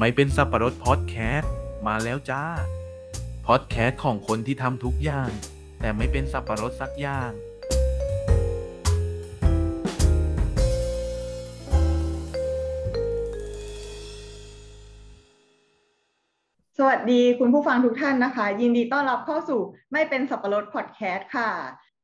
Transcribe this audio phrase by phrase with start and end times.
[0.00, 1.52] ไม่เป็นสับปะรดพอดแคสต์
[1.86, 2.42] มาแล้วจ้า
[3.46, 5.30] พอดแคสต์ของคนที่ทำทุกอย่าง
[5.80, 7.30] แต่ไม่เป็นสับปะรดสักอย่าง
[16.78, 19.60] สวัสดีคุณผู้ฟังทุกท่านนะคะ ยินดีต้อนรับเข้าสู่
[19.92, 21.50] ไม่เป็นสับปะรดพอดแคสต์ค่ะ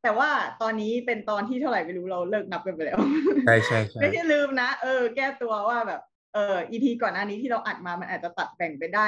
[0.03, 0.31] แต่ว่า
[0.63, 2.99] ตอนนี้เป็นตอนที่เท่าไหร่ไม่รู้เราเลิกนับกันไปแล้ว
[3.47, 6.01] ใช่ใช่ใช่ไม่ใช่ลืมนะ เออ แก้ตัวว่าแบบ
[6.35, 9.07] เออ EP ก่อนหน้านี้ที่เราอัดมามันอาจจะตัดแบ่งไปได้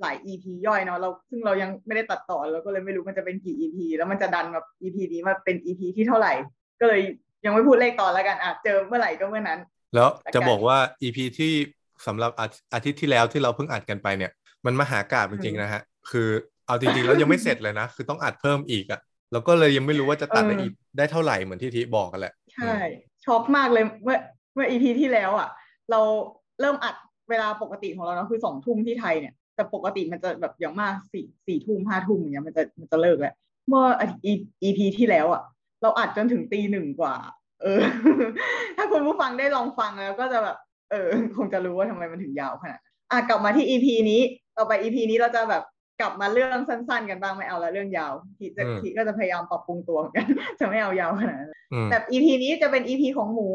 [0.00, 6.32] หลาย EP ย่อยเนาะเราซึ่งเรายังไม่ได้ตัดต่อเราก็เลยไม่รู้มันจะเป็นกี่ EP แล้วมันจะดันแบบ EP นี้มาเป็น EP ที่เท่าไหร่
[6.80, 7.00] ก็เลย
[7.44, 9.60] ยังไม่พูดเลขตอนแล้วกันอะเจอเมื่อไหร่ก็เมื่อนั้น
[9.94, 11.52] แล้วจะบอกว่า EP ที่
[12.06, 14.32] สำหรับอาทิอาทิตย์ที่แล้วที่เราเพิ่งอัดกันไปเนี่ย
[14.66, 16.28] มันมหากราบจริงๆนะฮะ คือ
[16.66, 19.00] เอาจริงๆแล้วยังไม่เสร็จเลยนะ คือต้องอัดเพิ่มอีกอะ
[19.32, 22.74] แล้วก็เลยยังไม่รู้ว่าจะตัดได้เอออีกได้เท่าไหร่เหมือนที่ทีบอกกันแหละ ใช่
[23.24, 24.18] ช็อกมากเลยเมื่อ
[24.54, 25.48] เมื่อ EP ที่แล้วอะ
[25.90, 26.00] เรา
[26.60, 26.94] เริ่มอัด
[27.30, 33.34] เวลาปกติของเราเนาะคือสองทุ่มที่ไทยเนี่ยแต่ปกติมันจะแบบอย่างมากสี่สี่ทุ่มห้าทุ่มอย่างเงี้ยมันจะมันจะเลิกแล้ว
[33.68, 33.84] เมื่อ
[34.24, 35.42] อีพีที่แล้วอะ
[35.82, 37.14] เราอัดจนถึงตีหนึ่งกว่า
[37.62, 37.80] เออ
[38.76, 40.56] ถ้าคุณผู้ฟังได้ลองฟังแล้วก็จะแบบ
[40.90, 42.80] เออ คงจะรู้ว่าทำไมมันถึงยาวขนาด
[43.10, 44.20] อะกลับมาที่อีพีนี้
[44.56, 45.62] ต่อไปอีพีนี้เราจะแบบ
[46.00, 50.26] กลับมาเรื่องสั้นๆ กันบ้างไม่เอาละเรื่องยาวทีจะอืมทีก็จะพยายามปรับปรุงตัวเหมือนกัน
[50.60, 53.50] จะไม่เอายาวขนาดนั้นอืมแต่ EP นี้จะเป็น EP ของหมู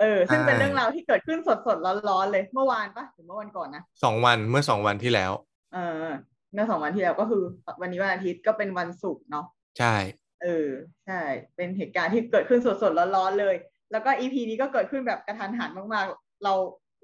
[0.00, 5.32] เออ ซึ่งเป็นใช่เรื่องราวที่เกิดขึ้นสดๆร้อนๆเลยเมื่อวานปะหรือเมื่อวันก่อนนะสองวันเมื่อสองวันที่แล้ว
[5.74, 6.06] เออ
[6.52, 7.42] เมื่อสองวันที่แล้วก็คือ
[7.80, 9.46] วันนี้วันอาทิตย์ก็เป็นวันศุกร์เนาะ
[9.78, 9.94] ใช่
[10.42, 10.68] เออ
[11.06, 11.20] ใช่
[11.56, 13.54] เป็นเหตุการณ์ที่เกิดขึ้นสดๆร้อนๆเลย
[13.92, 16.54] แล้วก็ EP นี้ก็เกิดขึ้นแบบกระทันหันมากๆ เรา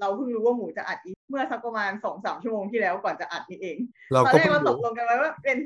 [0.03, 3.77] เราเพิ่งรู้ว่าหมูจะอัด EP เมื่อสักประมาณสองสามชั่วโมงที่แล้วก่อนจะอัดนี่เอง
[4.13, 5.57] เราตอนก็แรกเพิ่งเราตรู้กลงกันไว้ว่าเป็น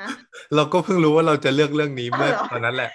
[0.00, 0.08] ฮะ
[0.54, 2.90] เราก็เพิ่งรู้ว่าเราจะเลือกเรื่องนี้เมื่อเอาเหรอตอนนั้นแหละ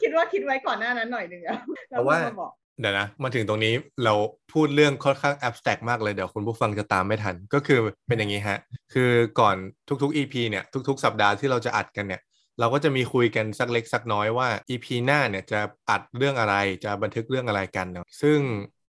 [0.00, 4.14] คิดว่าคิดไว้ก่อนหน้านั้นหน่อยหนึ่งแล้วเพราะว่าแล้พิ่งมบอกเดี๋ยวนะมาถึงตรงนี้เรา
[4.52, 8.58] พูดเรื่องค่อนข้าง abstract มากเลยเดี๋ยวคุณผู้ฟังจะตามไม่ทัน ก็คือเป็นอย่างนี้ฮะ
[8.92, 9.56] คือก่อน
[10.02, 12.20] ทุกๆ EP เนี่ยทุก ๆ สัปดาห์ที่เราจะอัดกันเนี่ย
[12.60, 15.60] เราก็จะมีคุยกันสักเล็กสักน้อยว่า EP หน้าเนี่ยจะ
[15.90, 16.54] อัดเรื่องอะไร
[16.84, 18.38] จะบันทึกเรื่องอะไรกันเนาะซึ่ง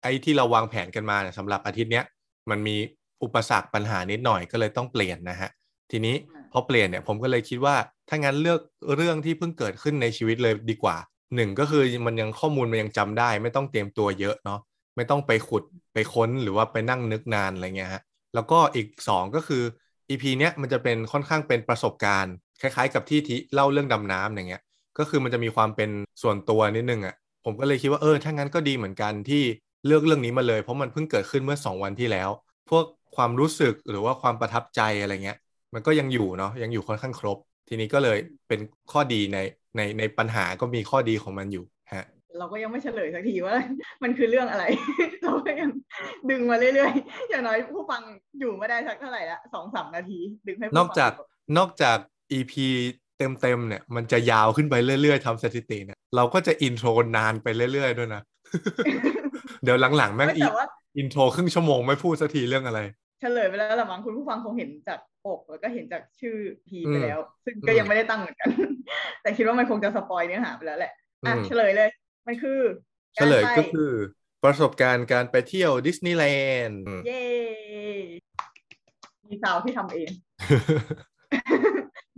[0.03, 2.05] ไอ้ที่เราวางแผนกันมาเนี่ยสำหรับอาทิตย์เนี้ย
[2.49, 2.75] มันมี
[3.23, 5.49] อุปสรรคปัญหานิดหน่อยก็เลยต้องเปลี่ยนนะฮะ
[5.91, 7.75] ทีนี้อ่าพอเปลี่ยนเนี่ยผมก็เลยคิดว่า
[8.09, 8.59] ถ้างั้นเลือก
[8.95, 10.97] เรื่องที่เพิ่งเกิดขึ้นในชีวิตเลยดีกว่า
[11.35, 14.59] หนึ่งก็คือมันยังข้อมูลมันยังจำได้ ไม่ต้องเตรียมตัวเยอะเนาะ
[14.95, 15.63] ไม่ต้องไปขุด
[15.93, 18.01] ไปค้นหรือว่าไปนั่งนึกนานอะไรเงี้ยฮะ
[18.33, 19.63] แล้วก็อีกสองก็คือ
[20.09, 24.61] EP เนี้ยมันจะเป็นค่อนข้างเป็นประสบการณ์ คล้ายๆ กับที่ที่เล่าเรื่องดำน้ำอย่างเงี้ย
[24.97, 25.89] ก็คือมันจะมีความเป็น
[26.21, 27.15] ส่วนตัวนิดนึงอะ
[27.45, 29.43] ผมก็เลยคิดว่าเออถ้างั้นก็ดีเหมือนกันที่
[29.85, 32.29] เลือกเรื่องนี้มาเลย เพราะมันเพิ่งเกิดขึ้นเมื่อสองวันที่แล้ว
[32.69, 32.85] พวก
[33.15, 35.37] ความรู้สึกหรือว่าความประทับใจอะไรเงี้ย
[35.73, 38.17] มันก็ยังอยู่เนาะยังอยู่ค่อนข้างครบ ทีนี้ก็เลย
[38.47, 38.59] เป็น
[38.91, 39.37] ข้อดีใน
[39.77, 41.63] ในในปัญหาก็มีข้อดีของมันอยู่
[41.93, 42.05] ฮะ
[42.37, 43.55] เราก็ยังไม่เฉลยสักทีว่า
[44.03, 44.63] มันคือเรื่องอะไร
[45.23, 45.69] เราก็ยัง
[46.29, 48.01] ดึงมาเรื่อยๆอย่างน้อยผู้ฟัง
[48.39, 51.11] อยู่ไม่ได้สักเท่าไหร่ละสองสามนาที ดึงให้ผู้นฟัองกจาก
[51.57, 51.97] นอกจาก
[52.37, 52.53] EP
[53.17, 58.21] เต็มๆเนี่ย มันจะยาวขึ้นไปเรื่อยๆทำสถิติเนี่ยเราก็จะอินโทรนานไปเรื่อยๆด้วยนะ
[59.63, 60.67] เดี๋ยวหลังๆ แม่งไม่แต่ว่า
[60.97, 62.79] อินโทรครึ่งชั่วโมงไม่พูดสักทีเรื่องอะไร
[63.19, 66.35] เฉลยไปแล้วละมั้งคุณผู้ฟังคงเห็นจากปกแล้วก็เห็นจากชื่อ
[66.67, 68.49] พีไปแล้ว ซึ่งก็อืมยังไม่ได้ตั้งเหมือนกัน
[69.21, 70.91] แต่คิดว่ามันคงจะสปอยเนื้อหาไปแล้วแหละ
[71.25, 71.89] อะอืมเฉลยเลย
[72.27, 72.59] มันคือ
[73.15, 73.91] เฉลยารไปก็คือ
[74.43, 76.25] ประสบการณ์การไปเที่ยวดิสนีย์แล
[76.65, 77.23] นด์เย้
[79.27, 80.09] มีสาวที่ทำเอง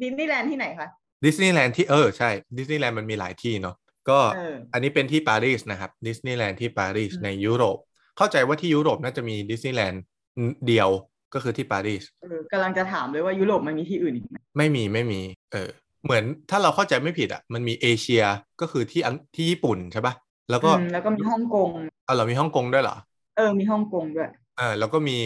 [0.01, 0.87] ดิสนีย์แลนด์ที่ไหนคะ
[1.25, 3.75] ดิสนีย์แลนด์ที่เออใช่ดิสนีย์แลนด์มันมีหลายที่เนาะ
[4.09, 7.77] ก็เอออันนี้เป็นที่ปารีสนะครับดิสนีย์แลนด์ที่ปารีสอืมในยุโรป
[8.17, 10.03] เข้าใจว่าที่ยุโรปน่าจะมีดิสนีย์แลนด์
[10.67, 10.89] เดียว
[11.33, 15.21] ก็คือที่ปารีสเออกำลังจะถามเลยว่ายุโรปมันมีที่อื่นอีกไหมไม่มีไม่มี
[15.51, 15.69] เออ
[16.03, 18.23] เหมือนถ้าเราเข้าใจไม่ผิดอะมันมีเอเชีย
[18.61, 20.13] ก็คือที่อังที่ญี่ปุ่นใช่ปะ
[20.49, 21.69] แล้วก็อืมแล้วก็มีฮ่องกง
[22.05, 22.95] เอาเรามีฮ่องกงด้วยเหรอ
[23.37, 25.17] เออมีฮ่องกงด้วยเออแล้วก็มี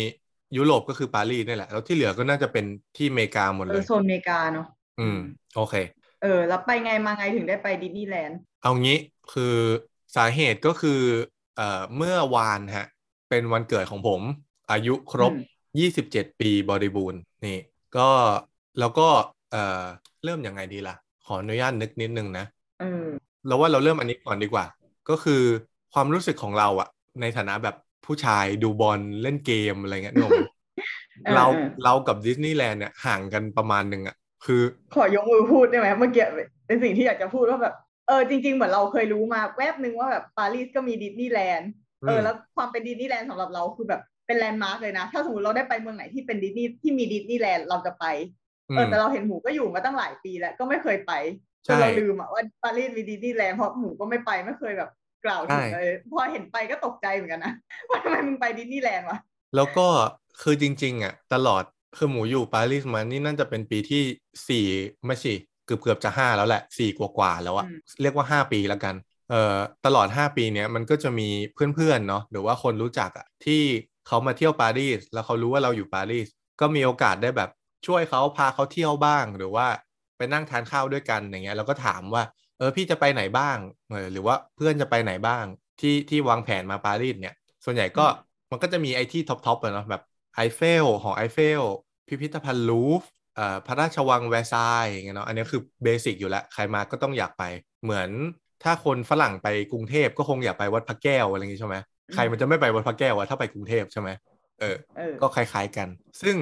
[0.58, 2.66] ยุโรปก็คือปารีสนี่แหละ แล้วที่เหลือก็น่าจะเป็น
[2.98, 4.68] ที่อเมริกาหมดเอเลอยโซนอเมริกาเนาะ
[5.00, 5.18] อืม
[5.56, 5.76] โอเค
[6.24, 8.98] เออ แล้วไปไงมาไงถึงได้ไปดิสนีย์แลนด์ เอางี้
[9.34, 9.56] คือ
[10.16, 11.02] สาเหตุก็คือ
[11.56, 12.88] เอ่อเมื่อวานฮะ
[13.30, 14.22] เป็นวันเกิดของผม
[14.72, 15.34] อายุครบ
[15.80, 17.58] 27 ปีบริบูรณ์นี่
[17.98, 18.10] ก็
[18.80, 19.08] แล้วก็
[19.52, 19.84] เอ่อ
[20.24, 20.96] เริ่มยังไงดีล่ะ
[21.26, 22.46] ขออนุญาตนึกนิดนึงนะ
[22.80, 23.06] เออ
[23.48, 24.66] เราว่าเราเริ่มอันนี้ก่อนดีกว่า
[25.10, 25.42] ก็คือ
[25.94, 26.90] ความรู้สึกของเราอะ
[27.22, 27.76] ในฐานะแบบ
[28.06, 30.42] ผู้ชายดูบอลเล่นเกมอะไรเงี้ยนึกออกไหม
[31.26, 34.62] เออเราเออเรากับดิสนีย์แลนด์เนี่ยห่างกันประมาณหนึ่งอะคือ
[34.96, 36.26] ขอยกมือพูดได้ไหมเมื่อกี้
[36.68, 37.76] เป็นสิ่งที่อยากจะพูดว่าแบบ
[38.10, 41.70] เออจริง ๆ เหมือนเราเคยรู้มาแวบนึงว่าแบบปารีสก็มีดิสนีย์แลนด์
[42.08, 48.06] เออแล้วความเป็นดิสนีย์แลนด์สำหรับเราคือแบบเป็นแลนด์มาร์กเลยนะ ถ้าสมมติเราได้ไปเมืองไหนที่เป็นดิสนีย์ที่มีดิสนีย์แลนด์เราจะไป
[48.70, 51.12] อืเออมแต่เราเห็นหมูก็อยู่มาตั้งหลายปีแล้วก็ไม่เคยไป
[51.68, 54.90] จใช่นเราลืมอะว่าปารีสมีดิสนีย์แลนด์เพราะหมูก็ไม่ไปไม่เคยแบบ
[55.26, 57.54] กล่าวถึงใช่เลยพอเห็นไปก็ตกใจเหมือนกันนะ
[57.90, 59.18] ว่าทำไมมึงไปดิสนีย์แลนด์วะ
[59.56, 59.88] แล้วก็
[60.42, 61.64] คือจริง ๆ อะ ตลอด
[61.98, 64.04] คือหมูอยู่ปารีสมานี่น่าจะเป็นปีที่
[64.48, 64.66] สี่
[65.06, 65.34] ไม่ใช่
[65.70, 68.96] เกือบเกือบจะห้าแล้วแหละสี่กว่าๆแล้วอะอืมเรียกว่าห้าปีแล้วกัน
[69.30, 73.62] เอ่อตลอดห้าปีเนี้ยมันก็จะมีเพื่อนๆเนาะหรือว่าคนรู้จักอะที่
[74.08, 76.28] เขามาเที่ยวปารีสแล้วเขารู้ว่าเราอยู่ปารีส
[76.62, 77.50] ก็มีโอกาสได้แบบ
[77.88, 79.68] ช่วยเขาพาเขาเที่ยวบ้าง หรือว่า
[80.18, 82.24] ไปนั่งทานข้าวด้วยกันอย่างเงี้ยแล้วก็ถามว่า
[82.58, 83.58] เออพี่จะไปไหนบ้าง
[83.90, 85.46] เออหรือว่าเพื่อนจะไปไหนบ้าง
[85.80, 87.36] ที่ที่วางแผนมาปารีสเนี่ย
[87.66, 88.06] ส่วนใหญ่ก็
[88.52, 90.02] มันก็จะมีไอ้ที่ top top อะเนาะแบบ
[90.36, 91.62] ไอเฟลหอไอเฟล
[92.08, 93.19] พิพิธภัณฑ์ลูฟร์เอ่อ
[93.68, 97.44] พระราชวังแวร์ซายน์อย่างเงี้ยเนาะอันนี้คือ basic อยู่แล้ว ใครมาก็ต้องอยากไป
[97.84, 98.10] เหมือน
[98.64, 101.76] ถ้าคนฝรั่งไปกรุงเทพก็คงอยากไปวัดพระแก้วอะไรอย่างงี้ใช่ไหม
[102.14, 104.10] ใครมันจะไม่ไปวัดพระแก้วอะถ้าไปกรุงเทพใช่ไหม
[104.60, 105.88] เออเออก็คล้าย ๆกัน
[106.22, 106.36] ซึ่ง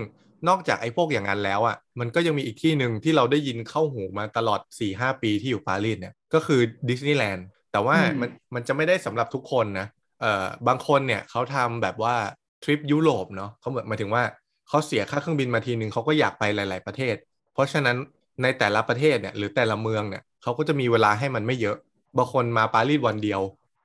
[0.47, 9.87] นอกจากไอ้พวกอย่างนั้นแล้วอะ มันก็ยังมีอีกที่หนึ่งที่เราได้ยินเข้าหูมาตลอด 4-5ปีที่อยู่ปารีสเนี่ย ก็คือดิสนีย์แลนด์ แต่ว่าอืมมันมันจะไม่ได้สำหรับทุกคนนะ
[10.21, 12.15] เอ่อ บางคนเนี่ยเขาทำแบบว่า
[12.63, 14.23] ทริปยุโรปเนาะเขาเหมือนหมายถึงว่า
[14.69, 17.15] เขาเสียค่าเครื่องบินมาทีนึงเขาก็อยากไปหลาย ๆ ประเทศ
[17.53, 17.97] เพราะฉะนั้น
[18.43, 21.77] ในแต่ละประเทศเนี่ยหรือแต่ละเมืองเนี่ยเขาก็จะมีเวลาให้มันไม่เยอะ
[22.17, 23.41] บางคนมาปารีสวันเดียว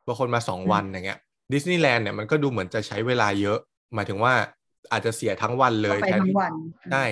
[0.07, 1.19] บางคนมาสองวันอย่างเงี้ย
[1.53, 3.59] ดิสนีย์แลนด์เนี่ยมันก็ดูเหมือนจะใช้เวลาเยอะ
[3.95, 4.35] หมายถึงว่า
[4.93, 6.53] อาจจะเสียทั้งวันเลยก็ไปแทนทั้งที่วัน
[6.93, 7.05] ใช่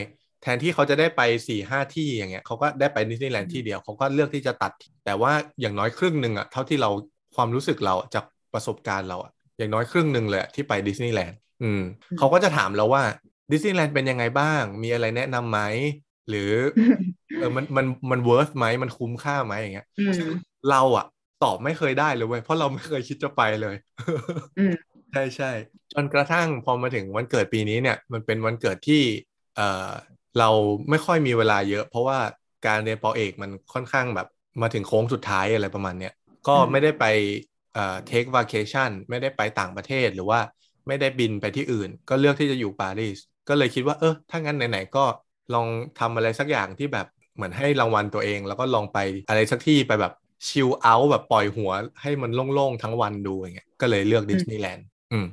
[0.42, 4.72] แทนที่เขาจะได้ไปสี่ห้าที่อย่างเงี้ยเขาก็ได้ไปดิสนีย์แลนด์ที่เดียวเขาก็เลือกที่จะตัด
[5.04, 6.90] แต่ว่าอย่างน้อยครึ่งหนึ่งอะเท่าที่เรา
[7.36, 8.24] ความรู้สึกเราจาก
[8.54, 11.82] ประสบการณ์เราอะอย่างน้อยครึ่งหนึ่งเลยอะที่ไปดิสนีย์แลนด์อืม
[12.18, 13.02] เขาก็จะถามเราว่า
[13.50, 15.60] ดิสนีย์แลนด์เป็นยังไงบ้าง มีอะไรแนะนำไหม
[16.28, 16.40] หรือ
[17.36, 21.04] เออมันมันมัน worth ไหมมันคุ้มค่าไหมอย่างเงี้ยอืมเราอะ
[21.38, 23.74] ตอบไม่เคยได้เลยเว้ยเพราะเราไม่เคยคิดจะไปเลย
[24.56, 24.72] อืม
[25.12, 25.46] ใช่ใช่
[25.92, 29.02] จนกระทั่งพอมาถึงวันเกิดปีนี้เนี่ย มันเป็นวันเกิดที่
[29.56, 29.90] เออ
[30.38, 30.50] เรา
[30.90, 32.18] ไม่ค่อยมีเวลาเยอะ เพราะว่า
[32.66, 34.26] การเรียนปอเอกมันค่อนข้างแบบ
[34.62, 36.12] มาถึงโค้งสุดท้ายอะไรประมาณเนี้ย
[36.48, 37.04] ก็อืมไม่ได้ไป
[37.74, 40.40] เอ่อ take vacation ไม่ได้ไปต่างประเทศหรือว่า
[40.86, 43.18] ไม่ได้บินไปที่อื่น ก็เลือกที่จะอยู่ปารีส
[43.50, 45.04] ก็เลยคิดว่าเออถ้างั้นไหนๆก็
[45.54, 45.66] ลอง
[46.00, 48.98] ทำอะไรสักอย่างที่แบบเหมือนให้รางวัลตัวเอง แล้วก็ลองไป
[49.28, 50.12] อะไรสักที่ไปแบบ
[50.48, 55.26] chill out แบบปล่อยหัวให้มันโล่งๆทั้งวันดูอย่างเงี้ยก็เลยเลือกดิสนีย์แลนด์อืม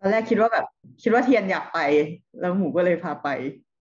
[0.00, 0.66] ตอนแรกคิดว่าแบบ
[1.02, 1.78] คิดว่าเทียนอยากไป
[2.40, 3.28] แล้วหมูก็เลยพาไป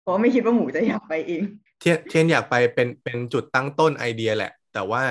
[0.02, 1.42] เพราะว่าไม่คิดว่าหมูจะอยากไปเอง
[1.80, 5.02] เทียนเทียนอยากไปเป็นเป็นจุดตั้งต้นไอเดียแหละ แต่ว่า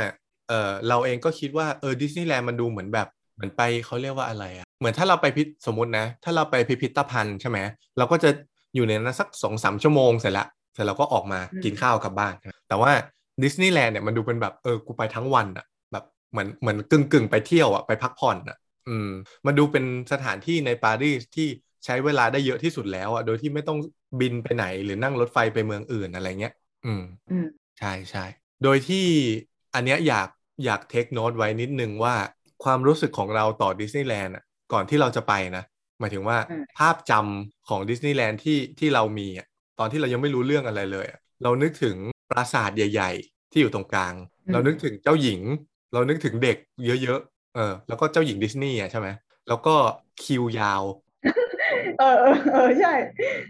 [0.49, 7.59] เออเราเองก็คิดว่าเออดิสนีย์แลนด์มันดูเหมือนแบบเหมือนไปเขาเรียกว่าอะไรอะเหมือนถ้าเราไปพิสมมตินะ ถ้าเราไปพิพิธภัณฑ์ใช่ไหม
[7.97, 8.29] เราก็จะ
[8.75, 12.33] อยู่ในนั้นสักสองสามชั่วโมงเสร็จละเสร็จเราก็ออกมาอืมกินข้าวกลับบ้าน
[12.67, 12.91] แต่ว่า
[13.43, 18.57] ดิสนีย์แลนด์เนี่ยมันดูเป็นแบบเออกูไปทั้งวันอะแบบเหมือนเหมือนกึ่งกึ่งไปเที่ยวอะไปพักผ่อนอะ
[18.89, 19.09] อืม
[19.45, 21.47] มันดูเป็นสถานที่ในปารีสที่
[21.85, 23.77] ใช้เวลาได้เยอะที่สุดแล้วอะโดยที่ไม่ต้อง
[24.19, 26.53] บินไปไหนหรือนั่งรถไฟไปเมืองอื่นอะไรเงี้ย
[26.85, 27.47] อืมอืม
[27.79, 28.25] ใช่ใช่
[28.63, 29.05] โดยที่
[29.75, 30.29] อันเนี้ยอยาก
[30.65, 32.15] อยากเทคโน e ไว้นิดนึงว่า
[32.63, 34.43] ความรู้สึกของเราต่อดิสนีย์แลนด์อะ
[34.73, 35.72] ก่อนที่เราจะไปนะห
[36.03, 39.47] มายถึงว่าอืมภาพจำของดิสนีย์แลนด์ที่ที่เรามีอะ
[39.79, 41.95] ตอนที่เรายังไม่รู้เรื่องอะไรเลยอะเรานึกถึง
[42.29, 44.13] ปราสาทใหญ่ ๆ ที่อยู่ตรงกลาง
[44.53, 45.41] เรานึกถึงเจ้าหญิง
[45.93, 46.57] เรานึกถึงเด็ก
[47.03, 49.07] เยอะๆเออแล้วก็เจ้าหญิงดิสนีย์อะใช่ไหม
[49.47, 49.75] แล้วก็
[50.23, 50.83] คิวยาว
[51.99, 52.93] เออเออเออใช่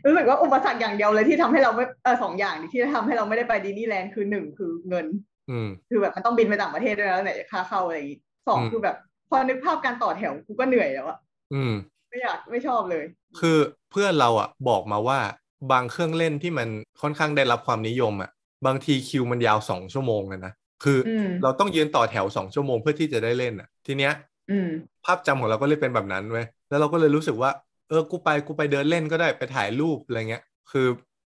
[0.06, 5.06] รู้สึกว่าอุปสรรคอย่างเดียวเลยที่ทำให้เราไม่เออสองอย่างที่ทำให้เราไม่ได้ไปดิสนีย์แลนด์คือหนึ่งคือเงิน
[5.50, 8.96] อืมคือแบบมันต้องบินไปต่างประเทศด้วยแล้วไหนจะค่าเข้าอะไรอย่างงี้สองอืมคือแบบ
[9.30, 11.18] พอนึกภาพการต่อแถวกูก็เหนื่อยแล้วอะ
[11.54, 11.72] อืม
[12.14, 13.06] ไม่อยากไม่ชอบเลย
[13.40, 13.58] คือ
[13.92, 15.20] เพื่อนเราอะบอกมาว่า
[15.72, 16.68] บางเครื่องเล่นที่มัน
[17.02, 18.32] ค่อนข้างได้รับความนิยมอะ
[18.66, 20.54] บางทีคิวมันยาวสองชั่วโมงเลยนะ
[20.84, 24.14] คืออมเราต้องยืนต่อแถวสองชั่วโมงเพื่อที่จะได้เล่นอะ ทีเนี้ย
[24.52, 24.70] อืม
[25.06, 27.52] ภาพจำของเราก็เลยเป็นแบบนั้นเว้ยแล้วเราก็เลยรู้สึกว่า
[27.90, 30.88] เออกูไปกูไปเดินเล่นก็ได้ไปถ่ายรูปอะไรเงี้ย คือ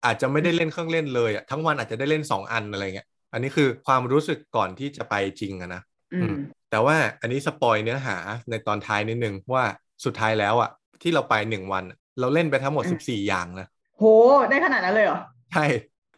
[0.04, 5.82] อาจจะไม่ได้เล่นเครื่องเล่นเลยอะทั้งวันอาจจะได้เล่นสองอันอะไรเงี้ย อันนี้คือความรู้สึกก่อนที่จะไปจริงอะนะ
[6.12, 6.36] อืม
[6.70, 8.16] แต่ว่าอันนี้สปอยเนื้อหา
[8.50, 9.64] ในตอนท้ายนิดนึงว่า
[10.04, 10.70] สุดท้ายแล้วอะ
[11.02, 14.02] ที่เราไปหนึ่งวันอะเราเล่นไปทั้งหมดอืมสิบสี่อย่างนะโห
[14.50, 15.18] ได้ขนาดนั้นเลยเหรอ
[15.52, 15.64] ใช่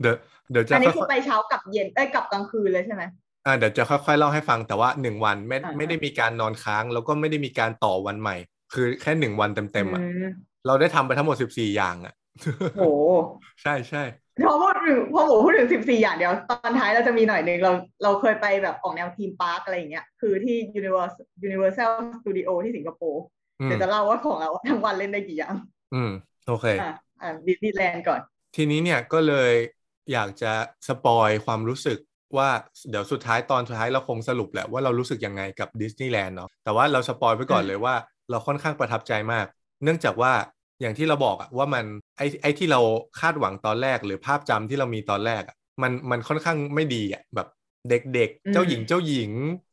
[0.00, 0.14] เดี๋ยว
[0.50, 8.36] เดี๋ยวจะอันนี้ค่คืออยไปเช้ากับเย็นเอ้ยกับกลางคืนเลยใช่ไหมๆอ่าเดี๋ยวจะค่อยๆเล่าให้ฟังแต่ว่าหนึ่งวันไม่อ่าไม่ได้มีการนอนค้าง แล้วก็ไม่ได้มีการต่อวันใหม่
[8.74, 10.26] คือแค่หนึ่งวันเต็มๆอะอืม
[10.66, 12.14] เราได้ทำไปทั้งหมดสิบสี่อย่างอะ
[12.74, 12.84] โห
[13.62, 14.02] ใช่ใช่
[14.46, 17.72] พอพูดถึงพอหมูพูดถึงสิบสี่อย่างเดียวตอนท้ายเราจะมีหน่อยหนึ่งเรา
[18.02, 25.54] เราเคยไปแบบออกแนว theme park อะไรอย่างเงี้ยคือที่ Universal Universal Studio ที่สิงคโปร์อืม เดี๋ยวจะเล่าว่าของเราทั้งวันเล่นได้กี่อย่าง
[25.94, 26.10] อืม
[26.48, 26.90] โอเค อะ
[27.22, 28.20] อะดิสนีย์แลนด์ก่อน
[28.56, 29.52] ทีนี้เนี่ยก็เลย
[30.12, 30.52] อยากจะ
[30.88, 31.98] spoil ความรู้สึก
[32.36, 32.48] ว่า
[32.90, 37.94] เดี๋ยวสุดท้ายตอนสุดท้ายเราคงสรุปแหละว่าเรารู้สึกยังไงกับดิสนีย์แลนด์เนาะแต่ว่าเรา spoil ไปก่อนอืมเลยว่า
[38.30, 39.46] เราค่อนข้างประทับใจมาก
[39.84, 40.32] เนื่องจากว่า
[40.80, 41.84] อย่างที่เราบอกอะว่ามัน
[42.18, 42.80] ไอไอที่เรา
[43.20, 47.48] คาดหวังตอนแรก หรือภาพจำที่เรามีตอนแรกอะมันมันค่อนข้างไม่ดีอะแบบ
[47.88, 49.30] เด็กๆเจ้าหญิงเจ้าหญิง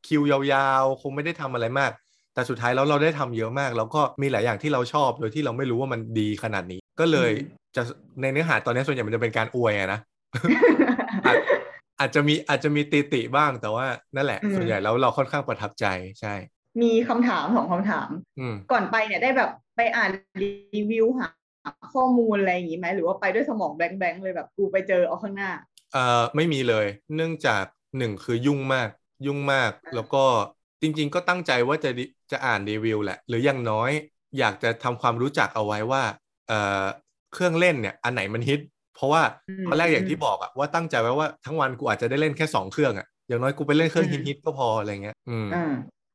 [0.07, 1.91] คิวยาวๆ คงไม่ได้ทำอะไรมาก
[2.37, 7.81] แต่สุดท้ายแล้วเราได้ทำเยอะมาก แล้วก็มีหลายอย่างที่เราชอบโดยที่เราไม่รู้ว่ามันดีขนาดนี้ ก็เลยอืมจะ
[8.21, 9.99] ในเนื้อหาตอนนี้ส่วนใหญ่มันจะเป็นการอวยอะนะ
[11.25, 11.37] อาจ
[11.99, 15.85] อาจจะมีอาจจะมีติติบ้างแต่ว่านั่นแหละอืมส่วนใหญ่แล้วเราค่อนข้างประทับใจ
[16.21, 16.33] ใช่
[16.81, 20.09] มีคำถามสองคำถามอืมก่อนไปเนี่ยได้แบบไปอ่าน
[20.41, 21.27] รีวิวหา
[21.93, 25.51] ข้อมูลอะไรอย่างงี้ไหมหรือว่าไปด้วยสมองแบงค์แบงค์เลยแบบกูไปเจอเอาข้างหน้า
[25.93, 27.63] เอ่อไม่มีเลย เนื่องจาก
[27.97, 28.89] หนึ่งคือยุ่งมาก
[29.25, 30.23] ยุ่งมากแล้วก็
[30.81, 33.91] จริง ๆ ก็ตั้งใจว่าจะดิจะอ่านรีวิวแหละ หรืออย่างน้อย
[34.39, 36.03] อยากจะทำความรู้จักเอาไว้ว่า
[36.47, 36.85] เอ่อ
[37.33, 38.59] เครื่องเล่นเนี่ยอันไหนมันฮิต
[38.95, 45.57] เพราะว่าอืมตอนแรกอย่างที่บอกอะว่าตั้งใจไว้ว่าทั้งวันกูอาจจะได้เล่นแค่สองเครื่องอะอย่างน้อยกูไปเล่นเครื่องอืมฮิตๆก็พออะไรเงี้ย อืมอ่า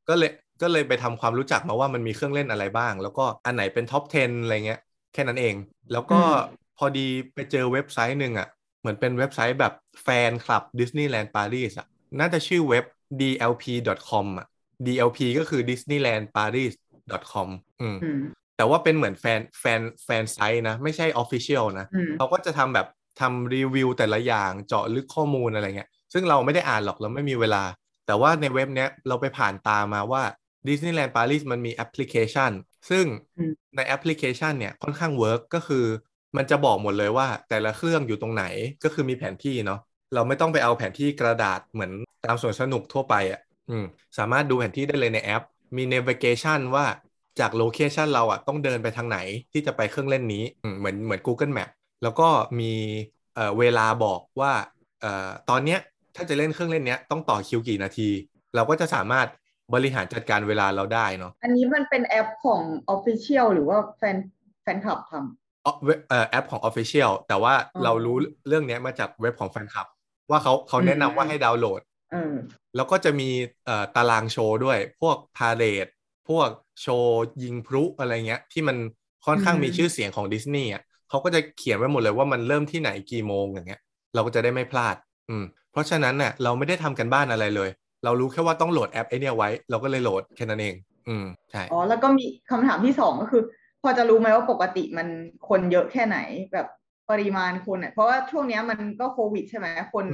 [0.08, 0.30] ก็เลย
[0.62, 4.80] ก็เลยไปทำความรู้จักมาว่ามันมีเครื่องเล่นอะไรบ้าง แล้วก็อันไหนเป็น top 10 อะไรเงี้ย
[5.12, 5.54] แค่นั้นเอง
[5.92, 8.48] แล้วก็อืมพอดีไปเจอเว็บไซต์หนึ่งอะ
[8.80, 11.86] เหมือนเป็นเว็บไซต์แบบแฟนคลับดิสนีย์แลนด์ปารีสอะ
[12.20, 12.84] น่าจะชื่อเว็บ
[13.20, 14.46] dlp.com อะ
[14.86, 17.48] dlp ก็คือ disneylandparis.com
[17.80, 18.20] อืมอืม
[18.56, 22.86] แต่ว่าเป็นเหมือน fan fan fan site นะ ไม่ใช่ Official นะอืมเขาก็จะทำแบบ
[23.20, 27.62] ทำรีวิวแต่ละอย่างเจาะลึกข้อมูลอะไรเงี้ย ซึ่งเราไม่ได้อ่านหรอกเราไม่มีเวลา
[28.06, 30.22] แต่ว่าในเว็บเนี้ยเราไปผ่านตามาว่า
[30.66, 32.50] Disneyland Paris มันมีแอปพลิเคชัน
[32.90, 33.04] ซึ่ง
[33.38, 35.84] อืมในแอปพลิเคชันเนี่ยค่อนข้าง work ก็คือ
[36.36, 38.44] มันจะบอกหมดเลยว่าแต่ละเครื่องอยู่ตรงไหน
[38.84, 39.80] ก็คือมีแผนที่เนาะ
[40.14, 41.92] เราไม่ต้องไปเอาแผนที่กระดาษเหมือน
[42.24, 43.51] ตามสวนสนุกทั่วไปอะอืม
[44.18, 45.42] สามารถดูแผนที่ได้เลยในแอป
[45.76, 46.86] มี navigation ว่า
[47.40, 49.18] จากโลเคชันเราอะต้องเดินไปทางไหน
[49.52, 51.70] ที่จะไปเครื่องเล่นนี้อืมเหมือนเหมือน Google Map
[52.02, 52.28] แล้วก็
[52.60, 52.72] มี
[53.34, 54.52] เอ่อเวลาบอกว่า
[55.00, 55.78] เอ่อตอนเนี้ย
[56.16, 58.08] ถ้าจะเล่นเครื่องเล่นเนี้ยต้องต่อคิวกี่นาที
[58.54, 59.28] เราก็จะสามารถ
[59.74, 62.62] บริหารจัดการเวลาเราได้เนาะอันนี้มันเป็นแอปของ
[62.94, 64.16] Official หรือว่าแฟน
[64.62, 65.12] แฟนคลับท
[65.62, 68.16] เอ่อเว็บเอ่อแอปของ Official แต่ว่าอ๋อเรารู้
[68.48, 69.86] เรื่องเนี้ยมาจากเว็บของแฟนคลับ
[70.30, 71.91] ว่าเขาเขาแนะนำว่าอืมให้ดาวน์โหลดำเออ
[72.76, 73.30] แล้วก็จะมี
[73.66, 75.86] เอ่อตารางโชว์ด้วย พวก parade
[76.28, 76.48] พวก
[76.82, 78.76] โชว์ยิงพลุอะไรเงี้ย ที่มัน
[79.26, 83.80] ค่อนข้างอืมมีชื่อเสียงของดิสนีย์อะเขาก็จะเขียนไว้หมดเลยว่ามันเริ่มที่ไหนกี่โมงอย่างเงี้ย
[84.14, 84.96] เราก็จะได้ไม่พลาด
[85.28, 87.70] อืม เพราะฉะนั้นเนี่ยเราไม่ได้ทำการบ้านอะไรเลย
[88.04, 90.74] เรารู้แค่ว่าต้องโหลดแอปไอเนี้ยไว้ เราก็เลยโหลดแค่นั้นเอง
[91.08, 93.42] อืมใช่อ๋อแล้วก็มีคำถามที่สองก็คือ
[93.82, 95.08] พอจะรู้ไหมว่าปกติมัน
[95.48, 96.18] คนเยอะแค่ไหน
[96.52, 96.66] แบบ
[97.10, 100.06] ปริมาณคนเนี่ยเพราะว่าช่วงเนี้ยมันก็โควิดใช่ไหมคน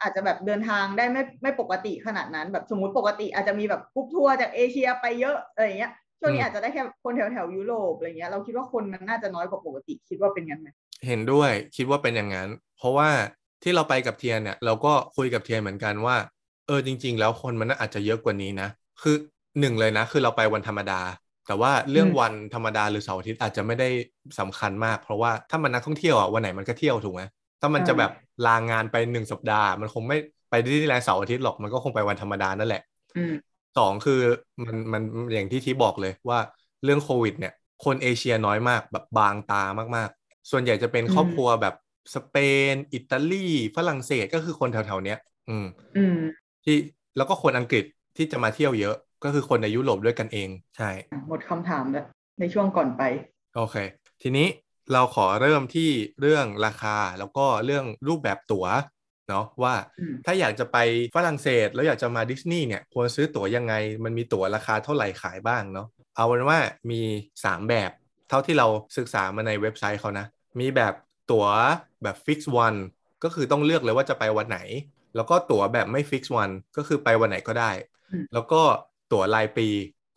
[0.00, 10.68] อืมอาจจะแบบเดินทางได้ไม่ไม่ปกติขนาดนั้น แบบสมมติปกติอาจจะมีแบบกรุ๊ปทัวร์จากเอเชียไปเยอะอะไรอย่างเงี้ยช่วงนี้อืมอาจจะได้แค่คนแถวแถวยุโรปอะไรเงี้ยเราคิดว่าคนมันน่าจะน้อยกว่าปกติคิดว่าเป็นงั้นไหม
[11.06, 13.10] เห็นด้วยคิดว่าเป็นอย่างนั้น เพราะว่า
[13.62, 16.16] ที่เราไปกับเทียนเนี่ยเราก็คุยกับเทียนเหมือนกันว่า
[16.66, 18.68] เออจริง ๆ แล้วคนมันน่าอาจจะเยอะกว่านี้นะ
[19.02, 19.16] คือ
[19.60, 21.00] หนึ่งเลยนะ คือเราไปวันธรรมดา
[21.46, 23.88] แต่ว่าเรื่องวันธรรมดาหรือเสาร์อาทิตย์อาจจะไม่ได้
[24.40, 27.22] สำคัญมาก เพราะว่าถ้ามันนักท่องเที่ยวอะวันไหนมันก็เที่ยวถูกไหม
[27.60, 28.10] ถ้ามันจะแบบ
[28.46, 30.16] ลางานไปหนึ่งสัปดาห์ มันคงไม่
[30.50, 32.82] ไปที่แลนด์เสาร์อาทิตย์หรอกมันก็คงไปวันธรรมดานั่นแหละ
[33.14, 33.32] อืม
[33.78, 34.20] สองคือ
[34.64, 35.02] มันมัน
[35.32, 36.38] อย่างที่ทีบอกเลยว่า
[36.84, 37.52] เรื่องโควิด เนี่ย
[37.84, 39.62] คนเอเชียน้อยมากแบบบางตา
[39.96, 41.74] มากๆ ส่วนใหญ่จะเป็นอืมครอบครัวแบบ
[42.14, 42.36] สเป
[42.72, 46.16] น อิตาลี ฝรั่งเศสก็คือคนแถวๆเนี้ยอืมอืม
[46.64, 46.76] ที่
[47.16, 47.84] แล้วก็คนอังกฤษ
[48.16, 52.06] ที่จะมาเที่ยวเยอะ ก็คือคนในยุโรปด้วยกันเอง ใช่อะหมดคำถามแล้ว
[52.38, 53.02] ในช่วงก่อนไป
[53.52, 53.76] โอเค
[54.22, 54.46] ทีนี้
[54.92, 58.66] เราขอเริ่มที่เรื่องราคาแล้วก็เรื่องรูปแบบตั๋ว
[59.28, 60.76] เนาะว่าอืมถ้าอยากจะไป
[61.16, 66.58] ฝรั่งเศสแล้วอยากจะมาดิสนีย์เนี่ยควรซื้อตั๋วยังไง มันมีตั๋วราคาเท่าไหร่ขายบ้างเนาะเอาเป็นว่า
[66.90, 67.00] มี
[67.44, 67.90] 3 แบบ
[68.28, 68.66] เท่าที่เรา
[68.98, 70.26] ศึกษามาในเว็บไซต์เขานะ
[70.60, 70.94] มีแบบ
[71.30, 71.46] ตั๋ว
[72.02, 72.74] แบบ fix วัน
[73.24, 74.58] ก็คือต้องเลือกเลยว่าจะไปวันไหน
[75.16, 77.70] แล้วก็ตั๋วแบบไม่ fix วันก็คือไปวันไหนก็ได้
[78.12, 78.62] อืมแล้วก็
[79.12, 79.68] ตั๋วรายปี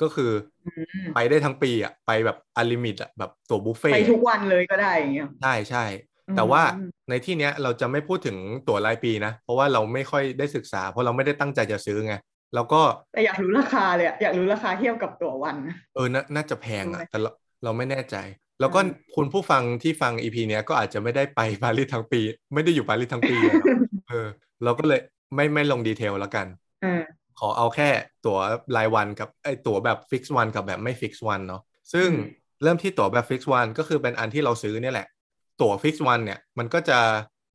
[0.03, 0.31] ก็คือ
[0.65, 0.69] อื
[1.07, 5.86] มไปได้ทั้งปีอะไปแบบ unlimit อะแบบตั๋วบุฟเฟ่ไปทุกวันันเลยก็ได้อย่างเงี้ยใช่ใช่
[6.27, 6.62] อืมแต่ว่า
[7.10, 12.13] ในที่เนี้ยเราจะไม่พูดถึงตั๋วรายปีนะ เพราะว่าเราไม่ค่อยได้ศึกษา เพราะเราไม่ได้ตั้งใจจะซื้อไง
[12.55, 12.81] แล้วก็
[13.12, 17.29] แต่อยากรู้ราคาเลยอะอยากรู้ราคาเทียบกับตั๋ววันนะเออนาน่าจะแพงรู้อะไหมแต่เรา
[17.63, 18.15] เราไม่แน่ใจ
[18.60, 22.22] แล้วก็อืมคุณผู้ฟังที่ฟัง EP เนี้ยก็อาจจะไม่ได้ไปปารีสทั้งปี
[22.53, 23.72] ไม่ได้อยู่ปารีสทั้งปีอะเนาะ
[24.07, 24.27] เออ
[24.63, 25.00] เราก็เลย
[25.36, 26.48] ไม่ไม่ลง detail แล้วกัน
[26.79, 27.90] เออ ขอเอาแค่
[28.25, 28.38] ตั๋ว
[28.75, 31.62] รายวันกับไอ้ตั๋วแบบ fix วันกับแบบไม่ fix วันเนาะ
[31.94, 32.25] ซึ่งอืม
[32.63, 35.08] เริ่มที่ตั๋วแบบ fix วันก็คือเป็นอันที่เราซื้อเนี่ยแหละ
[35.62, 37.00] ตั๋ว fix วันเนี่ยมันก็จะ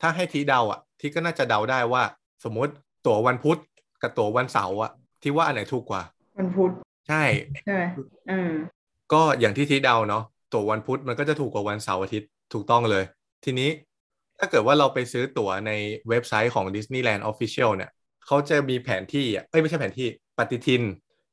[0.02, 2.02] ถ้าให้ทีเดาอะที่ก็น่าจะเดาได้ว่า
[2.44, 2.73] สมมุติ
[3.06, 3.58] ตั๋ววันพุธ
[4.02, 4.90] กับตั๋ววันเสาร์อะ
[5.23, 6.02] ที่ว่าอันไหนถูกกว่า
[6.38, 6.70] วันพุธ
[7.08, 7.23] ใช่
[7.64, 7.82] ใช่ไหม
[8.28, 8.52] เออ
[9.12, 13.04] ก็อย่างที่ทีเดาเนาะตั๋ววันพุธมันก็จะถูกกว่าวันเสาร์อาทิตย์ถูกต้องเลย
[13.44, 13.70] ทีนี้
[14.38, 15.73] ถ้าเกิดว่าเราไปซื้อตั๋วใน
[16.08, 17.90] เว็บไซต์ของ Disneyland Official เนี่ย
[18.28, 20.08] เขาจะมีแผนที่อะเอ้ยไม่ใช่แผนที่
[20.38, 20.82] ปฏิทิน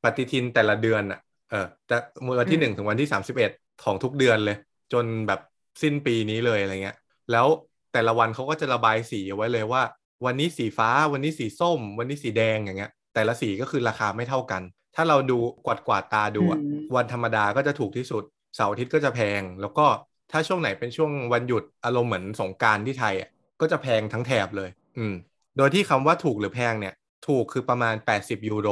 [0.04, 1.20] ปฏิทินแต่ละเดือนอะ
[1.52, 1.98] เออจะ
[2.40, 3.52] วันที่หนึ่งถึงวันที่สามสิบเอ็ด
[3.84, 4.58] ของทุกเดือนเลย
[4.94, 5.40] จนแบบ
[5.82, 6.98] สิ้นปีนี้เลยอะไรเงี้ย
[7.32, 7.48] แล้ว
[7.94, 9.84] แต่ละวันเขาก็จะระบายสีเอาไว้เลยว่า
[10.26, 14.62] วันนี้สีฟ้าวันนี้สีส้ม วันนี้สีแดงอย่างเงี้ย แต่ละสีก็คือราคาไม่เท่ากัน
[14.96, 18.24] ถ้าเราดูกวาดกวาดตาดูอะอืมวันธรรมดาก็จะถูกที่สุด
[18.56, 19.86] เสาร์อาทิตย์ก็จะแพง แล้วก็
[20.32, 23.30] ถ้าช่วงไหนเป็นช่วงวันหยุดอารมณ์เหมือนสงกรารที่ไทยอะ
[23.62, 25.14] ก็จะแพงทั้งแถบเลย อืม
[25.58, 26.94] โดยที่คำว่าถูกหรือแพงเนี่ย
[27.28, 28.70] ถูกคือประมาณ 80 ยูโร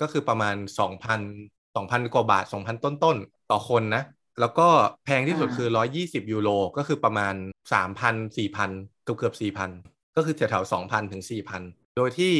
[0.00, 4.02] ก็คือประมาณ 2,000 2,000 กว่าบาท 2,000 ต้นๆ ต่อคนนะ
[4.40, 4.68] แล้วก็
[5.04, 5.68] แพงที่สุดคือ
[6.00, 7.34] 120 ยูโร ก็คือประมาณ
[7.72, 12.32] 3,000 4,000 เกือบเกือบ4,000 ก็คือแถวๆ2,000 ถึง 4,000 โดยที่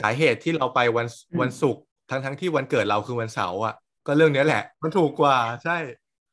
[0.00, 1.06] สาเหตุที่เราไปวัน
[1.40, 3.74] วันศุกร์ทั้งทั้งๆที่วันเกิดเราคือวันเสาร์อะ
[4.06, 5.76] ก็เรื่องเนี้ยแหละ มันถูกกว่าใช่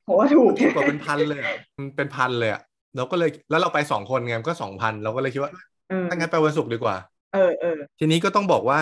[0.04, 2.62] เพราะว่าถูกถูกกว่าเป็นพันเลยอะมันเป็นพันเลยอะ
[2.96, 5.64] เราก็เลยแล้วเราไปสองคนไงมันก็สองพันเราก็เลยคิดว่าเออ
[6.10, 6.96] ถ้างั้นไปวันศุกร์ดีกว่า
[7.34, 8.82] เออเออทีนี้ก็ต้องบอกว่า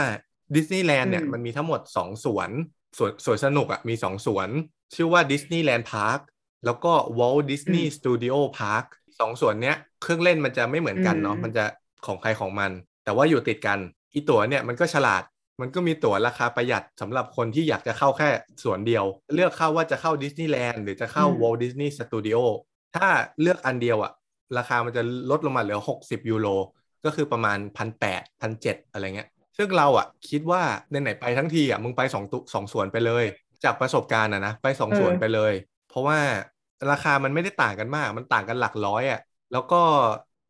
[0.55, 2.49] ดิสนีย์แลนด์เนี่ยอืมมันมีทั้งหมดสองสวน
[2.97, 4.49] สวนสวนสนุกอะมีสองสวน
[4.95, 6.19] ชื่อว่าดิสนีย์แลนด์พาร์ค
[6.65, 8.85] แล้วก็ Walt Disney Studio Park
[9.19, 11.65] สองสวนเนี้ยเครื่องเล่นมันจะไม่เหมือนกันเนาะมันจะ
[12.05, 12.71] ของใครของมัน
[13.03, 13.79] แต่ว่าอยู่ติดกัน
[14.13, 15.23] อีตั๋วเนี่ยมันก็ฉลาด
[15.61, 18.29] มันก็มีตั๋วราคาประหยัดสำหรับคนที่อยากจะเข้าแค่
[18.63, 22.39] สวนเดียว เลือกเข้าว่าจะเข้าดิสนีย์แลนด์หรือจะเข้า Walt Disney Studio
[22.95, 23.07] ถ้า
[23.41, 24.11] เลือกอันเดียวอะ
[24.57, 26.47] ราคามันจะลดลงมาเหลือ 60 ยูโร
[27.05, 33.25] ก็คือประมาณพันแปดพันเจ็ดอะไรเงี้ยซึ่งเราอะคิดว่าไหนไปทั้งทีอะมึงไปสองตุสองสวนไปเลย
[33.63, 35.53] จากประสบการณ์อะนะไปสองสวนไปเลย
[35.89, 36.19] เพราะว่า
[36.91, 39.19] ราคามันไม่ได้ต่างกันมาก มันต่างกันหลักร้อยอะ
[39.51, 39.81] แล้วก็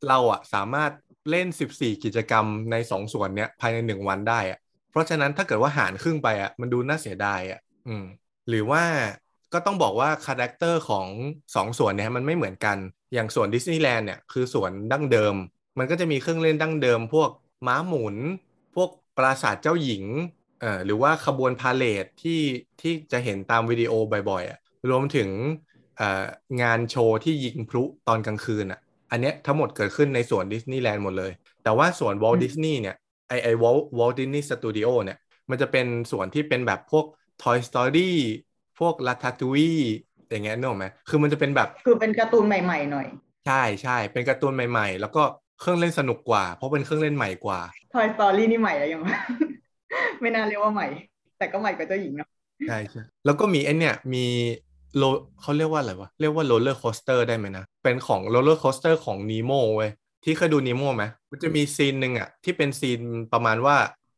[0.08, 0.91] เราอะสามารถ
[1.29, 4.60] เล่น 14 กิจกรรมในสองสวนเนี้ยภายในหนึ่งวันได้อะ
[4.91, 8.06] เพราะฉะนั้นถ้าเกิดว่าหารครึ่งไปอะมันดูน่าเสียดายอะอืม
[8.50, 8.84] หรือว่า
[9.53, 11.08] ก็ต้องบอกว่า character ของ
[11.56, 12.77] สองสวนเนี่ยมันไม่เหมือนกัน
[13.13, 15.36] อย่างส่วนดิสนีย์แลนด์เนี่ยคือส่วนดั้งเดิม
[15.79, 17.29] มันก็จะมีเครื่องเล่นดั้งเดิม พวก
[17.67, 18.17] ม้าหมุน
[18.75, 20.05] พวกปราสาทเจ้าหญิง
[20.59, 22.39] เอ่อหรือว่าขบวน parade ที่
[22.81, 23.91] ที่จะเห็นตามวิดีโอ
[24.29, 24.59] บ่อยๆอะ
[24.89, 25.29] รวมถึง
[25.98, 26.25] เอ่อ
[26.62, 28.79] งานโชว์ที่ยิงพลุตอนกลางคืนอะ
[29.12, 31.31] อันเนี้ยทั้งหมดเกิดขึ้นในสวนดิสนีย์แลนด์หมดเลย
[31.63, 32.95] แต่ว่าสวนวอลอืมดิสนีย์เนี่ย
[33.27, 35.17] ไอไอ Walt Walt Disney Studio เนี่ย
[35.50, 37.05] มันจะเป็นสวนที่เป็นแบบพวก
[37.43, 38.12] Toy Story
[38.79, 39.79] พวก Ratatouille
[40.29, 43.07] อย่างเงี้ยนึกออกไหมคือมันจะเป็นแบบ คือเป็นการ์ตูนใหม่ ๆ หน่อย
[43.46, 45.20] ใช่ใช่เป็นการ์ตูนใหม่ ๆ แล้วก็
[45.59, 47.59] เครื่องเล่นสนุกกว่า เพราะเป็นเครื่องเล่นใหม่กว่า
[47.93, 49.01] Toy Story นี่ใหม่แล้วยัง
[50.22, 50.87] ไม่น่าเรียกว่าใหม่
[51.37, 52.29] แต่ก็ใหม่กว่าเจ้าหญิงเนาะ
[52.67, 54.25] ใช่ใช่แล้วก็มีไอเนี่ยมี
[54.98, 55.03] โล
[55.41, 59.91] เขาเรียกว่าอะไรวะ เรียกว่า roller coaster ได้ไหมนะ เป็นของ roller coaster ของนีโมเว้ย
[60.24, 63.01] ที่เคยดูนีโมไหมมันจะมี scene หนึ่งอะที่เป็น scene
[63.33, 63.77] ประมาณว่า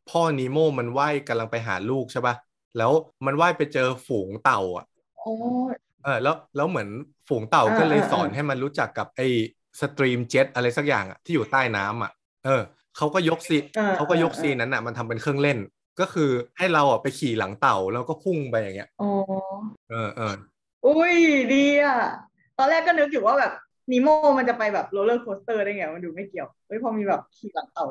[0.09, 2.35] พ่อนีโมมันว่ายกำลังไปหาลูกใช่ปะ
[2.77, 2.91] แล้ว
[3.25, 4.85] มันว่ายไปเจอฝูงเต่าอะ
[5.17, 5.33] โอ้
[6.03, 6.89] เออแล้วแล้วเหมือน
[7.27, 9.27] ฝูงเต่าอ่าก็เลยอ่าสอนอ่าให้มันรู้จักกับไอ้
[9.81, 12.11] stream jet อะไรสักอย่างอะที่อยู่ใต้น้ำอะ
[12.45, 12.61] เออ
[12.97, 15.57] เขาก็ยก scene ออเขาก็ยกออ scene นั้นอะมันทำเป็นเครื่องเล่น
[15.99, 19.09] ก็คือให้เราอะไปขี่หลังเต่าแล้วก็พุ่งไปอย่างเงี้ยอ๋อ
[19.89, 20.33] เออเออ
[20.85, 21.15] อุ้ย
[21.53, 21.97] ดีอะ
[22.57, 23.53] ตอนแรกก็นึกอยู่ว่าแบบ
[23.91, 24.07] นีโม
[24.37, 27.85] มันจะไปแบบ roller coaster ได้ไงมันดูไม่เกี่ยวเฮ้ยพอมีแบบขี่หลังเต่า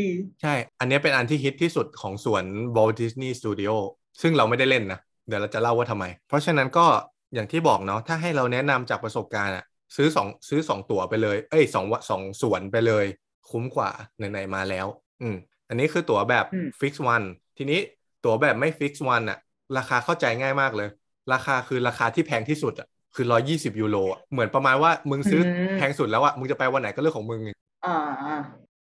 [0.00, 0.08] ดี
[0.42, 2.44] ใช่ อันเนี้ยเป็นอันที่ฮิตที่สุดของสวน
[2.76, 3.72] Walt Disney Studio
[4.22, 6.86] ซึ่งเราไม่ได้เล่นนะ เดี๋ยวเราจะเล่าว่าทำไม เพราะฉะนั้นก็
[7.34, 9.64] อย่างที่บอกเนาะถ้าให้เราแนะนำจากประสบการณ์อะ
[9.96, 13.04] ซื้อสองซื้อสองตั๋วไปเลย เอ้ยสองวะสองสวนไปเลย
[13.50, 14.86] คุ้มกว่าไหนๆมาแล้ว
[15.22, 15.36] อืม
[15.68, 17.26] อันนี้คือตั๋วแบบอืม fix วัน
[17.56, 17.78] ทีนี้
[18.24, 19.38] ตั๋วแบบไม่ Fix One อะ
[19.78, 20.88] ราคาเข้าใจง่ายมากเลย
[21.32, 27.40] ราคาคือราคาที่แพงที่สุดอะคือร้อยี่สิบยูโรอะเหมือนประมาณว่ามึงซื้ออมแพงสุดแล้วอะมึงจะไปวันไหนก็เรื่องของมึง
[27.86, 27.96] อ่า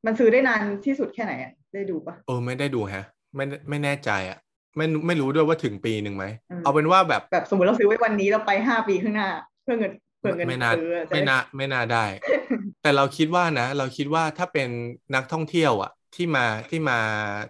[0.05, 3.03] มันซื้อได้นานที่สุดแค่ไหนอะได้ดูปะเออไม่ได้ดูฮะ
[3.35, 4.37] ไม่ไม่แน่ใจอะ
[4.77, 9.29] ไม่ไม่รู้ด้วยว่าถึงปีหนึ่งไหมอืมเอาเป็นว่าแบบแบบสมมติเราซื้อไว้วันนี้เราไปห้าปีข้างหน้า
[9.63, 12.05] เพื่อเงิน เพื่อเงินไม่น่าซื้อจะไม่ได้น่าไม่น่าได้
[12.81, 14.69] แต่เราคิดว่านะ เราคิดว่าถ้าเป็น
[15.15, 16.97] นักท่องเที่ยวอะ ที่มาที่มา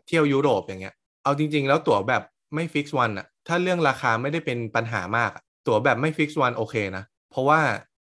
[0.07, 2.23] เที่ยวยุโรปอย่างเงี้ย เอาจริง ๆ แล้วตั๋วแบบ
[2.55, 7.59] ไม่ fix วันอะ ถ้าเรื่องราคาไม่ได้เป็นปัญหามากอะตั๋วแบบไม่ fix วันโอเคนะ เพราะว่า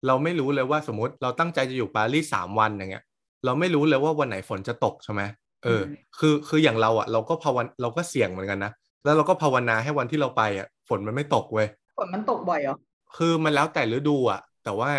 [0.06, 3.04] เราไม่รู้เลยว่าสมมติเราตั้งใจจะอยู่ปารีสสามวันอย่างเงี้ย
[3.44, 5.22] เราไม่รู้เลยว่าวันไหนฝนจะตกใช่ไหม
[5.64, 8.72] เอออืมคือคืออย่างเราอะ เราก็ภาวนาเราก็เสี่ยงเหมือนกันนะ
[9.04, 12.76] แล้วเราก็ภาวนาให้วันที่เราไปอะ ฝนมันไม่ตกเว้ยฝนมันตกบ่อยเหรอ
[13.16, 14.90] คือมันแล้วแต่ฤดูอะ แต่ว่า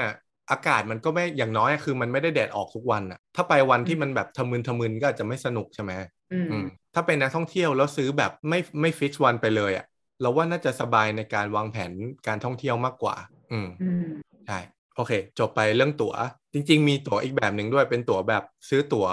[0.51, 5.93] อากาศมันก็ไม่อย่างน้อยอะคือมันไม่ได้แดดออกทุกวันอะถ้าไปวันที่มันแบบทะมึนทะมึนก็อาจจะไม่สนุกใช่ไหม
[6.31, 9.85] อืมอืมถ้าเป็นนักท่องเที่ยวแล้วซื้อแบบไม่ไม่ฟิกวันไปเลยอะ
[10.21, 11.91] เราว่าน่าจะสบายในการวางแผน
[12.27, 13.15] การท่องเที่ยวมากกว่า
[13.51, 14.03] อืมอืม
[14.47, 14.59] ใช่
[14.95, 16.13] โอเค จบไปเรื่องตั๋ว
[16.53, 19.07] จริง ๆ มีตั๋วอีกแบบหนึ่งด้วยเป็นตั๋วแบบซื้อตั๋ว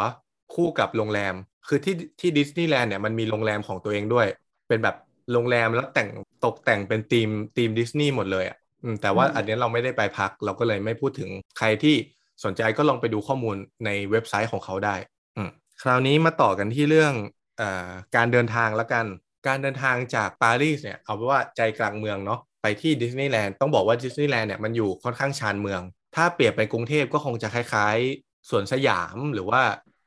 [0.55, 1.35] คู่กับโรงแรม
[1.69, 4.27] คือที่ที่ดิสนีย์แลนด์เนี่ยมันมีโรงแรมของตัวเองด้วย
[4.69, 4.97] เป็นแบบ
[5.33, 6.09] โรงแรมแล้วแต่ง
[6.45, 8.68] ตกแต่งเป็นธีมธีมดิสนีย์หมดเลยอะอืม
[9.03, 11.97] แต่ว่าอืมอันเนี้ยเราไม่ได้ไปพักเราก็เลยไม่พูดถึงใครที่
[12.45, 14.97] สนใจก็ลองไปดูข้อมูลในเว็บไซต์ของเขาได้
[15.37, 15.51] อืม
[15.83, 17.15] คราวนี้มาต่อกันที่เรื่อง
[17.59, 19.07] เอ่อการเดินทางแล้วกัน
[19.47, 25.81] การเดินทางจากปารีสเนี่ยเอาเป็นว่าใจกลางเมืองเนาะไปที่ดิสนีย์แลนด์ต้องบอกว่าดิสนีย์แลนด์เนี่ยมันอยู่ค่อนข้างชานเมือง
[26.17, 29.61] ถ้าเปรียบไปกรุงเทพก็คงจะคล้ายๆสวนสยามหรือว่า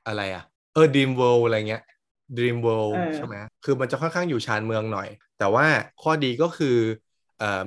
[0.07, 1.83] อะไรอะเออดีมเวิลด์อะไรเงี้ย
[2.37, 5.07] Dream World เออใช่ไหมคือมันจะค่อนข้างอยู่ชานเมืองหน่อย
[5.39, 5.65] แต่ว่า
[6.01, 7.10] ข้อดีก็คือเอ่อ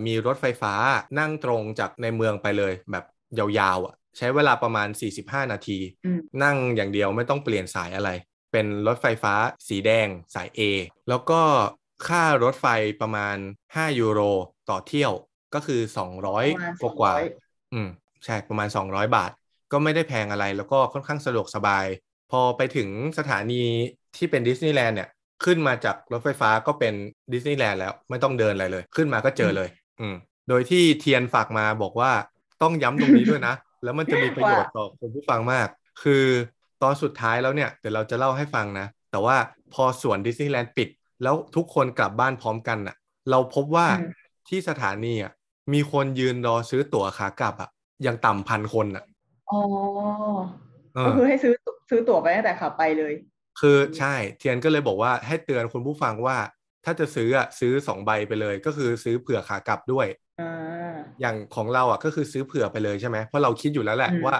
[0.07, 0.75] มีรถไฟฟ้า
[1.19, 3.05] นั่งตรงจากในเมืองไปเลยแบบ
[3.39, 8.11] ยาวๆอะใช้เวลาประมาณ 45 นาทีอืมนั่งอย่างเดียวไม่ต้องเปลี่ยนสายอะไร
[8.53, 9.35] เป็นรถไฟฟ้า
[9.69, 10.61] สีแดงสาย A
[11.09, 11.41] แล้วก็
[12.09, 12.67] ค่ารถไฟ
[13.01, 13.37] ประมาณ
[13.75, 14.21] 5 ยูโร
[14.71, 15.13] ต่อเที่ยว
[15.55, 17.13] ก็คือประมาณ200กว่า
[17.49, 17.89] 200อืม
[18.25, 19.31] ใช่ประมาณ 200 บาท
[19.73, 21.87] ก็ไม่ได้แพงอะไรแล้วก็ค่อนข้างสะดวกสบาย
[22.31, 23.63] พอไปถึงสถานี
[24.17, 25.09] ที่เป็นดิสนีย์แลนด์เนี่ย
[25.45, 26.95] ขึ้นมาจากรถไฟฟ้าก็เป็น
[27.33, 29.69] ดิสนีย์แลนด์แล้วไม่ต้องเดินอะไรเลย ขึ้นมาก็เจอเลย
[30.01, 30.15] อืม
[30.49, 32.11] โดยที่เทียนฝากมาบอกว่า
[32.63, 35.69] ต้องย้ำตรงนี้ด้วยนะ แล้วมันจะมีประโยชน์ต่อคนผู้ฟังมาก
[36.03, 36.25] คือ
[36.83, 39.37] ตอนสุดท้ายแล้วเนี่ยเดี๋ยวเราจะเล่าให้ฟังนะ แต่ว่า
[39.75, 40.89] พอสวนดิสนีย์แลนด์ปิด
[41.23, 42.97] แล้วทุกคนกลับบ้านพร้อมกันน่ะ
[43.31, 45.33] เราพบว่าอืมที่สถานีอะ
[45.73, 47.71] มีคนยืนรอซื้อตั๋วขากลับอะ
[48.07, 49.05] ยังต่ำพันคนอะ
[49.49, 49.55] อ๋อ
[50.95, 51.55] เอก็อคือให้ซื้อ
[51.91, 53.13] ซื้อตั๋วไปตั้งแต่ขาไปเลย
[53.61, 56.37] คือใช่เทียนก็เลยบอกว่าให้เตือนคุณผู้ฟังว่า
[56.85, 60.07] ถ้าจะซื้ออะซื้อสองใบไปเลย ก็คือซื้อเผื่อขากลับด้วย
[60.39, 64.35] อ่าอย่างของเราอะก็คือซื้อเผื่อไปเลยใช่ไหมเพราะเราคิดอยู่แล้วแหละอืมว่า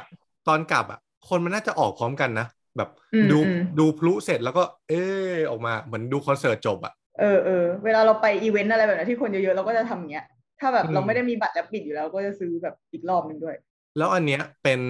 [0.49, 0.99] ตอนกลับอะ
[1.29, 2.47] คนมันน่าจะออกพร้อมกันนะ
[2.77, 10.25] แบบอืมดูอืมดูพลุเสร็จแล้วก็ เออออกมาเหมือนดูคอนเสิร์ตจบอะเออเออเวลาเราไปอีเวนต์อะไรแบบนั้นที่คนเยอะๆเราก็จะทำอย่างเงี้ย
[10.61, 13.57] ถ้าแบบอืมเราไม่ได้มีบัตร Rabbit อยู่แล้วก็จะซื้อแบบอีกรอบหนึ่งด้วย
[13.97, 14.81] แล้วอันเนี้ยเป็น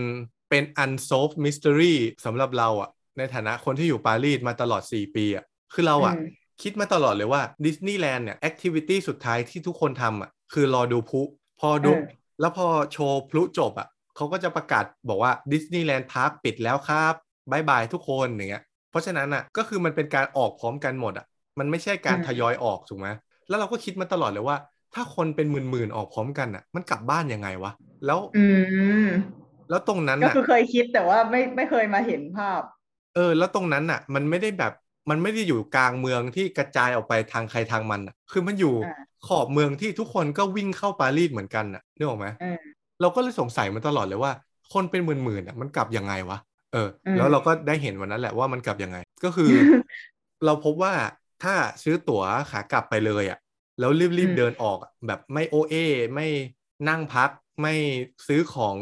[0.49, 11.21] เป็น unsolved mystery สำหรับเราอะ ในฐานะคนที่อยู่ปารีสมาตลอด 4 ปีอะคือเราอะอืมคิดมาตลอดเลยว่าดิสนีย์แลนด์เนี่ย activity สุดท้ายที่ทุกคนทำอะคือรอดูพลุ
[11.61, 12.03] พอดูเออ
[12.41, 17.15] แล้วพอโชว์พลุจบอะเขาก็จะประกาศบอกว่าดิสนีย์แลนด์พาร์คปิดแล้วครับ
[17.51, 21.27] บายบายทุกคนอย่างเงี้ยเพราะฉะนั้นอะก็คือมันเป็นการออกพร้อมกันหมดอะ
[21.59, 23.09] มันไม่ใช่การอืมทยอยออกถูกไหม
[23.49, 24.57] แล้วเราก็คิดมาตลอดเลยว่า
[24.95, 27.73] ถ้าคนเป็นหมื่นๆออกพร้อมกันอะ มันกลับบ้านยังไงวะ
[28.07, 28.45] แล้ว อื
[29.07, 29.09] ม
[29.69, 32.63] แล้วตรงนั้นก็อะคือเคยคิดแต่ว่าไม่ไม่เคยมาเห็นภาพ
[33.15, 34.73] เออ แล้วตรงนั้นอะ มันไม่ได้แบบ
[35.11, 44.33] มันไม่ได้อยู่กลางเมืองที่กระจายออกไปทางใครทางมันอะ คือมันอยู่อ่าขอบเมืองที่ทุกคนก็วิ่งเข้าปารีสเหมือนกันอะนึกออกไหมเออเราก็เลยสงสัยมาตลอดเลยว่า
[44.73, 46.39] คนเป็นหมื่นๆอะมันกลับยังไงวะ
[46.73, 49.53] เอออืมแล้วเราก็ได้เห็นวันนั้นแหละว่ามันกลับยังไง ก็คือ
[50.45, 50.95] เราพบว่า
[51.43, 53.39] ถ้าซื้อตั๋วขากลับไปเลยอะ
[53.79, 55.75] แล้วรีบอืมๆเดินออกอะแบบไม่โอเอ
[56.15, 56.27] ไม่
[56.89, 57.31] นั่งพัก
[57.63, 57.75] ไม่
[58.27, 58.79] ซื้อของ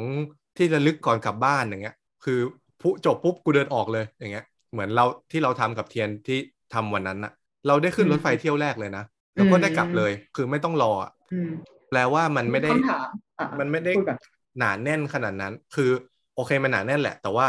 [0.57, 2.39] ที่ระลึกก่อนกลับบ้านอย่างเงี้ย คือ
[2.83, 6.39] ผู้จบปุ๊บกูเดินออกเลยอย่างเงี้ย เหมือนเราที่เราทำกับเทียนที่
[6.75, 7.33] ทำวันนั้นน่ะ
[7.67, 11.51] เราได้ขึ้นรถไฟเที่ยวแรกเลยนะแล้วก็ได้กลับเลย คือไม่ต้องรออะอืม
[11.91, 14.19] แปลว่ามันไม่ได้คำถามอะมันไม่ได้พูดก่อน
[14.59, 15.91] หนาแน่นขนาดนั้น คือ
[16.35, 17.47] โอเคมันหนาแน่นแหละ แต่ว่า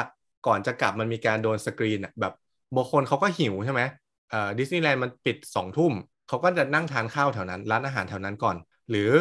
[0.47, 2.33] ก่อนจะกลับมันมีการโดนสกรีนอะแบบ
[2.75, 3.81] บางคนเขาก็หิวใช่ไหม
[4.29, 5.93] เอ่อดิสนีย์แลนด์มันปิดสองทุ่ม
[6.27, 8.55] เขาก็จะนั่งทานข้าวแถวนั้น ร้านอาหารแถวนั้นก่อน
[8.89, 9.11] หรือ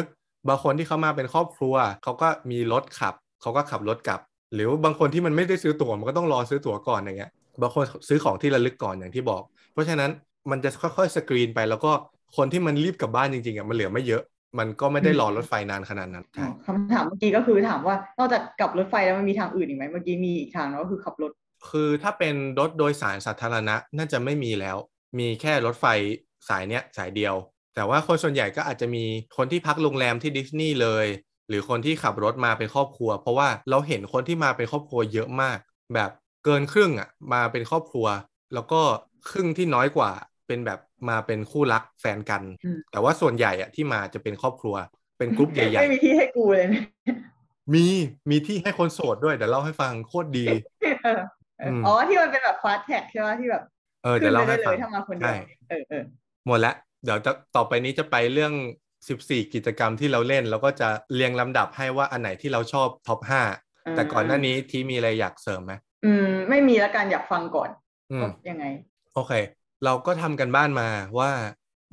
[0.47, 4.19] บางคนที่เขามาเป็นครอบครัวเขาก็มีรถขับเขาก็ขับรถกลับ
[4.53, 9.41] หรือบางคนที่มันไม่ได้ซื้อตั๋วมันก็ต้องรอซื้อตั๋วก่อนอย่างเงี้ยบางคนซื้อของที่ระลึกก่อนอย่างที่บอก
[9.73, 10.11] เพราะฉะนั้น
[10.51, 11.91] มันจะค่อยๆสกรีนไป แล้วก็
[12.37, 14.23] คนที่มันรีบกลับบ้านจริงๆอะมันเหลือไม่เยอะ
[14.59, 21.31] มันก็ไม่ได้รอรถไฟนานขนาดนั้นอ๋อใช่คำถามเมื่อกี้ก็คือถามว่านอกจากกลับรถไฟแล้วมันมีทางอื่นอีกไหมเมื่อกี้มีอีกทางนะก็คือขับรถ
[21.69, 24.77] คือถ้าเป็นรถโดยสารสาธารณะน่าจะไม่มีแล้ว
[25.19, 25.85] มีแค่รถไฟ
[26.49, 27.35] สายเนี้ยสายเดียว
[27.75, 29.03] แต่ว่าคนส่วนใหญ่ก็อาจจะมี
[29.37, 31.05] คนที่พักโรงแรมที่ดิสนีย์เลย
[31.49, 35.57] หรือคนที่ขับรถมาเป็นครอบครัว เพราะว่าเราเห็นคนที่มาเป็นครอบครัวเยอะมาก
[35.93, 36.09] แบบ
[36.43, 38.07] เกินครึ่งอะมาเป็นครอบครัว
[38.53, 38.81] แล้วก็
[39.29, 40.11] ครึ่งที่น้อยกว่า
[40.47, 40.79] เป็นแบบ
[41.09, 44.75] มาเป็นคู่รักแฟนกันอืมแต่ว่าส่วนใหญ่อะที่มาจะเป็นครอบครัว
[45.17, 47.85] เป็นกลุ่มใหญ่ไม่มีที่ให้กูเลยนะๆมี
[48.29, 51.19] มีที่ให้คนโสดด้วยเดี๋ยวเล่าให้ฟังโคตรดีเออ
[51.57, 53.63] เอออ๋อที่มันเป็นแบบฟาสแท็กใช่ไหมที่แบบ
[54.01, 55.33] เออขึ้เดี๋ยนวไปเล่าได้ให้เลฟังยถ้ามาคนเดียวใช่
[55.67, 56.03] เออเออ
[56.47, 56.71] หมดแล้ว
[57.03, 58.53] เดี๋ยวจะต่อไปนี้จะไปเรื่อง
[59.07, 63.19] 14 กิจกรรมที่เราเล่นแล้วก็จะเรียงลำดับให้ว่าอันไหนที่เราชอบท็อป
[63.59, 65.73] 5แต่ก่อนหน้านี้ที่มีอะไรอยากเสริมไหม
[66.05, 67.69] อืม ไม่มีละกันอยากฟังก่อน
[68.11, 68.65] อืมว่ายังไง
[69.15, 69.33] โอเค
[69.85, 70.89] เราก็ทำกันบ้านมา
[71.19, 71.31] ว่า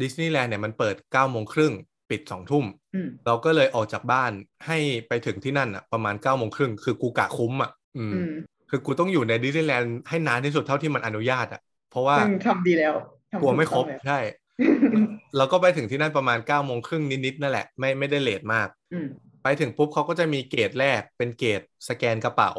[0.00, 1.72] ดิสนีย์แลนด์เนี่ยมันเปิด9โมงครึ่ง
[2.10, 4.32] ปิด2ทุ่มอืมเราก็เลยออกจากบ้าน
[4.66, 8.32] ให้ไปถึงที่นั่นอะ ประมาณ9โมงครึ่งคือกูกะคุ้มอะอืมอืม
[8.70, 12.94] คือกูต้องอยู่ในดิสนีย์แลนด์ให้นานที่สุดเท่าที่มันอนุญาตอะ เพราะว่าซึ่งทำดีแล้ว
[13.32, 14.18] ทำกลัวไม่ครบถูกต้องแล้วใช่
[15.36, 19.06] เราก็ไปถึงที่นั่นประมาณ9ก้าโมงครึ่งนิดๆนั่นแหละไม่ไม่ได้เลทมากอืม
[19.44, 22.52] ไปถึงปุ๊บเขาก็จะมี gate แรกเป็น gate สแกนกระเป๋า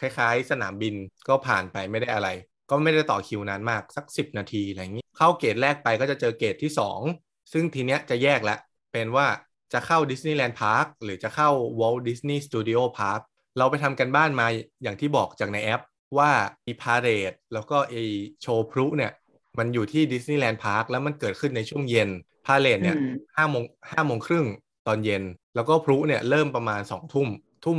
[0.00, 0.94] คล้าย ๆ สนามบิน
[1.28, 2.28] ก็ผ่านไปไม่ได้อะไร
[2.70, 6.70] ก็ไม่ได้ต่อคิวนานมากสัก 10 นาทีอะไรอย่างนี้ เข้า gate แรกไปก็จะเจอ gate ที่
[7.10, 8.58] 2 ซึ่งทีเนี้ยจะแยกแล้ว
[8.92, 9.26] เป็นว่า
[9.72, 13.20] จะเข้าดิสนีย์แลนด์พาร์คหรือจะเข้า Walt Disney Studio Park
[13.58, 14.46] เราไปทำการบ้านมา
[14.82, 15.82] อย่างที่บอกจากในแอป
[16.18, 16.30] ว่า
[16.66, 17.94] อี parade แล้วก็ไอ
[18.42, 19.12] โชว์พลุเนี่ย
[19.58, 22.10] มันอยู่ที่ดิสนีย์แลนด์พาร์คแล้วมันเกิดขึ้นในช่วงเย็น
[22.46, 24.46] parade เนี่ยอืมห้าโมงห้าโมงครึ่ง
[24.86, 25.22] ตอนเย็น
[25.54, 27.28] แล้วก็พลุเนี่ยเริ่มประมาณสองทุ่ม
[27.64, 27.78] ทุ่ม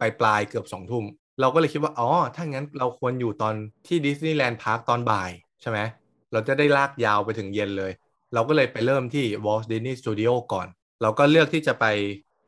[0.00, 1.04] ปลายปลายๆเกือบสองทุ่ม
[1.40, 3.54] เราก็เลยคิดว่า อ๋อ ถ้างั้นเราควรอยู่ตอน
[3.86, 5.78] ที่ดิสนีย์แลนด์พาร์คตอนบ่ายใช่ไหม
[6.32, 7.92] เราจะได้ลากยาวไปถึงเย็นเลย
[8.34, 10.66] เราก็เลยไปเริ่มที่ Walt Disney Studio ก่อน
[11.02, 11.84] เราก็เลือกที่จะไป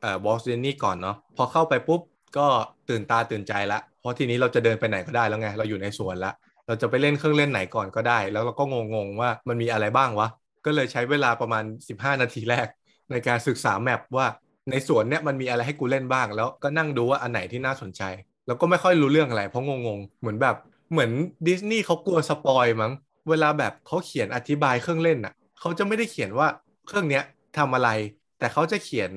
[0.01, 2.01] เอ่อ Walt Disney ก่อนเนาะพอเข้าไปปุ๊บ
[2.37, 2.47] ก็
[2.89, 6.33] ตื่นตาตื่นใจละเพราะทีนี้เราจะเดินไปไหนก็ได้แล้วไง เราอยู่ในสวนละ
[6.67, 10.27] เราจะไปเล่นเครื่องเล่นไหนก่อนก็ได้ แล้วเราก็งงๆว่ามันมีอะไรบ้างวะ
[10.65, 12.67] ก็เลยใช้เวลาประมาณ 15 นาทีแรก
[13.11, 14.27] ในการศึกษาแมปว่า
[14.69, 18.01] ในสวนเนี่ยมันมีอะไรให้กูเล่นบ้าง แล้วก็นั่งดูว่าอันไหนที่น่าสนใจ
[18.47, 20.55] แล้วก็ไม่ค่อยรู้เรื่องอะไรเพราะงงๆ เหมือนแบบ
[20.91, 21.11] เหมือน
[21.47, 22.91] ดิสนีย์เขากลัวสปอยมั้ง
[23.29, 26.47] เวลาแบบเขาเขียนอธิบายเครื่องเล่นอะเขาจะไม่ได้เขียนว่า
[26.87, 27.23] เครื่องเนี้ย
[27.57, 27.89] ทำอะไร
[28.39, 29.11] แต่เขาจะเขียน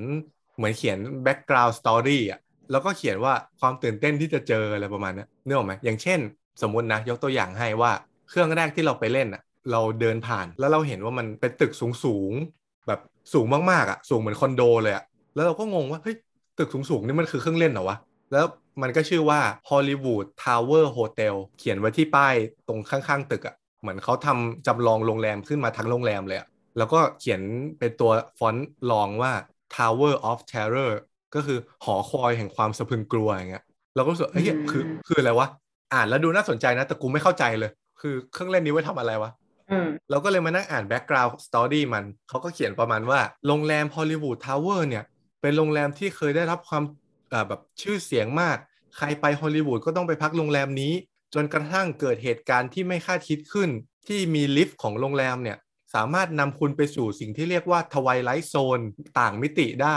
[0.57, 6.21] เหมือนเขียน background story อะแล้วก็เขียนว่าความตื่นเต้นที่จะเจออะไรประมาณนี้นึกออกไหมอย่างเช่น
[6.63, 7.93] สมมุตินะยกตัวอย่างให้ว่า
[8.29, 11.73] เครื่องแรกที่เราไปเล่นอะเราเดินผ่านแล้วเราเห็นว่ามันเป็นตึก
[12.05, 13.01] สูงๆแบบ
[13.33, 16.17] สูงมากๆอะสูงเหมือนคอนโดเลยอะแล้วเราก็งงว่าเฮ้ย
[16.59, 17.97] ตึกสูงๆนี่มันคือเครื่องเล่นเหรอวะ
[18.33, 18.45] แล้ว
[18.83, 19.41] มันก็ชื่อว่า
[19.71, 22.35] Hollywood Tower Hotel เขียนไว้ที่ป้าย
[22.69, 27.41] ตรงข้างๆ ตึกอะเหมือนเขาทำจำลองโรงแรมขึ้นมาทั้งโรงแรมเลยอะแล้วก็เขียน
[27.79, 29.33] เป็นตัวฟอนต์รองว่า
[29.77, 30.93] Tower of Terror
[31.35, 33.65] ก็คือหอคอยแห่งความสะพรึงกลัวอย่างเงี้ย
[33.95, 35.49] เราก็รู้สึกเฮ้ยคือคืออะไรวะ
[35.93, 37.71] อ่านแล้วดูน่าสนใจนะแต่กูไม่เข้าใจเลย
[38.01, 39.31] คือเครื่องเล่นนี้ไว้ทำอะไรวะ
[39.71, 45.05] อืมเราก็เลยมานั่งอ่าน background story มัน เขาก็เขียนประมาณว่า โรงแรม Hollywood Tower เนี่ย
[45.43, 46.83] เป็นโรงแรมที่เคยได้รับความ
[47.31, 48.57] เอ่อแบบชื่อเสียงมาก
[48.97, 50.93] ใครไปฮอลลีวูดก็ต้องไปพักโรงแรมนี้
[51.35, 53.71] จนกระทั่งเกิดเหตุการณ์ที่ไม่คาดคิดขึ้น
[54.09, 55.59] ที่มีลิฟต์ของโรงแรมเนี่ย
[55.95, 58.81] สามารถนำคุณไปสู่สิ่งที่เรียกว่าทวายไลท์โซน
[59.19, 59.97] ต่างมิติได้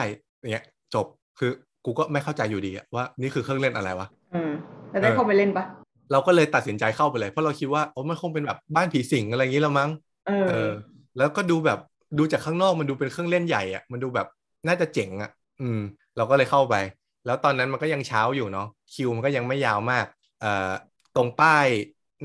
[0.51, 1.05] เนี่ยจบ
[1.39, 1.51] คือ
[1.85, 4.51] กูก็ไม่เข้าใจอยู่ดีอะว่านี่คือเครื่องเล่นอะไรวะอืม
[4.91, 5.65] แล้วได้เข้าไปเล่นปะ
[6.11, 9.89] เราก็เลยตัดสินใจเข้าไปเลย เพราะเราคิดว่าโอ้มันคงเป็นแบบบ้านผีสิงอะไรอย่างนี้ละมั้ง
[10.27, 10.71] เออเออ
[11.17, 11.79] แล้วก็ดูแบบ
[12.17, 14.27] ดูจากข้างนอกมันดูเป็นเครื่องเล่นใหญ่อะมันดูแบบ
[14.67, 15.79] น่าจะเจ๋งอะอืม
[16.17, 16.75] เราก็เลยเข้าไป
[17.25, 20.05] แล้วตอนนั้นมันก็ยังเช้าอยู่เนาะคิวมันก็ยังไม่ยาวมาก
[20.41, 20.71] เอ่อ
[21.15, 21.67] ตรงป้าย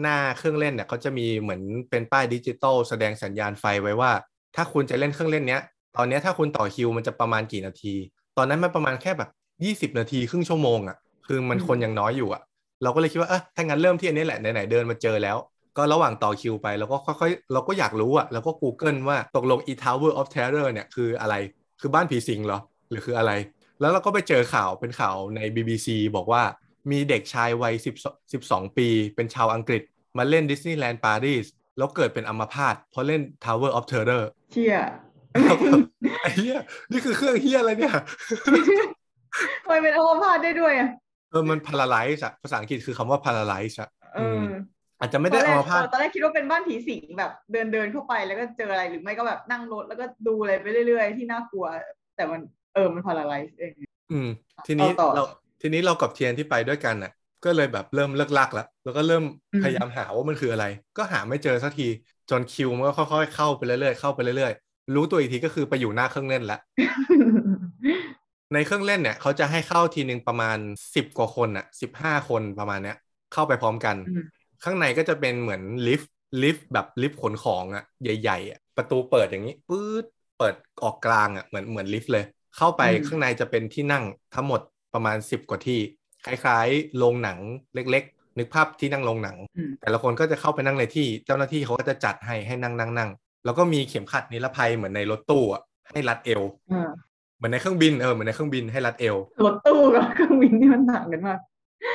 [0.00, 4.12] หน้าเครื่องเล่นเนี่ยเขาจะมีเหมือนเป็นป้ายดิจิตอลแสดงสัญญาณไฟไว้ว่า
[4.56, 5.62] ถ้าคุณจะเล่นเครื่องเล่นเนี้ย
[5.96, 7.94] ตอนเนี้ยถ้าคุณต่อคิวมันจะประมาณกี่นาที
[8.36, 9.30] ตอนนั้นมันประมาณแค่แบบ
[9.64, 10.96] ยี่สิบนาทีครึ่งชั่วโมงอะ
[11.26, 12.42] คือมันคนยังน้อยอยู่อะ
[12.82, 15.36] เราก็เลยคิดว่าเออถ้างั้นเริ่มที่อันนี้แหละไหนๆเดินมาเจอแล้ว
[15.76, 21.34] ก็ระหว่างต่อคิวไปเราก็ค่อยๆเราก็อยากรู้อะเราก็ Google ว่าตกลง e Tower of Terror เนี่ยคืออะไร
[21.80, 23.32] คือบ้านผีสิงเหรอหรือคืออะไร
[23.80, 26.42] แล้วเราก็ไปเจอข่าวเป็นข่าวใน BBC บอกว่า
[26.90, 27.74] มีเด็กชายวัย
[28.24, 29.82] 10 12ปี เป็นชาวอังกฤษ
[30.18, 31.46] มาเล่นดิสนีย์แลนด์ปารีส
[31.78, 34.76] แล้วเกิดเป็นอัมพาตเพราะเล่น Tower of Terror เชี่ย
[35.44, 35.84] เราก็แบบ
[36.22, 36.58] ไอ้เหี้ย
[36.92, 37.94] นี่คือเครื่องเหี้ยอะไรเนี่ย
[39.64, 40.90] ทำไมเป็นอัมพาตได้ด้วยอะ
[41.32, 44.40] เออมัน paralyze อะภาษาอังกฤษคือคำว่า paralyze อะเออ
[45.00, 51.66] อาจจะไม่ได้ตอนแรอักมพาตเออตอนแรกคิดว่าเป็นบ้านผีสิงแบบเดินเดินเข้าไปแล้วก็เจออะไรหรือไม่ก็แบบนั่งรถแล้วก็ดูอะไรไปเรื่อย ๆ ที่น่ากลัว
[52.14, 52.40] แต่มัน
[52.72, 53.72] เออมันพาราไลซ์เอง
[54.10, 54.26] อืม
[54.66, 55.20] ทีนี้เอาต่อเรา
[55.60, 57.10] ทีนี้เรากับเทียนที่ไปด้วยกันน่ะ
[57.44, 60.64] ก็เลยแบบเริ่มเลิ่กลั่กแล้วแล้วก็เริ่มอืมพยายามหาว่ามันคืออะไร
[60.96, 61.84] ก็หาไม่เจอสักที
[62.30, 66.58] จนคิวมันก็ค่อยๆเข้าไปเรื่อยๆเข้าไปเรื่อยๆรู้ตัวอีกทีก็คือไปอยู่หน้าเครื่องเล่นแล้ว
[68.54, 70.58] ในเครื่องเล่นเนี่ยเขาจะให้เข้าทีหนึ่งประมาณ
[70.94, 72.96] สิบกว่าคนอะสิบห้าคนประมาณเนี้ย
[73.32, 74.22] เข้าไปพร้อมกันอืม
[74.64, 76.12] ข้างในก็จะเป็นเหมือนลิฟต์
[76.42, 80.04] ลิฟต์แบบลิฟต์ขนของอะใหญ่ๆอะประตูเปิดอย่างนี้ปื๊ด
[80.38, 82.24] เปิดออกกลางอะเหมือนเหมือนลิฟต์เลย
[82.56, 84.60] เข้าไปอืมข้างในจะเป็นที่นั่งทั้งหมด
[84.94, 85.78] ประมาณสิบกว่าที่
[86.24, 87.38] คล้ายๆโรงหนัง
[87.74, 93.10] เล็ก ๆ นึกภาพที่นั่งโรงหนังอืมแต่ละคนก็จะเข้าไปนั่งในที่ เจ้าหน้าที่เขาก็จะจัดให้ให้นั่งนั่งนั่ง
[93.44, 97.11] แล้วก็มีเข็มขัดนิรภัยเหมือนในรถตู้อะให้รัดเอวอ่าเห
[97.42, 101.38] มือนในเครื่องบินเออเหมือนในเครื่องบินให้รัดเอวรถตู้กับเครื่องบินนี่มันต่างกันมาก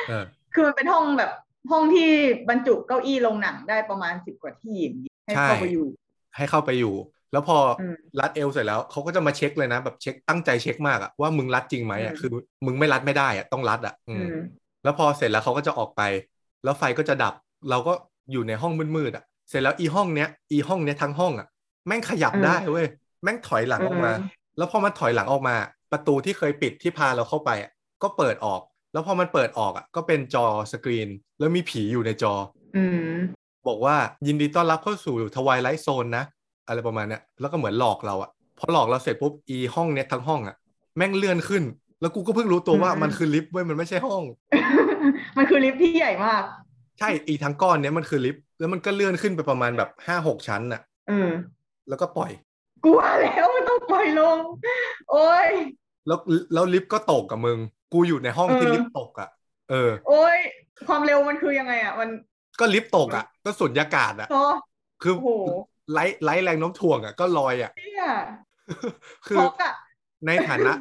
[0.07, 1.31] เออคือมันเป็นห้องแบบ
[1.71, 2.09] ห้องที่
[2.49, 5.85] บรรจุเก้าอี้โรงหนังได้ประมาณสิบกว่าที่อย่างนี้ให้เข้าไปอยู่
[6.35, 6.93] ให้เข้าไปอยู่
[7.31, 12.29] แล้วพออมรัดเอวเสร็จแล้วเขาก็จะมาเช็คเลยนะ แบบเช็คตั้งใจเช็คมากอะว่ามึงรัดจริงไหมอะอืมคือ
[12.65, 14.35] มึงไม่รัดไม่ได้อะต้องรัดอะอือืมม
[14.83, 16.01] แล้วพอเสร็จแล้วเขาก็จะออกไป
[16.63, 17.33] แล้วไฟก็จะดับ
[17.69, 17.93] เราก็
[18.31, 21.47] อยู่ในห้องมืดๆอะเสร็จแล้วอีห้องเนี้ยอีห้องเนี้ยทั้งห้องอะ
[21.87, 22.85] แม่งขยับอืมได้เว้ย
[23.23, 25.55] แม่งถอยหลังออกมาอืม แล้วพอมันถอยหลังออกมา
[25.91, 27.71] ประตูที่เคยปิดที่พาเราเข้าไปอะ
[28.03, 28.61] ก็เปิดออก
[28.93, 32.33] แล้วพอมันเปิดออกอะก็เป็นจอสกรีน แล้วมีผีอยู่ในจอ
[32.75, 33.17] อืม
[33.67, 33.95] บอกว่า
[34.27, 36.23] ยินดีต้อนรับเข้าสู่ทวายไลท์โซนนะ
[36.67, 40.55] อะไรประมาณเนี้ยแล้วก็เหมือนหลอกเราอะพอหลอกเราเสร็จปุ๊บอีห้องเนี้ยทั้งห้องอะ
[40.97, 41.63] แม่งเลื่อนขึ้น
[42.01, 44.23] แล้วกูก็เพิ่งรู้ตัวว่าอืมมันคือลิฟต์เว้ยมันไม่ใช่ห้อง
[45.37, 46.43] มันคือลิฟต์ที่ใหญ่มาก
[46.99, 51.29] ใช่อีทั้งก้อนเนี้ยมันคือลิฟต์แล้วมันก็เลื่อนขึ้นไปประมาณแบบห้าหกชั้นอะเออ
[51.89, 52.31] แล้วก็ปล่อย
[52.85, 53.56] กลัวแล้วมันต้อง
[53.91, 54.37] ปล่อยลง
[55.11, 55.49] โอ้ย
[56.07, 56.19] แล้ว
[56.53, 57.57] แล้วลิฟต์ก็ตกกับมึง
[57.93, 59.29] กูอยู่ในห้องที่เออลิฟต์ตกอะ
[59.69, 60.37] เออ โอ้ย
[60.87, 62.09] ความเร็วมันคือยังไงอะ มัน
[62.59, 64.43] ก็ลิฟต์ตกอะก็สุญญากาศอะพอ
[65.03, 65.29] คือโอ้โห
[65.93, 68.07] ไร้ไร้แรงโน้มถ่วงอะก็ลอยอะเนี่ย
[69.27, 69.73] คือช็อกอะ
[70.27, 70.71] ในฐานะ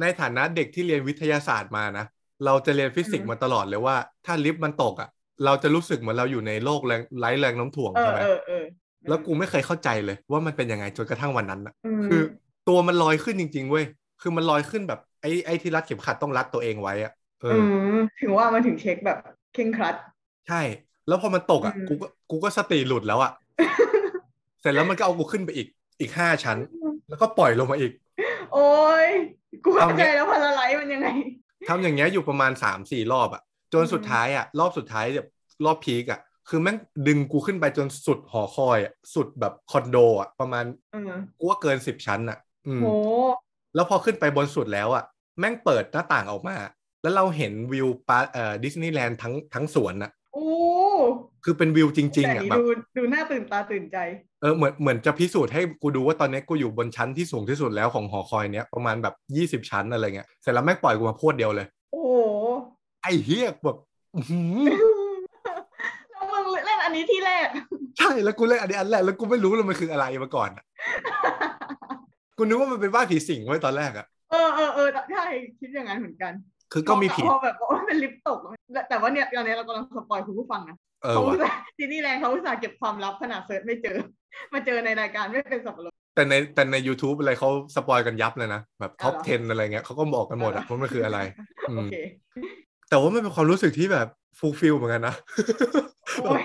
[0.00, 2.06] ในฐานะเด็กที่เรียนวิทยาศาสตร์มานะ
[2.44, 5.08] เราจะเรียนฟิสิกส์อืมมาตลอดเลยว่า ถ้าลิฟต์มันตกอะ
[5.44, 8.64] เราจะรู้สึกเหมือนเราอยู่ในโลกแรงไร้แรงโน้มถ่วงเออใช่ไหมเออเออ
[9.08, 12.22] แล้วกูไม่เคยเข้าใจเลยว่ามันเป็นยังไงจนกระทั่งวันนั้นอะมคือ
[12.68, 13.84] ตัวมันลอยขึ้นจริง ๆ เว้ย
[14.20, 17.62] คือมันลอยขึ้นแบบไอ้ไอ้ที่รัดเข็มขัดต้องรัดตัวเองไว้อะเอออือ
[17.94, 19.18] มถึงว่ามันถึงเช็คแบบ
[19.52, 19.94] เคร่งครัด
[20.48, 20.62] ใช่
[21.06, 23.30] แล้วพอมันตกอะอืมกูก็กูก็สติหลุดแล้วอะ
[24.60, 25.68] เสร็จแล้วมันก็เอากูขึ้นไปอีก
[26.00, 26.58] อีกห้าชั้น
[27.08, 27.92] แล้วก็ปล่อยลงมาอีก
[28.52, 28.58] โอ้
[29.06, 29.08] ย
[29.64, 31.08] กูเข้าเอาใจเงี้ยแล้วพาราไลซ์มันยังไง
[31.68, 35.28] ทำอย่างเงี้ยอยู่ประมาณสามสี่รอบอะ จนสุดท้ายอะ รอบสุดท้ายแบบ
[35.64, 42.86] รอบพีกอะ คือแม่งดึงกูขึ้นไปจนสุดหอคอยอะสุดแบบคอนโดอะประมาณเออกูว่าเกินสิบชั้นอะ อืมโห
[43.74, 45.04] แล้วพอขึ้นไปบนสุดแล้วอะ
[45.38, 46.56] แม่งเปิดหน้าต่างออกมา
[47.02, 50.46] แล้วเราเห็นวิวปาเอ่อดิสนีย์แลนด์ทั้งทั้งสวนอะโอ้
[51.44, 52.64] คือเป็นวิวจริงแต่ๆอะนี้แบบดู
[52.96, 53.96] ดูน่าตื่นตาตื่นใจ
[54.40, 62.14] เออเหมือนเหมือนจะพิสูจน์ให้กูดูว่าตอนนี้กูอยู่บนชั้นที่สูงที่สุดแล้วของหอคอยเนี้ยประมาณแบบยี่สิบชั้นอะไรเงี้ยเสร็จแล้วแม่งปล่อยกูมาพรวดเดียวเลย โอ้โห
[63.02, 63.76] ไอ้เฮียแบบ
[64.14, 64.70] อื้อหือ
[66.10, 67.48] แล้วมึงเล่นอันนี้ที่แรก
[67.98, 70.64] ใช่แล้วกูเล่นอันนี้อันแรกแล้วกูไม่รู้เลยมันคืออะไรมาก่อนอะ
[72.36, 75.24] กูนึกว่ามันเป็นบ้านผีสิงไว้ตอนแรกอะเออเออเออใช่
[75.60, 76.32] คิดอย่างนั้นเหมือนกัน
[76.72, 78.38] คือก็มีผีพอแบบว่าเป็นลิฟต์ตก
[78.72, 83.96] แต่แต่ว่าเนี่ยตอนนี้เรากำลัง spoil คุณผู้ฟังนะเออเขาอุตส่าห์ว่ะดิสนีย์แลนด์เขาอุตส่าห์เก็บความลับขนาด search ไม่เจอ
[84.52, 91.18] มาเจอในรายการไม่เป็นสับปะรดแต่ในแต่ใน YouTube อะไรเขา spoil กันยับเลยนะ แบบ top อ๋อเหรอ10 อะไรเงี้ยเขาก็บอกกันหมดอะว่ามันคืออะไร
[91.70, 91.94] อืมโอเค
[92.88, 95.14] แต่ว่ามันเป็นความรู้สึกที่แบบ fulfill เหมือนกันนะ
[96.22, 96.42] โอ้ย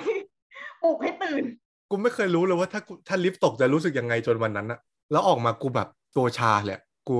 [0.84, 1.43] ปลุกให้ตื่น
[1.89, 4.80] กูไม่เคยรู้เลยว่าถ้ากูถ้าลิฟต์ตกจะรู้สึกยังไงจนวันนั้นอะ
[5.12, 7.17] แล้วออกมากูแบบตัวชาเลยอะกู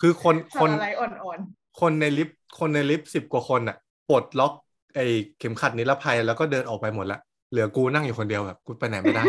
[0.00, 1.40] คือคนคนอะไรอ่อน
[1.80, 3.76] คนในลิฟต์คนในลิฟต์สิบกว่าคนอะ
[4.10, 4.52] ปลดล็อก
[4.96, 5.06] ไอ้
[5.38, 7.18] เข็มขัดนิรภัยแล้วก็เดินออกไปหมดละ
[7.50, 9.24] เหลือกูนั่งอยู่คนเดียวแบบกูไปไหนไม่ได้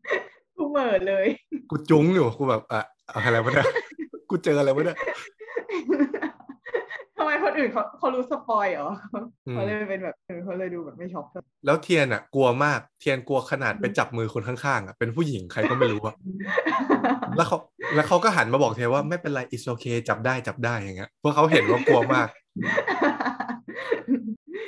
[0.00, 1.26] ๆกูเหม่อเลย
[1.70, 2.82] กูอึ้งอยู่กูแบบอะ
[3.24, 3.66] อะไรวะเนี่ย
[4.30, 4.98] กูเจออะไรวะเนี่ย
[6.06, 6.09] ทำ
[7.30, 8.90] ไมคนอื่นเขาเขารู้สปอยเหรอ
[9.46, 16.14] อืมเขาเลยเป็นแบบเออเขาเลยดูแบบไม่ช็อกเท่าแล้วเทียนอะกลัวมากเทียนกลัวขนาดไปจับมือคนข้างๆอะเป็นผู้หญิงใครก็ไม่รู้อะ
[17.36, 17.56] แล้วเขา
[17.94, 22.28] แล้วเขาก็หันมาบอกเทียนว่าไม่เป็นไร it's okay จับได้จับได้อย่างเงี้ยเพราะเขาเห็นว่ากลัวมาก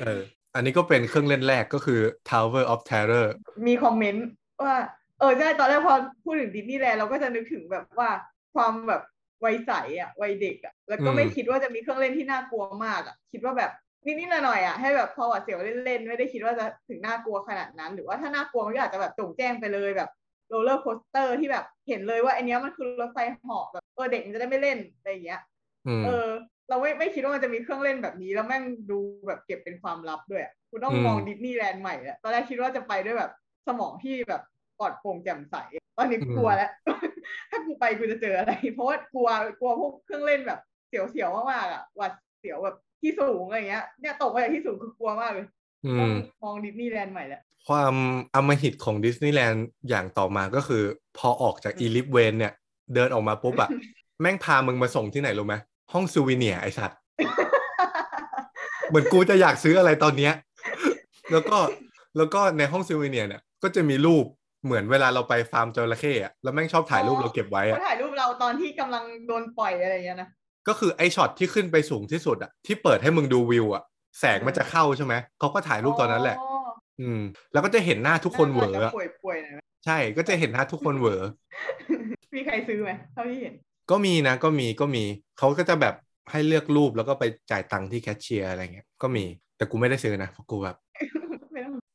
[0.03, 0.21] เออ
[0.55, 3.27] อันนี้ก็เป็นเครื่องเล่นแรกก็คือ Tower of Terror
[3.67, 4.27] มีคอมเมนต์
[4.65, 4.77] ว่า
[5.21, 5.95] เออใช่ตอนแรกพอ
[6.25, 8.11] พูดถึงดิสนีย์แลนด์เราก็จะนึกถึงแบบว่า
[8.55, 9.03] ความแบบ
[9.45, 13.71] วัยใสอะวัยเด็กอะแล้วก็ไม่อืมคิดว่าจะมีเครื่องเล่นที่น่ากลัวมากอะคิดว่าแบบ
[14.07, 20.11] นิดๆหน่อยๆอะให้แบบพอหวาดเสียวเล่นๆไม่ได้คิดว่าจะถึงน่ากลัวขนาดนั้น หรือว่าถ้าน่ากลัวมันก็อาจจะแบบโจ่งแจ้งไปเลยแบบ
[20.49, 25.41] roller coaster ที่แบบเห็นเลยว่าไอเนี้ยมันคือรถไฟเหาะแบบเออเด็กมันจะได้ไม่เล่นอะไรอย่างเงี้ย
[25.87, 26.29] อืมเออ
[26.69, 33.31] เราไม่ไม่คิดว่ามันจะมีเครื่องเล่นแบบนี้ แล้วแม่งดูแบบเก็บเป็นความลับด้วยอะกูต้องอืมมองดิสนีย์แลนด์ใหม่แล้วตอนแรกคิดว่าจะไปด้วยแบบ
[33.67, 34.52] สมองที่แบบปล
[34.83, 35.57] อดโปร่งแจ่มใส
[35.97, 36.71] ตอนนี้กลัวแล้ว
[37.51, 39.29] ถ้ากูไปกูจะเจออะไร เพราะว่ากลัว
[39.61, 45.47] กลัวพวกเครื่องเล่นแบบเสียวๆมากๆอะหวาดเสียวแบบที่สูงอะไรเงี้ย เนี่ยตกมาจากที่สูงคือกลัวมากเลย
[45.87, 47.95] อืมต้องมองดิสนีย์แลนด์ใหม่แล้ว ความ
[48.35, 50.83] อำมหิตของดิสนีย์แลนด์อย่างต่อมาก็คือ
[51.19, 52.53] พอออกจากอีลิฟต์เวรเนี่ย
[52.95, 53.71] เดินออกมาปุ๊บอะ
[54.21, 55.55] แม่งพามึงมาส่งที่ไหนรู้ไหม
[55.93, 56.99] ห้อง souvenir ไอสัตว์
[58.89, 60.33] เหมือนกูจะอยากซื้ออะไรตอนเนี้ย
[61.33, 61.59] แล้วก็
[62.17, 64.25] แล้วก็ในห้อง souvenir เนี่ย ก็จะมีรูป
[64.65, 70.29] เหมือนเวลาเราไปฟาร์มจระเข้อะแล้วแม่งชอบถ่ายรูปเราเก็บไว้อะเขาถ่ายรูปเราตอนที่กำลังโดนปล่อยอะไรอย่างเงี้ยนะ
[70.69, 73.83] ก็คือไอช็อตที่ขึ้นไปสูงที่สุดอะที่เปิดให้มึงดูวิวอะ
[74.21, 76.53] แสงมันจะเข้าใช่ไหมเขาก็ถ่ายรูปตอนนั้นแหละอ๋อ
[77.01, 77.21] อืม
[77.53, 81.23] แล้วก็จะเห็นหน้าทุกคนเหวอน่าอะจะป่วยๆหน่อยไหมใช่ก็จะเห็นหน้าทุกคนเหวอ
[82.35, 83.55] มีใครซื้อไหมเท่าที่เห็น
[83.91, 85.05] ก็มีนะก็มีก็มี
[85.39, 85.95] เขาก็จะแบบ
[86.31, 89.25] ให้เลือกรูปแล้วก็ไปจ่ายตังค์ที่แคชเชียร์อะไรเงี้ยก็มี
[89.57, 90.92] แต่กูไม่ได้ซื้อนะเพราะกูแบบไม่ต้อง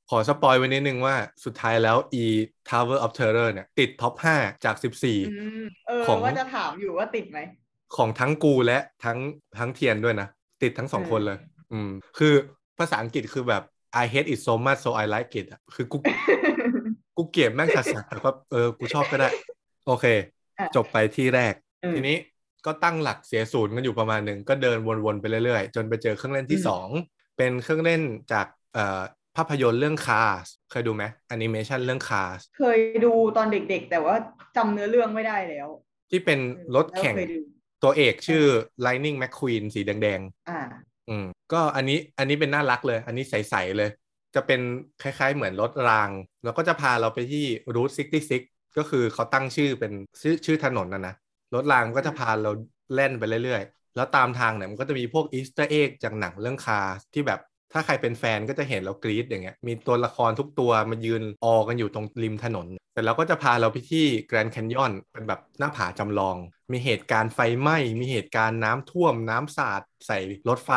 [0.10, 1.16] ขอ spoil ไว้นิดนึงว่า
[1.46, 2.26] สุดท้ายแล้ว อี
[2.70, 9.18] Tower of Terror เนี่ย ติด top 5 จากอืมเออของว่าจะถามอยู่ว่าติดไหม14ของทั้งกูและทั้ง
[9.60, 10.28] ทั้งเทียนด้วยนะ
[10.64, 11.40] ติดทั้งสองเออคนเลย
[11.74, 12.34] อืม คือ
[12.80, 13.64] ภาษาอังกฤษคือแบบ
[14.04, 15.98] I hate it so much so I like it อะคือกู
[17.18, 19.30] กูเกลียดแม่งสัสๆแต่ก็เออ กูชอบก็ได้
[19.88, 20.06] โอเค
[20.60, 22.18] อะจบไปที่แรกอืมทีนี้
[22.66, 26.88] ก็ตั้งหลักเสียศูนย์กันอยู่ประมาณหนึ่งก็เดินวนๆไปเรื่อยๆ จนไปเจอเครื่องเล่นที่อืมสอง
[27.38, 29.02] เป็นเครื่องเล่นจากเอ่อ
[29.38, 34.16] ภาพยนตร์เรื่อง Cars เคยดูไหมแอนิเมชันเรื่อง Cars เคยดูตอนเด็กๆ แต่ว่า
[34.58, 35.68] จำเนื้อเรื่องไม่ได้แล้ว
[36.12, 36.40] ที่เป็น
[36.76, 37.40] รถแข่งล้วเคยดู
[37.84, 38.44] ตัวเอกชื่อ
[38.86, 43.90] Lightning McQueen สีแดงอ่าๆอืมก็อันนี้อันนี้เป็นน่ารักเลย อันนี้ใส ๆ เลย
[44.36, 44.62] จะเป็น
[45.02, 46.10] คล้าย ๆ เหมือนรถราง
[46.44, 47.46] แล้วก็จะพาเราไปที่
[47.76, 51.16] Route 66 ก็คือเขาตั้งชื่อเป็นชื่อชื่อถนนนะนะ
[51.56, 52.52] รถรางก็จะพาเรา
[52.96, 56.82] เล่นไปเรื่อยๆ แล้วตามทางเนี่ยมันก็จะมีพวก Easter egg จากหนังเรื่อง Cars
[57.14, 57.40] ที่แบบ
[57.74, 66.36] ถ้าใครเป็นแฟนก็จะเห็นเรากรี๊ดอย่างเงี้ยมีตัวละครทุกตัวมายืนออกันอยู่ตรงริมถนน แต่เราก็จะพาเราไปที่แกรนด์แคนยอนเป็นแบบหน้าผาจำลอง
[66.72, 70.72] มีเหตุการณ์ไฟไหม้มีเหตุการณ์น้ำท่วมน้ำสาดใส่รถไฟ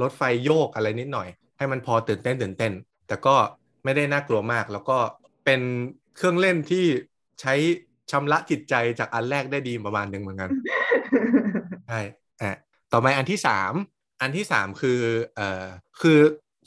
[0.00, 1.28] รถไฟโยกอะไรนิดหน่อย
[1.58, 2.72] ให้มันพอตื่นเต้นตื่นเต้น
[3.08, 3.36] แต่ก็
[3.84, 4.98] ไม่ได้น่ากลัวมาก แล้วก็
[5.44, 5.60] เป็น
[6.16, 6.84] เครื่องเล่นที่
[7.40, 7.54] ใช้
[8.10, 10.50] ชำระจิตใจจากอันแรกได้ดีประมาณหนึ่งเหมือนกัน
[11.88, 12.00] ใช่
[12.42, 12.56] อะ
[12.92, 13.72] ต่อมาอันที่สาม
[14.20, 15.00] อันที่สามคือ
[15.36, 15.64] เอ่อ
[16.00, 16.18] คือ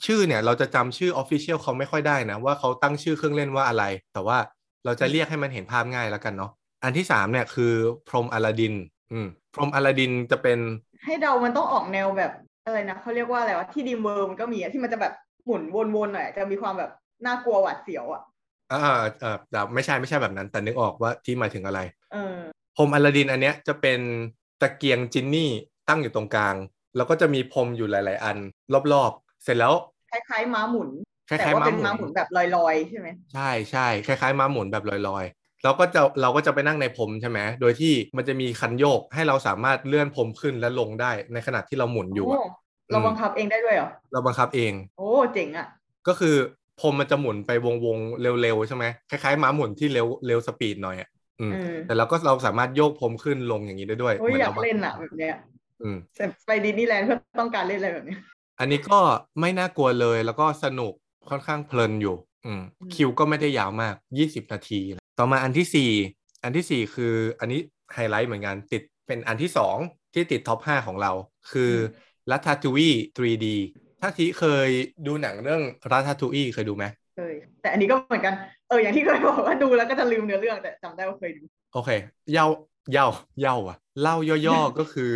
[0.06, 4.38] ชื่อเนี่ยเราจะจำชื่อ Official เขาไม่ค่อยได้นะ ว่าเขาตั้งชื่อเครื่องเล่นว่าอะไร แต่ว่า
[4.84, 6.50] เราจะเรียกให้มันเห็นภาพง่ายแล้วกันเนาะ
[6.84, 7.72] อันที่สามเนี่ยคือ
[8.08, 8.74] พรมอลาดิน
[9.12, 10.58] อืมพรมอลาดินจะเป็น
[11.04, 12.32] ให้เดามันต้องออกแนวแบบ
[12.64, 15.12] อะไรนะเขาเรียกว่าอะไรวะที่ดรีมเวิลด์มันก็มีอะที่มันจะแบบ
[15.44, 15.62] หมุน
[15.94, 16.90] วนๆหน่อยจะมีความแบบ
[17.26, 18.22] น่ากลัวหวาดเสียวอะ
[18.72, 18.80] อ่า
[19.20, 21.80] เออแต่ไม่ใช่ไม่ใช่แบบนั้น แต่นึกออกว่าที่หมายถึงอะไร
[22.12, 22.36] เออ
[22.76, 24.00] พรมอลาดินอันเนี้ยจะเป็น
[24.60, 25.50] ตะเกียง Genie
[25.88, 26.54] ตั้งอยู่ตรงกลาง
[26.96, 28.36] แล้วก็จะมีพรมอยู่หลาย ๆ อัน
[28.92, 29.74] รอบๆ เสร็จแล้ว
[30.10, 30.88] คล้ายๆม้าหมุน
[31.28, 42.40] คล้ายๆแต่ว่าเป็นม้าม้าหหมุมุนนแบบลอยๆใช่ไหมใช่ใช่คล้าย ๆ ม้าหมุนแบบลอยๆเราก็จะเราก็จะไปนั่งในพรมใช่ไหมโดยที่มันจะมีคันโยกให้เราสามารถเลื่อนพรมขึ้นและลงได้ในขณะที่เราหมุนอยู่โอ้อะ
[42.90, 45.66] เราอืมบังคับเองได้ด้วยเหรอเราบังคับเอง โอ้เจ๋งอะ
[46.08, 46.34] ก็คือ
[46.80, 47.50] พรมมันจะหมุนไป
[47.84, 51.08] วงๆเร็วๆใช่ไหมคล้ายๆม้าหมุนที่เร็วเร็วสปีดหน่อยอะ
[51.40, 55.59] อืมเออแต่เราก็เราสามารถโยกพรมขึ้นลงอย่างนี้ได้ด้วยโอ้ยคืออยากเล่นอะแบบเนี้ยอืมแต่
[56.46, 58.18] ไปดิสนีย์แลนด์เพื่อต้องการเล่นอะไรแบบเนี้ย
[58.60, 58.98] อันนี้ก็
[59.40, 60.92] ไม่น่ากลัวเลยแล้วก็สนุก
[61.30, 62.16] ค่อนข้างเพลินอยู่
[62.46, 64.80] อืมอืมคิวก็ไม่ได้ยาวมาก20นาที
[65.18, 67.60] ต่อมาอันที่4อันทีสี่4คืออันนี้
[67.94, 69.50] ไฮไลท์เหมือนกันติดเป็นอันที่
[69.82, 71.12] 2ที่ติด top 5ของเรา
[71.52, 71.72] คือ
[72.30, 73.46] รัต a ทู i 3D
[74.00, 74.68] ถ้าทีเคย
[75.06, 75.62] ดูหนังเรื่อง
[75.92, 76.84] รัต a ทู i เคยดูไหม
[77.16, 78.34] เคยแต่อันนี้ก็เหมือนกัน
[78.68, 81.42] เอออย่างที่เคยบอกว่าดูแล้วก็จะลืมเนื้อเรื่องแต่จำได้ว่าเคยดู
[81.74, 81.90] โอเค
[82.32, 82.46] เย่า
[82.92, 83.06] เย่า
[83.40, 84.16] เย่าอะเล่า
[84.46, 85.12] ย่อๆก็คือ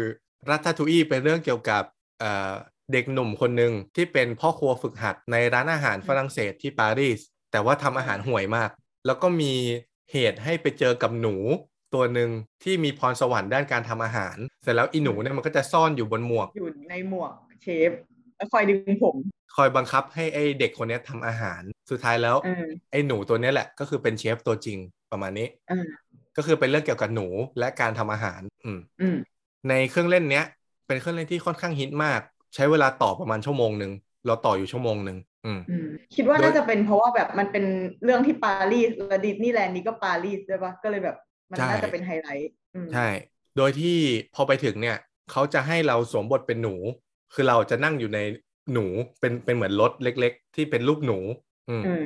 [0.50, 1.82] รัต a ทู i เป็นเรื่องเกี่ยวกับ
[2.20, 2.52] เอ่อ
[2.92, 7.20] เด็กหนุ่มคนหนึ่งที่เป็นพ่อครัวฝึกหัดในร้านอาหารฝรั่งเศสที่ปารีส
[7.52, 8.70] แต่ว่าทำอาหารห่วยมาก
[9.06, 9.52] แล้วก็มี
[10.12, 11.36] เหตุให้ไปเจอกับหนู
[11.94, 12.30] ตัวหนึ่ง
[12.62, 17.32] ที่มีพรสวรรค์ด้านการทำอาหาร เสร็จแล้วอีหนูเนี่ยมันก็จะซ่อนอยู่บนหมวก อยู่ในหมวก
[17.62, 17.90] เชฟ
[18.36, 19.16] แล้วคอยดึงผม
[19.56, 24.78] คอยบังคับให้ไอเด็กคนเนี้ยทำอาหาร สุดท้ายแล้วเออไอหนูตัวเนี้ยแหละ ก็คือเป็นเชฟตัวจริง
[25.12, 25.88] ประมาณนี้เออ
[26.36, 27.26] ก็คือเป็นเรื่องเกี่ยวกับหนู
[27.58, 29.16] และการทำอาหาร อืมอืม
[29.68, 30.46] ในเครื่องเล่นเนี้ย
[30.86, 32.20] เป็นเครื่องเล่นที่ค่อนข้างฮิตมาก
[32.54, 33.92] ใช้เวลาต่อประมาณชั่วโมงหนึ่ง
[34.26, 37.64] เราต่ออยู่ชั่วโมงหนึ่งอืมอืมคิดว่าโดยน่าจะเป็นเพราะว่าแบบมันเป็น
[38.04, 41.16] เรื่องที่ปารีสและดิสนีย์แลนด์นี้ก็ปารีสใช่ปะก็เลยแบบ
[41.50, 43.08] มันน่าจะเป็นไฮไลท์อืมใช่
[43.56, 43.96] โดยที่
[44.34, 44.98] พอไปถึงเนี่ย
[45.30, 46.74] เขาจะให้เราสวมบทเป็นหนู
[47.34, 48.18] คือเราจะนั่งอยู่ใน
[48.72, 48.86] หนู
[49.20, 51.18] เป็นเป็นเหมือนรถเล็ก ๆ ที่เป็นรูปหนู
[51.68, 52.04] อืมอืม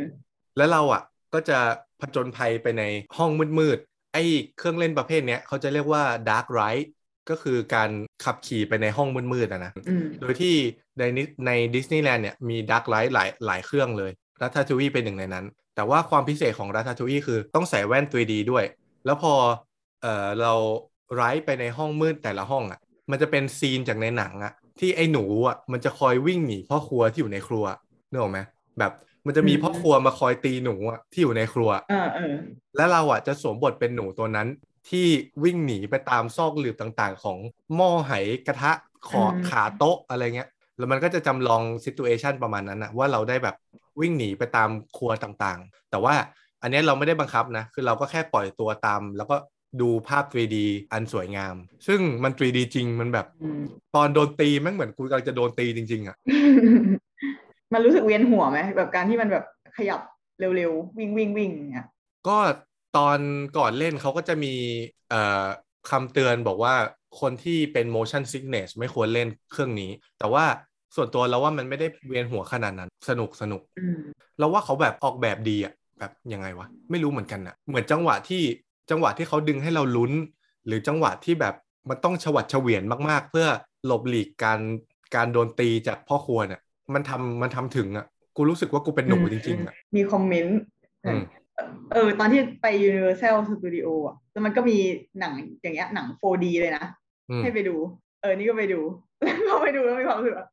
[0.57, 1.03] แล้วเราอะ
[1.35, 1.59] ก็จะ
[2.01, 2.83] ผจญภัยไปใน
[3.17, 4.23] ห้องมืดๆไอ้
[4.59, 6.89] เครื่องเล่นประเภทเนี้ยเขาจะเรียกว่า dark ride
[7.31, 7.91] ก็คือการ
[8.25, 10.55] ขับขี่ไปในห้องมืดๆอะนะอืมโดยที่
[10.99, 14.11] ในนิในดิสนีย์แลนด์เนี่ยมี dark ride หลายหลายเครื่องเลย
[14.43, 18.65] รัต a ทู i เป็นหนึ่งในนั้น แต่ว่าความพิเศษของรัต a ทู i คือต้องใส่แว่น 3D ด้วย
[19.05, 19.35] แล้วพอ
[20.03, 20.55] เอ่อเรา
[21.15, 27.65] ไร้ไปในห้องมืดแต่ละห้องอะมันจะเป็นซีนจากในหนังอะที่ไอ้หนูอะมันจะคอยวิ่งหนีพ่อครัวที่อยู่ในครัว
[28.11, 28.39] นึกออกไหม
[28.79, 28.93] แบบ
[29.27, 32.35] มันจะมีอืมพ่อครัวมาคอยตีหนูอะที่อยู่ในครัวเออเออ
[32.77, 34.49] แล้วเราอะจะสวมบทเป็นหนูตัวนั้น
[34.91, 35.07] ที่
[35.45, 37.39] วิ่งหนีไปตามซอกหลืบต่างๆ ของ
[37.75, 38.13] หม้อไห
[38.47, 38.73] กระทะ
[39.09, 40.49] ขออืมขาโต๊ะอะไรเงี้ย
[40.79, 43.57] แล้วมันก็จะจำลองซิตูเอชันประมาณนั้นนะว่าเราได้แบบ
[44.01, 46.15] วิ่งหนีไปตามครัวต่างๆ แต่ว่า
[46.63, 49.37] อันเนี้ยเราไม่ได้บังคับนะ คือเราก็แค่ปล่อยตัวตาม แล้วก็
[49.81, 50.57] ดูภาพ 3D
[50.93, 51.55] อันสวยงาม
[51.87, 53.63] ซึ่งมัน 3D จริงมันแบบอืม
[53.95, 56.17] ตอนโดนตีแม่งเหมือนกูกำลังจะโดนตีจริง ๆอะ
[57.73, 59.45] มันรู้สึกเวียนหัวไหมแบบการที่มันแบบ
[59.77, 60.01] ขยับ
[60.57, 61.87] เร็วๆ วิ่งวิ่งวิ่งอย่างเงี้ย
[62.29, 62.37] ก็
[62.97, 63.19] ตอน
[63.59, 64.55] ก่อนเล่นเขาก็จะมี
[65.11, 65.47] เอ่อ
[65.91, 66.75] คำเตือนบอกว่า
[67.21, 70.45] คนที่เป็น motion sickness ไม่ควรเล่นเครื่องนี้ แต่ว่า
[70.97, 73.99] ส่วนตัวเราว่ามันไม่ได้เวียนหัวขนาดนั้น สนุกสนุกอืม
[74.39, 78.43] เราว่าเขาแบบออกแบบดีอะแบบยังไงวะ ไม่รู้เหมือนกันอะเหมือนจังหวะที่
[78.91, 80.13] จังหวะที่เขาดึงให้เราลุ้น
[80.67, 81.55] หรือจังหวะที่แบบ
[81.89, 83.47] มันต้องฉวัดเฉวียนมากๆ เพื่อ
[83.87, 84.61] หลบหลีกการ
[85.15, 86.61] การโดนตีจากพ่อครัวเนี่ย
[86.95, 90.59] มันทำมันทำถึงอะกูรู้สึกว่ากูเป็นหนูจริงๆอะมีคอมเมนต์
[91.07, 91.23] อืม
[91.93, 94.79] เออ ตอนที่ไป Universal Studio อะแล้วมันก็มี
[95.21, 95.33] หนัง
[95.63, 96.85] อย่างเงี้ยหนัง 4D เลยนะ
[97.31, 97.77] อืมให้ไปดู
[98.21, 98.81] เออ นี่ก็ไปดู
[99.23, 100.49] แล้วก็ไปดูแล้วมีความรู้สึกว่า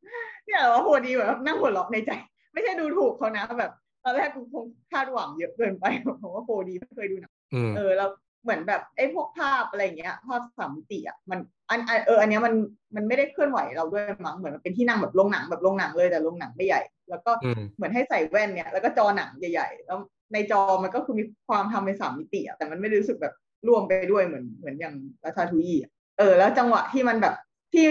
[0.46, 2.12] เนี่ยเหรอว่า 4D แบบนั่งหัวเราะในใจ
[2.54, 3.72] ไม่ใช่ดูถูกเขานะแบบ
[4.04, 5.86] ตอนแรกกูคงคาดหวังเยอะเกินไป
[6.20, 8.10] เพราะว่า 4D ไม่เคยดูหนังอืมเออแล้ว
[8.44, 11.40] เหมือนแบบไอ้พวกภาพอะไรอย่างเงี้ยภาพสามมิติอะมัน
[11.70, 12.54] อันอันเอออันเนี้ยมัน
[12.96, 19.98] มันไม่ได้เคลื่อนไหวเราด้วยมั้งเหมือนมันเป็นที่นั่งแบบโรงหนังแบบโรงหนังเลยแต่โรงหนังไม่ใหญ่ แล้วก็อืมเหมือนให้ใส่แว่นเนี่ยแล้วก็จอหนังใหญ่ ๆ แล้ว
[20.34, 23.34] ในจอมันก็คือมีความทำเป็นสามมิติอะแต่มันไม่ได้รู้สึกแบบ
[23.68, 24.96] รวมไปด้วยเหมือนเหมือนอย่าง
[25.26, 27.36] ราชาทุยอะเออ แล้วจังหวะที่มันแบบ
[27.74, 27.86] ที่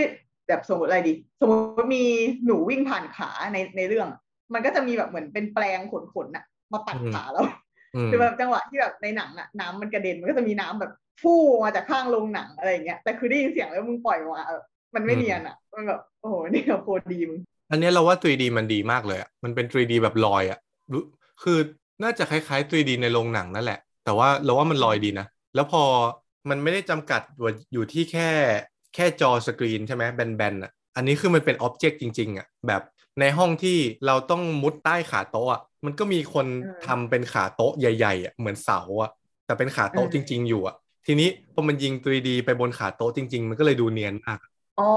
[0.49, 2.05] แบบสมมติอะไรดี สมมติมี
[2.47, 4.21] หนูวิ่งผ่านขาในในเรื่องอะ
[4.55, 5.95] มันก็จะมีแบบเหมือนเป็นแปลงข
[6.27, 7.43] นๆน่ะมาปัดอืมขาเรา
[7.95, 14.63] อืมคือแบบจังหวะที่แบบในหนังอะน้ำมันกระเด็นมันก็จะมีน้ำแบบฟู่มาจากข้างโรงหนังอะไรอย่างเงี้ยแต่คือได้ยินเสียงแล้วมึงปล่อยมาเออ
[14.95, 20.59] มันไม่เนียนอะมันแบบโอ้โหนี่โคตรดีมึงอันเนี้ยเราว่า 3D มันดีมากเลยอะมันเป็น 3D แบบลอยอะ
[20.93, 21.03] รู้
[21.43, 21.59] คือ
[22.03, 25.83] น่าจะคล้ายๆ 3D ในโรงหนังนั่นแหละ แต่ว่าเราว่ามันลอยดีนะ แล้วพอ
[26.51, 28.31] มันไม่ได้จำกัดว่าอยู่ที่แค่
[28.95, 32.83] แค่จอสกรีนใช่ไหมแบนๆอะอันนี้คือมันเป็น object จริง ๆอะแบบ
[33.21, 39.11] ในห้องที่เราต้องมุดใต้ขาโต๊ะอะมันก็มีคนเออทำเป็นขาโต๊ะใหญ่ๆอะเหมือนเสาอะ
[39.47, 40.75] แต่เป็นขาโต๊ะเออจริง ๆ อยู่อะ
[41.07, 44.39] ทีนี้พอมันยิง 3D ไปบนขาโต๊ะจริง ๆ มันก็เลยดูเนียนมาก
[44.79, 44.91] อ๋อ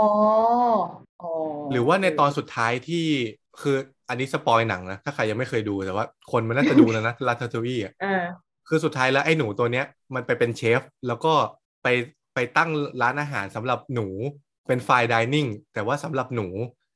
[1.22, 1.28] อ๋อ
[1.72, 3.06] หรือว่าในตอนสุดท้ายที่
[3.62, 3.78] คือ
[4.10, 8.24] อันนี้ spoil หนังนะถ้าใครยังไม่เคยดูแต่ว่า คนมันน่าจะดูแล้วนะ Ratatouille อะเออ
[8.68, 9.86] คือสุดท้ายแล้วไอ้หนูตัวเนี้ย
[10.16, 11.34] มันไปเป็นเชฟ แล้วก็
[11.84, 11.88] ไป
[12.36, 12.70] ไปตั้ง
[13.01, 14.08] ร้านอาหารสำหรับหนู
[14.68, 16.47] เป็น fine dining แต่ว่าสำหรับหนู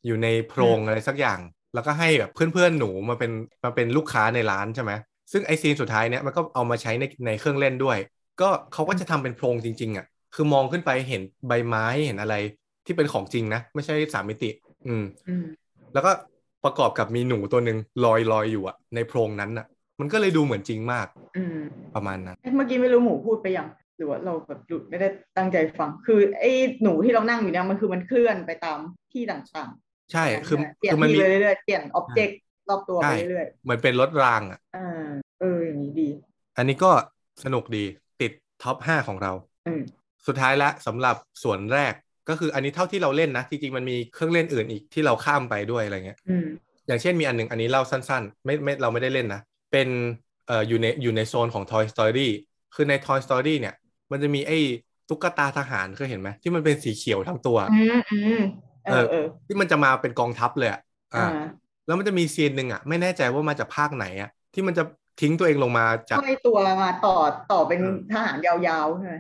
[0.05, 1.39] อยู่ในโพรงอืมอะไรสักอย่าง
[1.74, 3.32] แล้วก็ให้แบบเพื่อนๆหนูมาเป็น
[3.64, 4.91] มาเป็นลูกค้าในร้านใช่ไหม
[5.32, 7.97] ซึ่งไอ scene สุดท้ายเนี้ยมันก็เอามาใช้ในในเครื่องเล่นด้วย
[8.41, 10.05] ก็เขาก็จะทำเป็นโพรงจริง ๆอะ
[10.36, 12.36] คือมองขึ้นไปเห็นใบไม้เห็นอะไร
[12.86, 14.49] ที่เป็นของจริงนะ ไม่ใช่สามมิติ
[14.88, 15.45] อืมอืม
[15.93, 16.12] แล้วก็
[16.64, 19.66] ประกอบกับมีหนูตัวหนึ่งลอยลอยอยู่อะในโพรงนั้นอะ
[19.99, 21.07] มันก็เลยดูเหมือนจริงมาก
[21.38, 21.59] อืม
[21.95, 25.07] ประมาณนั้นเอ๊ะเมื่อกี้ไม่รู้หมูพูดไปยังหรือว่าเราแบบหยุดไม่ได้
[25.38, 26.51] ตั้งใจฟัง คือไอ้
[26.84, 28.80] หนูที่เรานั่งอยู่เนี่ยมันคือมันเคลื่อนไปตาม
[29.12, 32.39] ที่ต่างๆ ใช่คือเปลี่ยนคือมันที่มีไปเรื่อยๆเปลี่ยนอ็อบเจกต์
[32.70, 35.07] รอบตัวไปใช่เรื่อยเหมือนเป็นรถรางอะๆอ่า
[35.39, 36.09] เอออย่างนี้ดี
[36.57, 36.91] อันนี้ก็
[37.43, 37.84] สนุกดี
[38.22, 38.32] ติด
[38.64, 39.32] ท็อปห้าของเรา
[39.68, 39.82] อืม
[40.28, 41.93] สุดท้ายละสำหรับส่วนแรก
[42.30, 46.45] ก็คืออันนี้เท่าที่เราเล่นนะจริงๆมันมีเครื่องเล่นอื่นอีกที่เราข้ามไปด้วยอะไรเงี้ยอืม
[46.88, 49.41] อย่างเช่นมีอันหนึ่งอันนี้เล่าสั้นๆ ไม่ไม่เราไม่ได้เล่นนะ
[49.72, 49.88] เป็น
[50.47, 52.28] เอ่ออยู่ในอยู่ในโซนของ Toy Story
[52.76, 53.74] คือใน Toy Story เนี่ย
[54.11, 54.57] มันจะมีไอ้
[55.09, 58.41] ตุ๊กตาทหารเคยเห็นไหมที่มันเป็นสีเขียวทั้งตัวอืมอืม
[58.86, 60.80] เออเออที่มันจะมาเป็นกองทัพเลยอะ
[61.15, 61.28] อ่าอ่า
[61.86, 64.84] แล้วมันจะมีซีนหนึ่งอะ ไม่แน่ใจว่ามาจากภาคไหนอะ ที่มันจะ
[65.22, 67.15] ทิ้งตัวเองลงมาจากห้อยตัวมาต่อ
[67.51, 69.15] ต่อเป็นเออทหารยาวๆใช่ไหม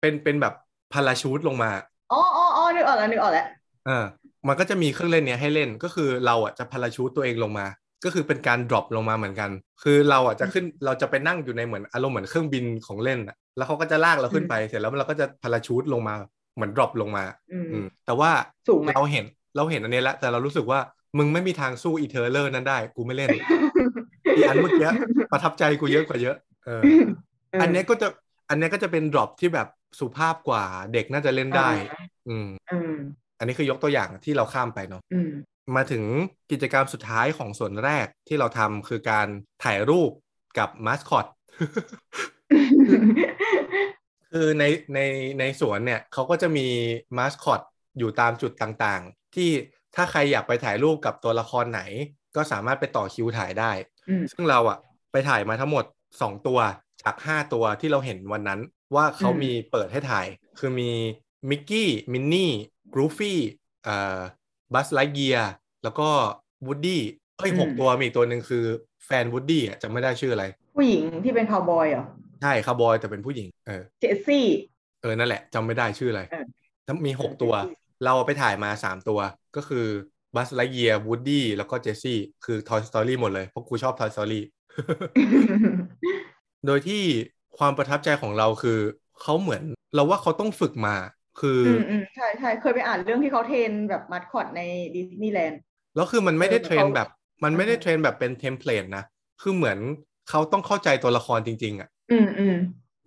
[0.00, 0.54] เป็นเป็นแบบ
[0.92, 1.70] พาราชูตลงมา
[2.12, 3.46] อ๋ออ๋ออ๋อนึกออกแล้วนึกออกแล้ว
[3.86, 4.04] เออ
[4.48, 7.66] มันก็จะมีเครื่องเล่นเนี้ยให้เล่นก็คือเราอะจะพาราชูตตัวเองลงมา
[8.04, 9.50] ก็คือเป็นการดรอปลงมาเหมือนกัน
[9.82, 16.14] คือเราอะจะขึ้นเราจะไปนั่งอยู่ในเหมือนอารมณ์เหมือนเครื่องบินของเล่นอะแล้วเขาก็จะลากเราขึ้นไปเสร็จแล้วเราก็จะพาราชูตลงมา
[16.54, 18.30] เหมือน drop ลงมา อืมอืมแต่ว่า
[18.68, 19.24] สูงไหมเราเห็น
[19.56, 20.80] เราเห็นอันนี้แล้วแต่เรารู้สึกว่า
[21.18, 23.30] มึงไม่มีทางสู้อี Terror นั้นได้ กูไม่เล่น
[24.36, 24.88] อีอันเมื่อกี้
[25.32, 26.36] ประทับใจกูเยอะกว่าเยอะ
[26.66, 26.82] เออ
[27.62, 28.08] อันเนี้ยก็จะ
[28.50, 29.68] อันเนี้ยก็จะเป็น drop ที่แบบ
[29.98, 31.70] สุภาพกว่าเด็กน่าจะเล่นได้
[32.28, 32.94] อืมอืม
[33.38, 35.30] อันนี้คือยกตัวอย่างที่เราข้ามไปเนาะอืม
[35.76, 36.04] มาถึง
[36.50, 39.26] กิจกรรมสุดท้ายของส่วนแรกที่เราทำคือการ
[39.64, 40.10] ถ่ายรูป
[40.58, 41.26] กับมาสคอต
[44.32, 45.00] คือในใน
[45.38, 46.66] ในสวนเนี่ยเขาก็จะมี
[47.18, 47.60] มาสคอต
[47.98, 49.50] อยู่ตามจุดต่างๆ ที่
[49.94, 51.82] ถ้าใครอยากไปถ่ายรูปกับตัวละครไหน
[52.36, 53.70] ก็สามารถไปต่อคิวถ่ายได้
[54.08, 54.78] อืมซึ่งเราอะ
[55.12, 55.84] ไปถ่ายมาทั้งหมด
[56.20, 56.58] 2ตัว
[57.06, 58.60] จาก 5 ตัวที่เราเห็นวันนั้น
[58.94, 60.26] ว่าเขาอืมมีเปิดให้ถ่าย
[60.58, 60.90] คือมี
[61.50, 63.40] Mickey Minnie Goofy
[63.84, 64.20] เอ่อ
[64.74, 65.36] Buzz Lightyear
[65.84, 66.08] แล้วก็
[66.66, 67.02] Woody
[67.38, 68.64] เอ้ยหกตัวมีอีกตัวหนึ่งคือ
[69.06, 70.44] แฟน Woody อะจำไม่ได้ชื่ออะไร
[70.76, 72.04] ผู้หญิงที่เป็นคาวบอยเหรอ
[72.42, 74.46] ใช่คาวบอยแต่เป็นผู้หญิงเออเจสซี่
[75.02, 76.44] เออ นั่นแหละจำไม่ได้ชื่ออะไรเออ
[76.86, 77.54] ทั้งมีหกตัว
[78.04, 79.20] เราไปถ่ายมาสามตัว
[79.56, 79.86] ก็คือ
[80.34, 84.40] Buzz Lightyear Woody แล้วก็ Jessie คือ Toy Story หมดเลย เพราะกูชอบ Toy Story
[86.66, 87.02] โดยที่
[87.58, 88.78] ความประทับใจของเราคือ
[89.20, 89.62] เขาเหมือน
[89.94, 90.94] เราว่าเขาต้องฝึกมา
[91.40, 94.60] คืออือมอืมใช่ใช่เคยไปอ่านเรื่องที่เขา train แบบมาสคอตใน
[94.94, 95.60] ดิสนีย์แลนด์
[95.94, 97.08] แล้วคือมันไม่ได้เออเทรนเขาแบบ
[97.44, 99.04] มันไม่ได้เออ train แบบเป็น template นะ
[99.40, 99.78] คือเหมือน
[100.28, 102.54] เขาต้องเข้าใจตัวละครจริง ๆ อะ อืมอืม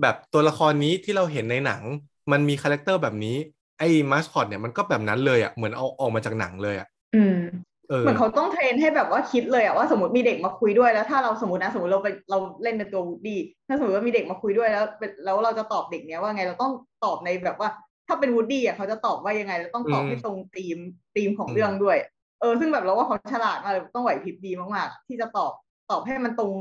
[0.02, 1.84] แบบตัวละครนี้ที่เราเห็นในหนัง
[2.32, 3.36] มันมี character แบบนี้
[3.80, 7.36] ไอ้มาสคอตเนี่ยมันก็แบบนั้นเลยอะเหมือนเอาออกมาจากหนังเลยอะอืม
[7.90, 16.72] เออเหมือนเขาต้อง train ให้แบบว่าคิดเลยอะว่าสมมติมีเด็กมาคุยด้วยแล้ว ถ้าเราสมมตินะสมมติเราไปเราเล่นเป็นตัว Woody ถ้าสมมติว่ามีเด็กมาคุยด้วยแล้วเป็นแล้วเราจะตอบเด็กเนี้ยว่าไงเราต้อง
[17.06, 17.70] ตอบในแบบว่า
[18.08, 20.78] ถ้าเป็น Woody อะเขาจะตอบว่ายังไงเราต้องตอบให้ตรงธีม
[21.16, 21.98] ธีมของเรื่องด้วย
[22.40, 25.52] เออ ซึ่งแบบเราว่าเขาฉลาดมากเลยต้องไหวพริบดีมากๆที่จะตอบ
[25.92, 26.52] ตอบให้มันตรง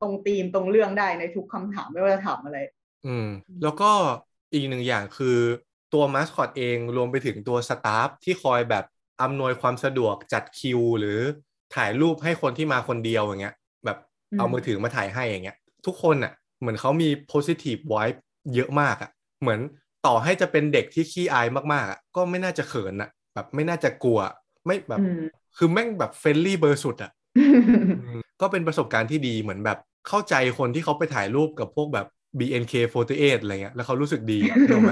[0.00, 2.58] ตรงธีมตรงเรื่องได้ในทุกคำถามไม่ว่าจะถามอะไร
[3.04, 3.26] อืม
[3.62, 3.90] แล้วก็
[4.52, 5.38] อีกหนึ่งอย่างคือ
[5.90, 8.84] ตัวมาสคอตเองรวมไปถึงตัว staff ที่คอยแบบ
[9.22, 11.18] อำนวยความสะดวกจัดคิว หรือ
[11.74, 13.54] ถ่ายรูปให้คนที่มาคนเดียวอย่างเงี้ย
[13.84, 13.98] แบบ
[14.32, 15.56] อืมเอามือถือมาถ่ายให้อย่างเงี้ย
[15.86, 18.18] ทุกคนอะ เหมือนเขามี positive vibe
[18.54, 19.10] เยอะมากอะ
[19.40, 19.60] เหมือน
[20.06, 24.20] ต่อให้จะเป็นเด็กที่ขี้อายมากๆอะก็ไม่น่าจะเขินอะ แบบไม่น่าจะกลัว
[24.66, 25.20] ไม่แบบอืม
[25.56, 27.10] คือแม่งแบบ friendly เบอร์สุดอะ
[27.66, 27.72] อื
[28.18, 32.06] มก็เป็นประสบการณ์ที่ดีเหมือนแบบเข้าใจคนที่เขาไปถ่ายรูปกับพวกแบบ
[32.38, 34.90] BNK48 อะไรเงี้ยแล้วเขารู้สึกดีอะรู้ไหม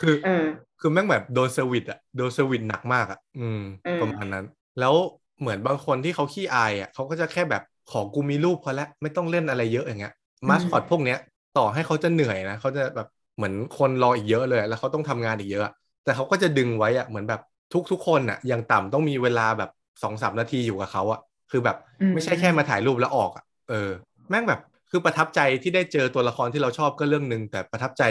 [0.00, 0.44] คือเออ
[0.80, 4.44] คือแม่งแบบโดน service อะโดน service หนักมากอะอืมเออประมาณนั้น
[4.80, 4.94] แล้ว
[5.40, 10.12] เหมือนบางคนที่เขาขี้อายอะเขาก็จะแค่แบบขอกูมีรูปพอละไม่ต้องเล่นอะไรเยอะอย่างเงี้ย
[10.48, 11.18] มาสคอตพวกเนี้ย
[11.58, 15.64] ต่อให้เขาจะเหนื่อยนะเขาจะแบบเหมือนคนรออีกเยอะเลย แล้วเขาต้องทำงานอีกเยอะ
[16.04, 17.40] แต่เขาก็จะดึงไว้อะเหมือนแบบ
[17.72, 19.70] ทุกทุกคนอะอย่างต่ำต้องมีเวลาแบบ
[20.02, 21.20] สองสามนาทีอยู่กับเขาอะ
[21.50, 23.90] คือแบบอืมไม่ใช่แค่มาถ่ายรูปแล้วออกอะเออ
[24.30, 28.02] แม่งแบบคือประทับใจที่ได้เจอตัวละครที่เราชอบก็เรื่องหนึ่งแต่ประทับใจ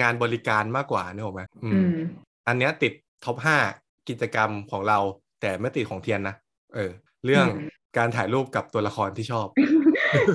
[0.00, 2.92] งานบริการมากกว่าเนี่ยหรอกไหมอือืมมอันเนี้ยติด
[3.24, 3.56] ท็อปห้า
[4.08, 4.98] กิจกรรมของเรา
[5.40, 6.34] แต่ไม่ติดของเทียนนะ
[6.74, 6.90] เออ
[7.24, 9.48] เรื่องอืมการถ่ายรูปกับตัวละครที่ชอบ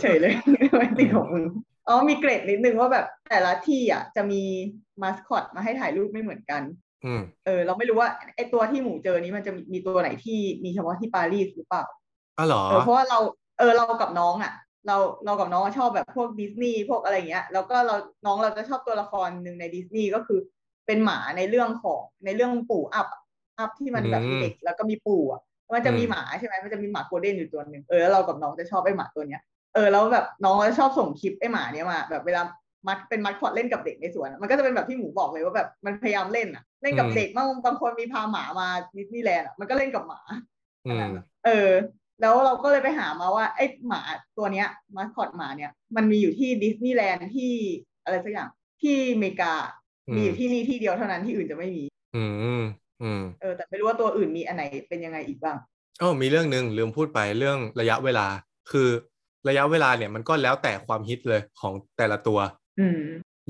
[0.02, 0.34] เฉยเลย
[0.78, 1.46] ไม่ติดของมึง
[1.88, 4.42] อ๋อมีเกรดนิดนึงว่าแบบแต่ละที่อะจะมี
[5.02, 6.62] มาสคอตมาให้ถ่ายรูปไม่เหมือนกัน
[7.04, 11.84] อืมเออ เราไม่รู้ว่าไอตัวที่หมูเจอนี้มันจะมีมีตัวไหนที่มีเฉพาะที่ปารีสหรือเปล่า
[12.38, 13.20] อ๋อเหรอเออเพราะว่าเรา
[13.60, 14.54] เออเรากับน้องอะ
[14.88, 20.40] เราเรากับน้องอะชอบแบบพวกดิสนีย์พวกอะไรเงี้ย แล้วก็เราน้องเราจะชอบตัวละครหนึ่งในดิสนีย์ก็คือ
[20.88, 23.22] เป็นหมาในเรื่องของในเรื่องปู่ Up อะ
[23.60, 25.42] Up ที่มันแบบมีเด็กแล้วก็มีปู่อะ
[25.74, 29.42] มันจะมีหมาใช่ไหมมันจะมีหมาโกลเด้นอยู่ตัวหนึ่งเออแล้วเรากับน้องจะชอบไอหมาตัวเนี้ย
[29.74, 32.42] เออแล้วแบบน้องจะชอบส่งคลิปไอหมาเนี้ยมาแบบเวลา
[32.88, 38.68] มันเป็นมาสคอตเล่นกับเด็กในสวนอะมันก็จะเป็นแบบที่หมูบอกเลยว่าแบบมันพยายามเล่นอะ เล่นกับอืมเด็กบางบางคนมีพาหมามา
[38.98, 40.20] ดิสนีย์แลนด์อะมันก็เล่นกับหมา
[40.88, 41.10] อืม
[41.46, 41.70] เออ
[42.22, 44.02] แล้วเราก็เลยไปหามาว่าไอ้หมา
[44.38, 47.52] ตัวเนี้ยมาสคอตหมาเนี่ย มันมีอยู่ที่ดิสนีย์แลนด์ที่
[48.04, 48.50] อะไรสักอย่าง
[48.82, 49.54] ที่อเมริกา
[50.10, 51.84] อืมมีอยู่ที่นี่ที่เดียวเท่านั้นที่อื่นจะไม่มี
[52.16, 52.24] อื
[52.60, 52.62] ม
[53.02, 55.58] อืมเออ แต่ไม่รู้ว่าตัวอื่นมีอันไหนเป็นยังไงอีกบ้าง
[56.02, 58.28] อ๋อมีเรื่องหนึ่งลืมพูดไปเรื่องระยะเวลา
[58.72, 58.90] คือ
[59.50, 62.40] ระยะเวลาเนี่ยมันก็แล้วแต่ความฮิตเลยของแต่ละตัว
[62.80, 63.02] อืม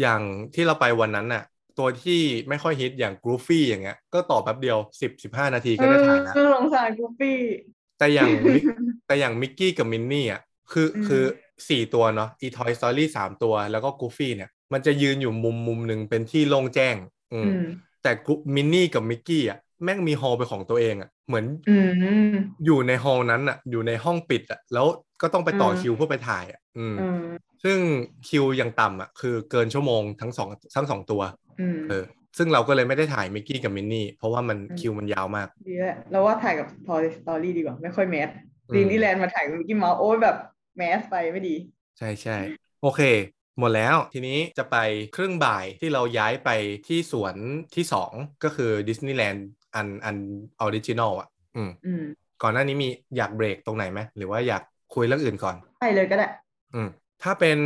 [0.02, 0.22] อย่าง
[0.56, 1.44] ที่เราไปวันนั้นน่ะ
[1.80, 7.38] ตัวที่ไม่ค่อยฮิตอย่างกรูฟี่อย่างเงี้ย ก็ต่อแป๊บเดียวสิบสิบห้านาทีเอก็ได้ถ่ายแล้วอสงสารกูฟี่
[8.02, 8.64] แต่อย่างมิก
[9.08, 10.42] แต่อย่างมิกกี้กับมินนี่อะ
[10.72, 11.24] คืออืมคือ
[11.70, 16.96] สี่ตัวเนาะอี Toy Story สามตัวแล้วก็กูฟี่เนี่ย มันจะยืนอยู่มุมมุมหนึ่งเป็นที่โล่งแจ้ง
[17.34, 17.64] อืมอืม
[18.04, 21.78] แต่กูมินนี่กับมิกกี้อะแม่งมี hall เป็นของตัวเองอะเหมือนอื
[22.34, 22.34] ม
[22.66, 24.86] อยู่ใน hall นั้นอะ อยู่ในห้องปิดอะแล้ว
[25.22, 27.22] ก็ต้องไปต่ออืมคิวเพื่อไปถ่ายอะอืมอืม
[27.64, 27.78] ซึ่ง
[28.28, 31.22] คิวอย่างต่ำอะคือเกินชั่วโมงทั้งสองทั้งสองตัว
[31.60, 32.04] อืมเออ
[32.38, 38.30] ซึ่งเราก็เลยไม่ได้ถ่ายมิกกี้กับมินนี่ เพราะว่ามันอืมคิวมันยาวมากดีแหละเราว่าถ่ายกับ Toy Story ดีกว่า ไม่ค่อย mass
[38.70, 40.38] อืมดิสนีย์แลนด์มาถ่ายกับมิกกี้เมาส์โอ้ยแบบ
[40.78, 41.56] mass ไปไม่ดี
[41.98, 42.38] ใช่ใช่
[42.82, 43.02] โอเค
[43.60, 44.78] หมดแล้วทีนี้จะไป
[45.16, 46.50] ครึ่งบ่ายที่เราย้ายไป
[46.88, 47.36] ที่สวน
[47.76, 48.12] ที่สอง
[48.44, 50.18] ก็คือดิสนีย์แลนด์อันอัน
[50.62, 52.04] original อะ อืมอืม
[52.42, 54.64] ก่อนหน้านี้มีอยากเบรกตรงไหนไหมหรือว่าอยาก
[54.94, 56.28] คุยเรื่องอื่นก่อน ไปเลยก็ได้
[56.74, 56.88] อืม
[57.24, 57.58] ถ้าเป็น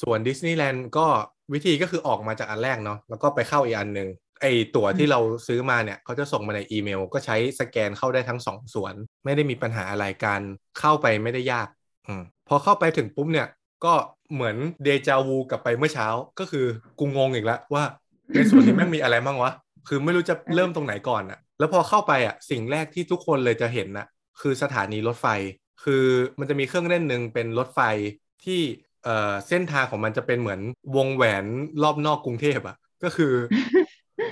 [0.00, 1.06] สวนดิสนีย์แลนด์ก็
[1.52, 4.08] วิธีก็คือออกมาจากอันแรกเนาะแล้วก็ไปเข้าอีกอันหนึ่ง
[4.40, 10.42] ไอตั๋วที่เราซื้อมาเนี่ยเขาจะส่งมาในอีเมล ก็ใช้สแกนเข้าได้ทั้งสองสวน ไม่ได้มีปัญหาอะไรการ
[10.80, 11.68] เข้าไปไม่ได้ยาก
[12.06, 13.48] อืมพอเข้าไปถึงปุ๊บเนี่ย
[13.84, 13.94] ก็
[14.34, 16.06] เหมือนเดจาวูกลับไปเมื่อเช้า
[16.38, 16.66] ก็คือ
[16.98, 17.84] กูงงอีกแล้วว่า
[18.34, 19.52] ในสวนนี้แม่งมีอะไรบ้างวะ
[19.88, 24.06] คือไม่รู้จะเริ่มตรงไหนก่อนอะแล้วพอเข้าไปอะสิ่งแรกที่ทุกคนเลยจะเห็นนะ
[24.40, 25.26] คือสถานีรถไฟ
[25.84, 26.04] คือ
[26.38, 27.80] มันจะมีเครื่องเล่นหนึ่งเป็นรถไฟ
[28.44, 28.60] ที่
[29.04, 30.60] เอ่อเส้นทางของมันจะเป็นเหมือน
[30.96, 31.44] วงแหวน
[31.82, 33.32] รอบนอกกรุงเทพอะก็คือ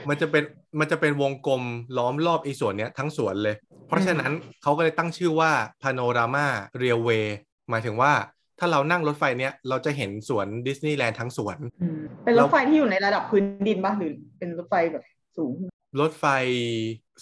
[0.08, 0.44] มันจะเป็น
[0.78, 1.62] มันจะเป็นวงกลม
[1.98, 3.56] ล้อมรอบไอีสวนเนี้ยทั้งสวนเลย
[3.86, 5.50] เพราะฉะนั้นเขาก็เลยตั้งชื่อว่า
[5.82, 6.46] Panorama
[6.82, 7.26] Railway
[7.70, 8.12] หมายถึงว่า
[8.58, 15.04] ถ้าเรานั่งรถไฟเนี้ยเราจะเห็นสวนดิสนีย์แลนด์ทั้งสวนอืมเป็นรถไฟที่อยู่ในระดับพื้นดินป่ะหรือเป็นรถไฟแบบ
[15.36, 15.52] สูง
[16.00, 16.24] รถไฟ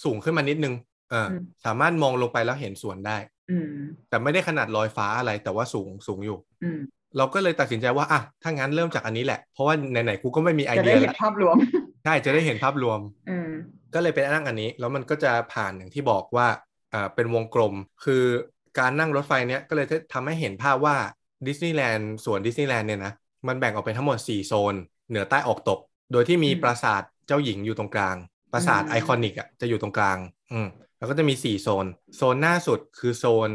[0.04, 0.74] สูงขึ้นมานิดนึง
[1.10, 3.18] เอออมสามารถมองลงไปแล้วเห็นสวนได้
[3.50, 3.68] อืม
[4.08, 6.80] แต่ไม่ได้ขนาดลอยฟ้าอะไรแต่ว่าสูงสูงอยู่อืม
[7.16, 11.56] เราก็เลยตัดสินใจว่าอะถ้างั้นเริ่มจากอันนี้แหละ เพราะว่าไหนๆกูก็ไม่มีไอจะเดีได้ยเห็นแล้วภาพรวม
[12.04, 13.00] ใช่จะได้เห็นภาพรวม
[13.30, 13.50] อืม
[13.94, 16.48] ก็เลยไปนั่งอันนี้ แล้วมันก็จะผ่านอย่างที่บอกว่า
[16.94, 18.24] อ่าเป็นวงกลม คือ
[18.78, 20.96] การนั่งรถไฟเนี้ยก็เลยทำให้เห็นภาพว่า
[21.46, 23.12] ดิสนีย์แลนด์สวนดิสนีย์แลนด์เนี่ยนะ
[23.48, 24.74] มันแบ่งออกเป็นทั้งหมด 4 โซน
[25.08, 25.80] เหนือใต้ออกตก
[26.12, 28.16] โดยที่มีอืมปราสาทเจ้าหญิงอยู่ตรงกลาง
[28.52, 30.18] ปราสาทอืมไอคอนิกอะจะอยู่ตรงกลาง
[30.52, 31.86] อืมแล้วก็จะมี 4 โซน
[32.16, 33.50] โซนหน้าสุดคือโซน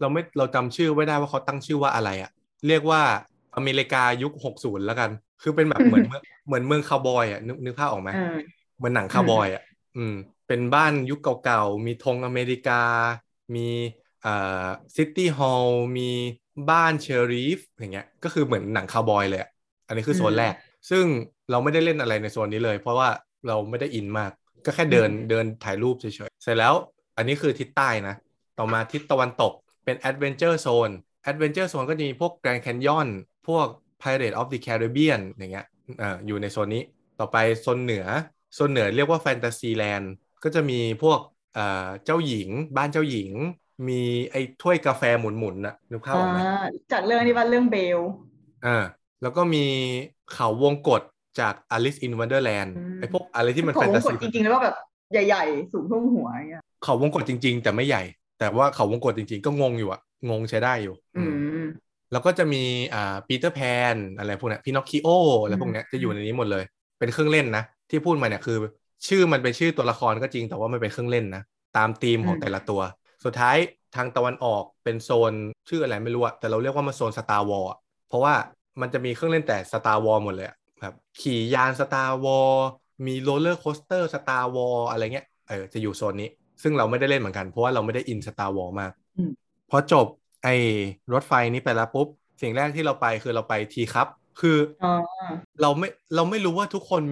[0.00, 2.30] เราไม่เราจำชื่อไม่ได้ว่าเขาตั้งชื่อว่าอะไรอะ
[2.68, 3.02] เรียกว่า
[3.56, 5.10] อเมริกายุค60แล้วกัน
[5.42, 8.18] คือเป็นแบบเหมือนเมืองเหมือนเมืองคาวบอยอะนึกนึกภาพออกไหมอ่า
[8.76, 9.62] เหมือนหนังคาวบอยอะ
[9.96, 10.14] อืม
[10.48, 12.82] เป็นบ้านยุคเก่าๆ มีธงอเมริกา
[13.54, 13.68] มี
[14.22, 14.34] เอ่
[14.64, 16.10] อ city hall มี
[16.70, 19.50] บ้าน sheriff อย่างเงี้ย ก็คือเหมือนหนังคาวบอยเลยอะ
[19.86, 20.54] อันนี้คือโซนอืมแรก
[20.90, 21.04] ซึ่ง
[21.50, 23.08] เราไม่ได้เล่นอะไรในโซนนี้เลย เพราะว่า
[23.46, 24.30] เราไม่ได้อินมาก
[24.64, 26.74] ก็แค่เดินเดินถ่ายรูปเฉยๆ เสร็จแล้ว
[27.16, 28.14] อันนี้คือทิศใต้นะ
[28.58, 29.52] ต่อมาทิศตะวันตก
[29.84, 30.90] เป็น adventure zone
[31.22, 33.08] adventure zone ก็จะมีพวกแกรนด์แคนยอน
[33.48, 33.66] พวก
[34.02, 35.66] Pirate of the Caribbean อย่างเงี้ย
[35.98, 36.82] เอ่ออยู่ในโซนนี้
[37.20, 38.06] ต่อไปโซนเหนือ
[38.54, 40.12] โซนเหนือเรียกว่าแฟนตาซีแลนด์
[40.44, 41.20] ก็จะมีพวก
[41.54, 43.32] เอ่อเจ้าหญิง บ้านเจ้าหญิง
[43.88, 44.00] มี
[44.30, 47.98] ไอ้ถ้วยกาแฟหมุนๆน่ะนึกภาพออกไหมอ่าจากเรื่องที่ว่าเรื่องเบล
[48.66, 48.76] อ่า
[49.22, 49.64] แล้วก็มี
[50.32, 51.02] เขาวงกต
[51.40, 54.76] จาก Alice in Wonderland อืมไอ้พวกอะไรที่มันแฟงนตาซี เขาวงกตจริงๆแล้วว่าแบบ
[55.12, 58.02] ใหญ่ๆ สูงท่วมหัวอย่างเงี้ยเขาวงกตจริง ๆ แต่ไม่ใหญ่
[58.38, 61.24] แต่ว่าเขาวงกตจริง ๆ ก็งงอยู่อะ งงใช้ได้อยู่ อื
[61.62, 61.64] ม
[62.12, 62.62] แล้วก็จะมี
[62.94, 63.60] อ่าปีเตอร์แพ
[63.94, 65.08] นอะไรพวกเนี้ยพินอคคิโอ
[65.42, 66.64] อะไรพวกเนี้ยอืมจะอยู่ในนี้หมดเลย
[66.98, 68.56] เป็นเครื่องเล่นนะที่พูดมาเนี่ยคือ
[69.08, 71.42] ชื่อมันเป็นชื่อตัวละครก็จริงแต่ว่ามันเป็นเครื่องเล่นนะ
[71.76, 72.80] ตามธีมของแต่ละตัว
[73.24, 73.56] สุดท้าย
[73.96, 75.32] ทางตะวันออกเป็นโซน
[75.68, 77.64] ชื่ออะไรไม่รู้อะแต่เราเรียกว่ามันโซน Star Wars
[78.08, 78.34] เพราะว่า
[78.80, 82.60] มันจะมีเครื่องเล่นแต่ Star Wars หมดเลยอะแบบขี่ยาน Star Wars
[83.06, 86.28] มี roller coaster Star Wars อะไรเงี้ยเออจะอยู่โซนนี้
[86.62, 89.09] ซึ่งเราไม่ได้เล่นเหมือนกันเพราะว่าเราไม่ได้อิน Star Wars มากอืม
[89.70, 90.06] พอจบ
[90.42, 90.54] ไอ้
[91.12, 92.06] รถไฟนี้ไปแล้วปุ๊บ
[92.42, 94.06] สิ่งแรกที่เราไปคือเราไป tea cup
[94.40, 94.88] คือออ๋อ
[95.62, 97.02] เราไม่เราไม่รู้ว่าทุกคน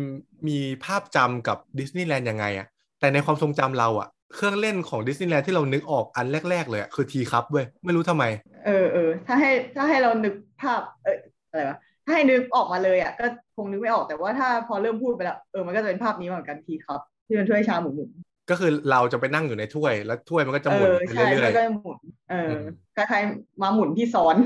[0.49, 2.67] มีภาพจำกับดิสนีย์แลนด์ยังไงอะ
[3.01, 8.25] แต่ในความทรงจำเราอะเครื่องเล่นของดิสนีย์แลนด์ที่เรานึกออกอันแรก ๆ เลยอะคือ tea cup เว้ยไม่รู้ทำไม
[8.65, 11.19] เออเออถ้าให้ถ้าให้เรานึกภาพเออ
[11.51, 18.11] อะไรวะถ้าให้นึกออกมาเลยอะก็คงนึกไม่ออกแต่ว่าถ้าพอเริ่มพูดไปแล้วเออมันก็จะเป็นภาพนี้เหมือนกันทีครับที่เป็นถ้วยชาหมุนหมุน
[18.49, 22.55] ก็คือเราจะไปนั่งอยู่ในถ้วย แล้วถ้วยมันก็จะเอหมุนอไปใช่เรื่มัอยนก็จะหมุนเอออม
[22.95, 24.37] คล้ายๆมาหมุนที่ซ้อน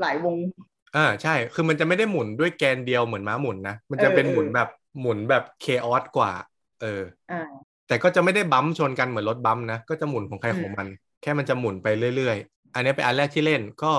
[0.00, 4.68] หลายวงๆอ่าใช่ คือมันจะไม่ได้หมุนด้วยแกนเดียวเหมือนม้าหมุนนะ มันจะเออเป็นหมุนเออแบบ
[5.00, 6.32] หมุนแบบเคออสกว่า
[6.78, 6.86] เออ
[7.28, 10.86] อ่าแต่ก็จะไม่ได้บัมป์ชนกันเหมือนรถบัมป์นะ ก็จะหมุนของใครอืมของมัน
[11.20, 11.86] แค่มันจะหมุนไป
[12.16, 13.92] เรื่อยๆ อันนี้เป็นอันแรกที่เล่นก็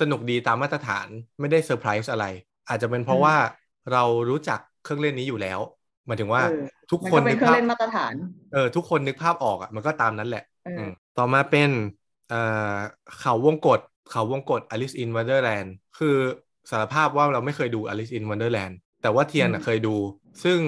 [0.00, 1.08] สนุกดีตามมาตรฐาน
[1.40, 2.24] ไม่ได้เซอร์ไพรส์อะไร
[2.68, 3.36] อาจจะเป็นเพราะว่า
[3.92, 5.60] เรารู้จักเครื่องเล่นนี้อยู่แล้ว
[6.06, 8.14] หมายถึงว่าเออทุกคนนึกภาพ มันก็เป็นนึกเครื่องเล่นมาตรฐาน
[8.52, 11.70] เออทุกคนนึกภาพออกอะมันก็ตามนั้นแหละเอออืมต่อมาเป็น
[12.30, 12.40] เอ่
[12.74, 12.76] อ
[13.20, 13.80] เขาวงกต
[14.10, 16.16] เขาวงกต Alice in Wonderland คือ
[16.70, 19.96] สารภาพว่าเราไม่เคยดู Alice in Wonderland แต่ว่าเทียนอะเคยดู
[20.44, 20.58] ซึ่ง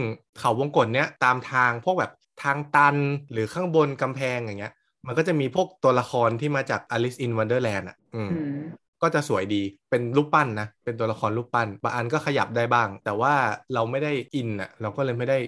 [0.40, 2.12] เขาวงกตเนี้ยตามทางพวกแบบ
[2.42, 2.96] ทางตัน
[3.32, 4.72] หรือข้างบนกำแพงอย่างเงี้ย
[5.06, 8.58] มันก็จะมีพวกตัวละครที่มาจาก Alice in Wonderland อะอืมอืม
[9.06, 13.34] ก็จะสวยดีเป็นรูปปั้นนะเป็นตัวละครรูปปั้นบางอันก็ขยับได้บ้าง แต่ว่า
[13.74, 15.38] เราไม่ได้อินอะเราก็เลยไม่ได้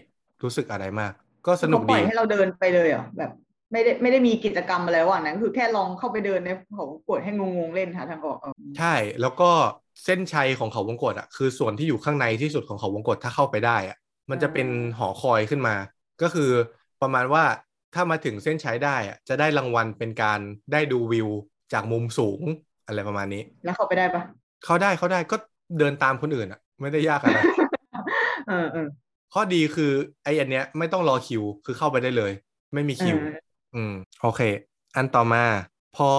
[0.43, 1.13] รู้สึกอะไรมาก
[1.47, 3.31] ก็สนุกเขาปล่ดีอยให้เราเดินไปเลยเหรอแบบ
[3.73, 9.51] ไม่ได้ไม่ได้มีกิจกรรมอะไรระหว่างนั้นคือแค่ลองเข้าไปเดินในเขากดให้งงๆเล่นหาทางออกเอาใช่แล้วก็
[10.05, 13.97] เส้นชัยของเขาวงกตอะคือส่วนที่อยู่ข้างในที่สุดของเขาวงกตถ้าเข้าไปได้อะ
[14.31, 15.75] มันจะเป็นหอคอยขึ้นมา
[16.23, 16.51] ก็คือ
[17.01, 17.45] ประมาณว่า
[17.95, 20.41] ถ้ามาถึงเส้นชัยได้อะจะได้รางวัลเป็นการ
[20.73, 21.29] ได้ดูวิว
[21.73, 22.43] จากมุมสูง
[22.89, 24.23] อะไรประมาณนี้ แล้วเข้าไปได้ปะ
[24.65, 25.37] เขาได้เขาได้ก็
[25.79, 27.39] เดินตามคนอื่นอะไม่ได้ยากอะไร
[28.49, 28.89] เออเออ
[29.35, 29.93] ข้อดีคือ
[30.25, 32.33] ไอ้อันเนี้ยไม่ต้องรอคิวคือเข้าไปได้เลย
[32.75, 33.39] ไม่มีคิวเออ
[33.75, 34.41] อืมโอเค
[34.97, 35.45] อันต่อมา
[35.97, 36.11] พอ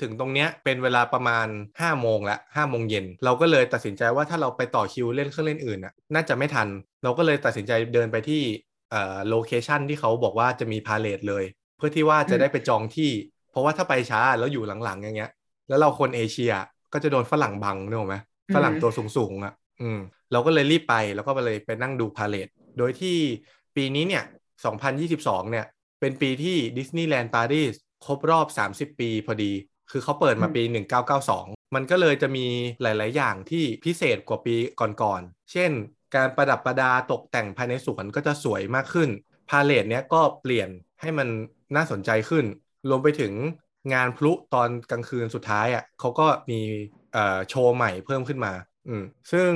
[0.00, 1.46] ถึงตรงเนี้ยเป็นเวลาประมาณ
[1.80, 6.68] ห้าโมงละห้าโมงเย็นเราก็เลยตัดสินใจว่าถ้าเราไปต่อคิวเล่นเครื่องเล่นอื่นน่ะน่าจะไม่ทัน
[7.02, 8.42] เราก็เลยตัดสินใจเดินไปที่
[8.90, 11.44] เอ่อ location ที่เขาบอกว่าจะมี parade เลย
[11.76, 13.10] เพื่อที่ว่าจะได้ไปจองที่
[13.50, 15.30] เพราะว่าถ้าไปช้าแล้วอยู่หลังๆอย่างเงี้ย
[15.68, 16.52] แล้วเราคนเอเชีย
[16.92, 18.16] ก็จะโดนฝรั่งบังนึกออกไหม
[18.54, 19.98] ฝรั่งตัวสูงๆอะ อืม
[20.32, 22.48] เราก็เลยรีบไปแล้วก็ไปเลยไปนั่งดู parade
[22.78, 23.16] โดยที่
[23.76, 24.24] ปีนี้เนี่ย
[24.86, 25.66] 2022 เนี่ย
[26.00, 27.74] เป็นปีที่ดิสนีย์แลนด์ปารีส
[28.06, 29.52] ครบรอบ 30 ปีพอดี
[29.90, 30.62] คือเขาเปิดมาปี
[31.18, 32.46] 1992 มันก็เลยจะมี
[32.82, 34.56] หลาย ๆ อย่างที่พิเศษกว่าปี
[35.02, 35.70] ก่อนๆ เช่น
[36.14, 39.10] การประดับประดาตกแต่งภายในสวนก็จะสวยมากขึ้น
[39.50, 40.68] พาเลทเนี้ยก็เปลี่ยน
[41.00, 41.28] ให้มัน
[41.76, 42.44] น่าสนใจขึ้น
[42.88, 43.32] รวมไปถึง
[43.92, 46.60] งานพลุตอนกลางคืนสุดท้ายอะเขาก็มี
[47.12, 48.52] เอ่อโชว์ใหม่เพิ่มขึ้นมา
[48.88, 49.50] อืมซึ่ง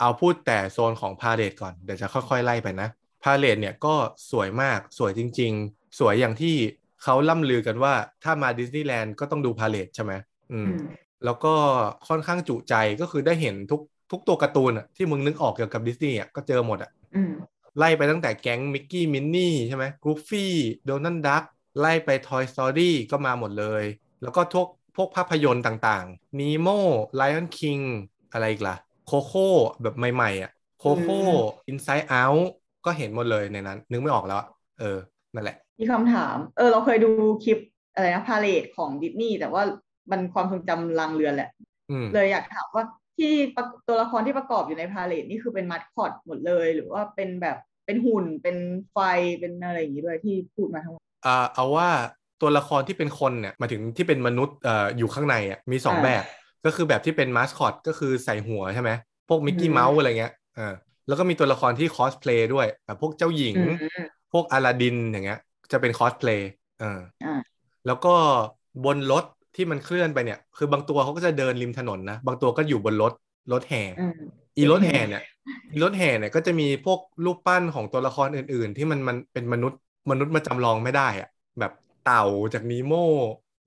[0.00, 2.88] เอาพูดแต่โซนของพาเลทก่อน เดี๋ยวจะค่อยๆไล่ไปนะ
[3.22, 3.94] พาเลทเนี่ยก็
[4.30, 6.54] สวยมากสวยจริง ๆ สวยอย่างที่
[7.02, 10.12] เขาล่ำลือกันว่าถ้ามาดิสนีย์แลนด์ก็ต้องดู parade ใช่ไหม
[10.52, 10.78] อืมอืม
[11.24, 11.54] แล้วก็
[12.08, 17.32] ค่อนข้างจุใจก็คือได้เห็นทุกทุกตัวการ์ตูนอะที่มึงนึกออกเกี่ยวกับดิสนีย์อะก็เจอหมดอะอืม
[17.78, 20.54] ไล่ไปตั้งแต่แก๊งมิกกี้มินนี่ใช่ไหมกูฟี่
[20.86, 21.44] โดนัลด์ดัก
[21.78, 23.84] ไล่ไป Toy Story ก็มาหมดเลย
[24.22, 24.66] แล้วก็ทุก
[24.96, 26.78] พวกภาพยนตร์ต่างๆ Nemo
[27.20, 27.82] Lion King
[28.32, 29.48] อะไรอีกล่ะโคโค่
[29.82, 31.20] แบบใหม่ๆอะโคโค่
[31.70, 32.44] Inside Out
[32.84, 34.48] ก็เห็นหมดเลยในนั้น นึกไม่ออกแล้วอะ
[34.80, 34.98] เออ
[35.34, 37.10] นั่นแหละ มีคำถาม เออ เราเคยดู
[37.44, 37.58] คลิป
[37.94, 39.62] อะไรนะ พาเลทของดิสนีย์แต่ว่า
[40.10, 41.50] มันความทรงจำลางเรือนแหละ
[41.90, 42.84] อืมเลยอยากถามว่า
[43.18, 47.56] ที่ประตัวละครที่ประกอบอยู่ในพาเลทนี่คือเป็นมัดคอตหมดเลย หรือว่าเป็นแบบ
[47.86, 48.56] เป็นหุ่นเป็น
[48.92, 48.98] ไฟ
[49.40, 51.09] เป็นอะไรอย่างนี้ด้วยที่พูดมาทั้งหมดอ่า
[51.54, 51.88] เอาว่า
[52.40, 56.24] ตัวละครที่เป็นคนเนี่ยหมายถึงที่เป็นมนุษย์เอ่ออยู่ข้างในอะมีสองอ่าแบบ
[56.64, 58.90] ก็คือแบบที่เป็นมาสคอตก็คือใส่หัวใช่ไหม
[59.28, 60.74] พวกมิกกี้อืมเมาส์อะไรเงี้ยอ่า
[61.06, 65.38] แล้วก็มีตัวละครที่คอสเพลย์ด้วยแบบพวกเจ้าหญิงอืมพวกอลาดินอย่างเงี้ย
[65.72, 66.48] จะเป็นคอสเพลย์
[66.82, 68.14] อ่าอ่าแล้วก็
[68.84, 69.24] บนรถ
[69.56, 73.12] ที่มันเคลื่อนไปเนี่ย คือบางตัวเขาก็จะเดินริมถนนนะ บางตัวก็อยู่บนรถ
[73.52, 74.12] รถแห่อืม
[74.56, 75.22] อีรถแห่เนี่ย
[75.72, 79.80] อีรถแห่เนี่ยก็จะมีพวกรูปปั้นของตัวละครอื่น ๆ ที่มันมันเป็นมนุษย์
[80.10, 81.28] มนุษย์มาจำลองไม่ได้อะ
[81.58, 82.18] แบบเต่า
[82.54, 82.92] จากนีโม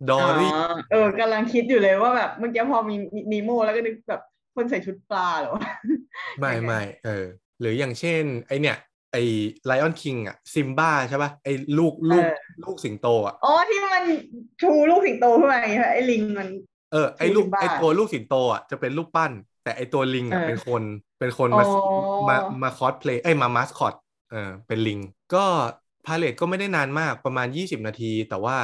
[0.08, 2.96] ดอรี่อ๋อเออกำลังคิดอยู่เลยว่าแบบเมื่อกี้พอมี
[3.32, 4.22] นีโมแล้วก็นึกแบบ
[4.56, 5.64] คนใส่ชุดปลาเหรอวะ
[6.40, 7.26] ไม่ยังไงไม่เออ
[7.60, 8.76] หรืออย่างเช่น ไอเนี่ย
[9.12, 9.16] ไอ
[9.66, 12.26] ไลออนคิงอะซิมบ้าใช่ปะไอลูกลูก
[12.64, 14.04] ลูกสิงโตอะอ๋อที่มัน
[14.60, 16.50] ชูลูกสิงโตขึ้นมาอย่างเงี้ยไอ้ลิงมัน
[16.92, 19.32] เออไอลูกซิมบ้าไอตัวลูกสิงโตอะจะเป็นรูปปั้น
[19.64, 20.84] แต่ไอตัวลิงอะเออเป็นคน
[21.20, 23.94] เป็นคนมาอ๋อมามาคอสเพลย์เอ้ยมามาสคอต
[24.30, 25.00] เออเป็นลิง
[25.34, 25.46] ก็
[26.06, 28.58] parade ก็ไม่ได้นานมากประมาณ 20 นาที แต่ว่า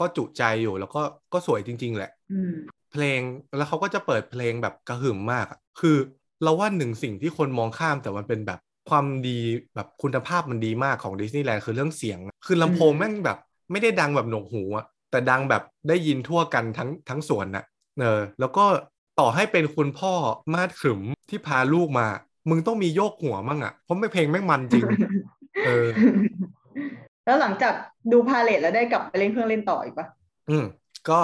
[0.00, 2.52] ก็จุใจอยู่แล้วก็ก็สวยจริง ๆ แหละอืม
[2.92, 3.20] เพลง
[3.56, 5.96] แล้วเขาก็จะเปิดเพลงแบบกระหึ่มมากอะคือ
[6.42, 9.38] เราว่าหนึ่งสิ่งที่คนมองข้ามแต่มันเป็นแบบความดี
[9.74, 13.38] แบบคุณภาพมันดีมากของดิสนีย์แลนด์คือเรื่องเสียงอะคือลำโพงอืมแม่งแบบ
[13.70, 17.64] ไม่ได้ดังแบบหนวกหูอะแต่ดังแบบได้ยินทั่วกันทั้งทั้งสวนน่ะ
[18.00, 18.64] เออแล้วก็
[19.20, 20.12] ต่อให้เป็นคุณพ่อ
[20.54, 22.06] มาดขรึมที่พาลูกมา
[22.50, 24.84] มึงต้องมีโยกหัวมั่งอะเพราะไม่เพลงแม่งมันจริง
[25.66, 25.88] เออ
[27.26, 27.74] แล้วหลังจาก
[28.12, 30.06] ดู parade แล้วได้กลับไปเล่นเครื่องเล่นต่ออีกปะ
[30.50, 30.64] อืม
[31.08, 31.20] ก็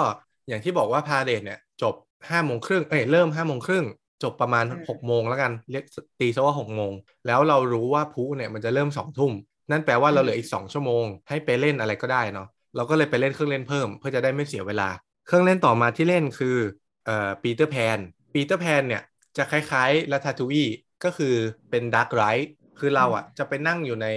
[0.47, 1.95] อย่างที่บอกว่า parade เนี่ย จบ
[2.29, 3.85] ห้าโมงครึ่งเอ้ยเริ่มห้าโมงครึ่ง
[4.23, 5.83] จบประมาณหกโมงแล้วกันเรียก
[6.19, 6.93] ตีซะว่าหกโมง
[7.27, 9.31] แล้วเรารู้ว่าพลุเนี่ยมันจะเริ่มสองทุ่ม
[9.71, 14.89] นั่นแปลว่าเราเหลืออีกสองชั่วโมง ให้ไปเล่นอะไรก็ได้เนาะเราก็เลยไปเล่นเครื่องเล่นเพิ่ม เพื่อจะได้ไม่เสียเวลา
[15.25, 16.57] เครื่องเล่นต่อมาที่เล่นคือ
[17.05, 17.99] เอ่อปีเตอร์แพน
[18.33, 19.03] ปีเตอร์แพนเนี่ย
[19.37, 20.65] จะคล้ายๆ Ratatouille
[21.03, 21.33] ก็คือ
[21.69, 24.07] เป็น dark ride คือเราอะจะไปนั่งอยู่ใน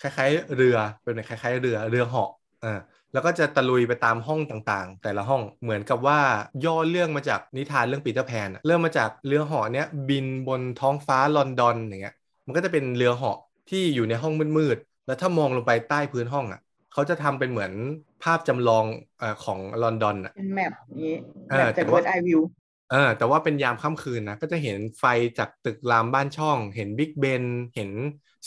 [0.00, 2.30] คล้ายๆ เรือเป็นคล้าย ๆ เรือเรือเหาะ
[2.62, 2.68] อ่า
[3.12, 6.18] แล้วก็จะตะลุยไปตามห้องต่างๆ แต่ละห้องเหมือนกับว่า
[6.64, 12.14] ย่อเรื่องมาจากนิทานเรื่องปีเตอร์แพนอะเริ่มมาจากเรือเหาะเนี้ยบินบนท้องฟ้าลอนดอนอย่างเงี้ย
[12.46, 13.36] มันก็จะเป็นเรือเหาะ
[13.68, 16.60] ที่อยู่ในห้องมืดๆแล้วถ้ามองลงไปใต้พื้นห้องอะ
[16.92, 17.72] เขาจะทำเป็นเหมือน
[18.20, 18.86] ภาพจำลอง
[19.18, 21.12] เอ่อของลอนดอนอะเป็น map นี้
[21.48, 22.40] เอแบอบแต่จากว่าเวิร์ดไอวิว
[22.88, 25.04] เออแต่ว่าเป็นยามค่ำคืนนะก็จะเห็นไฟ
[25.38, 27.44] จากตึกรามบ้านช่อง เห็นบิ๊กเบน
[27.74, 27.90] เห็น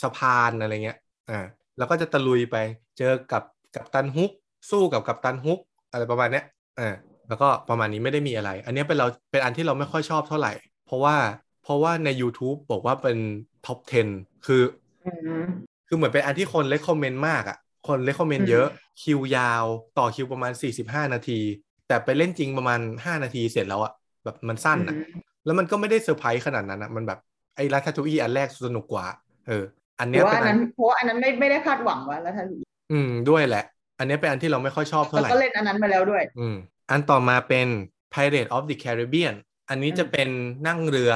[0.02, 0.96] สะพานอะไรเงี้ย
[1.30, 1.40] อ่า
[1.78, 2.56] แล้วก็จะตะลุยไป
[2.98, 3.42] เจอกับ
[3.74, 4.30] กัปตันฮุก
[4.70, 5.58] สู้กับกัปตันฮุก
[5.92, 6.44] อะไรประมาณเนี้ย
[6.78, 6.94] อ่า
[7.28, 10.52] แล้วก็ประมาณนี้ไม่ได้มีอะไร อันเนี้ยเป็นเราเป็นอันที่เราไม่ค่อยชอบเท่าไหร่
[10.86, 11.16] เพราะว่า
[11.62, 13.18] เพราะว่าใน YouTube บอกว่าเป็น
[13.66, 14.06] top 10
[14.46, 14.62] คือ
[15.04, 15.10] อื
[15.42, 15.44] ม
[15.88, 17.58] คือเหมือนเป็นอันที่คนเล c คอมเมนต์มากอะ
[17.88, 18.66] คนเล c คอมเมนอืต์มเยอะ
[19.02, 19.64] คิวยาว
[19.98, 21.40] ต่อคิวประมาณ 45 นาที
[21.88, 23.92] แต่ไปเล่นจริงประมาณ 5 นาทีเสร็จแล้วอะ
[24.24, 24.96] แบบมันสั้นอะ
[25.44, 27.18] แล้วมันก็ไม่ได้เซอร์ไพรส์ขนาดนั้นอะ มันแบบ
[27.56, 29.06] ไอ้ลัททูอีอันแรกสนุกกว่า
[29.48, 29.64] เออ
[29.98, 32.44] อันเพเนี้ยราะว่าเป็นอันอันั้นนเพราะว่าอันนั้นไม่ไม่ได้คาดหวังว่าแล้วถ้า
[32.90, 33.60] อืมด้วยแหละ
[33.98, 36.54] อันเนี้ยเป็นอันที่เราไม่ค่อยชอบเท่าแล้วไหร่ก็เล่นอันนั้นมาแล้วด้วย อืม
[36.90, 37.66] อันต่อมาเป็น
[38.12, 39.34] Pirate of the Caribbean
[39.68, 40.28] อันนี้อืมจะเป็น
[40.66, 41.12] นั่งเรือ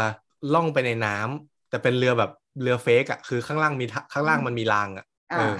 [0.52, 5.54] ล่องไปในน้ำแต่เป็นเรือแบบเรือเฟกอะคือข้างล่างมีทะข้างล่างมันมีรางอะอ่าเออ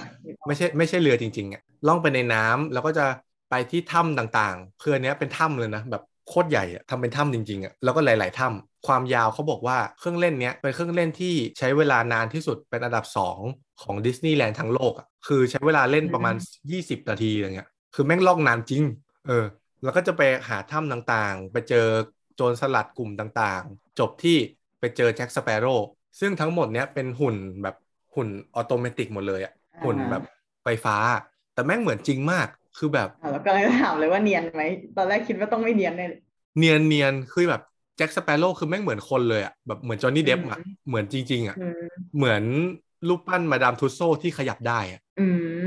[0.47, 3.07] ไม่ใช่ไม่ใช่เรือจริงๆอะล่องไปในน้ำแล้วก็จะ
[3.51, 13.39] ไปที่ถ้ำต่างๆ คืออันเนี้ยเป็นถ้ำเลยนะแบบโคตรใหญ่อะทำเป็นถ้ำจริงๆอะแล้วก็หลาย ๆถ้ำ ความยาวเขาบอกว่าเครื่องเล่นเนี้ยเป็นเครื่องเล่นที่ใช้เวลานานที่สุดเป็นอันดับสอง
[13.83, 16.35] ของดิสนีย์แลนด์ทั้งโลกอะคือใช้เวลาเล่นประมาณ
[16.73, 18.83] 20 นาทีอะไรเงี้ยคือแม่งล่องนานจริง
[19.27, 19.45] เออ
[19.83, 21.87] แล้วก็จะไปหาถ้ำต่างๆ ไปเจอ
[22.37, 24.37] โจรสลัดกลุ่มต่างๆ จบที่
[24.81, 25.75] ไปเจอแจ็คสเปโร่
[26.21, 27.77] ซึ่งทั้งหมดเนี้ยเป็นหุ่นแบบ
[28.15, 30.23] หุ่น automatic หมดเลยอะอ่าหุ่นแบบ
[30.65, 30.97] ไฟฟ้า
[31.55, 32.49] แต่แม่งเหมือนจริงมาก
[32.79, 34.63] คือแบบอ่าแล้วก็เลยถามเลยว่าเนียนไหม
[34.97, 36.21] ตอนแรกคิดว่าต้องไม่เนียนแน่เลย
[36.59, 37.63] เนียนเนียนคือแบบ
[37.99, 42.43] แจ็คสเปโร่คือแม่งเหมือนคนเลยอะแบบเหมือนจอห์นนี่เดปป์อะอืมเหมือนจริง ๆอะอืมเหมือน
[43.09, 45.27] รูปปั้นมาดามทุสโซที่ขยับได้อะอื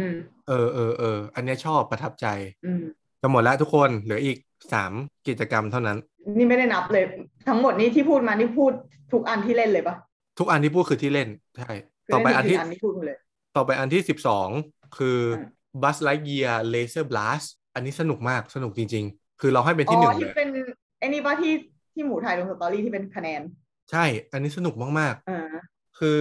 [0.09, 0.11] ม
[0.47, 2.27] เออเออเอออันเนี้ยชอบประทับใจ
[2.63, 2.83] อืม
[3.21, 4.37] จะหมดแล้วทุกคนเหลืออีก
[4.73, 4.93] สาม
[5.27, 5.97] กิจกรรมเท่านั้น
[6.37, 7.03] นี่ไม่ได้นับเลย
[7.47, 8.71] ทั้งหมดนี้ที่พูดมานี่พูด
[9.13, 9.95] ทุกอันที่เล่นเลยปะ
[10.37, 11.71] ทุกอันที่พูดคือที่เล่นใช่
[12.05, 13.17] คือต่อไปเล่อันนที่ทุกอันที่พูดมาเลย
[13.55, 14.49] ต่อไปอันที่สิบสอง
[14.97, 20.47] คืออม Buzz Lightyear Laser Blast อันนี้สนุกมากสนุกจริง ๆ คือเราให้เป็นอ๋ที่หนึ่องเลที่ยเป็น
[20.99, 21.53] ไอ้นี่ปะที่
[21.93, 23.41] ที่หมูถ่ายลง story ที่เป็นคะแนน
[23.91, 26.17] ใช่ อันนี้สนุกมากอ่าๆคือ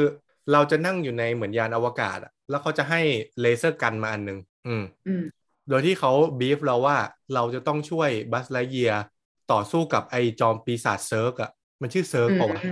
[0.52, 3.00] เราจะนั่งอยู่ในเหมือนยานอวกาศอะแล้วเขาจะให้
[3.40, 5.22] laser gun มาอันหนึงอืมอืม
[5.68, 6.96] โดยที่เขาบีฟเราว่า
[7.34, 8.92] เราจะต้องช่วยบัซไลท์เยียร์
[9.52, 11.50] ต่อสู้กับไอจอมปีศาจเซิร์กอะ
[11.80, 12.62] มันชื่อเซิร์กอืมเปล่าวะ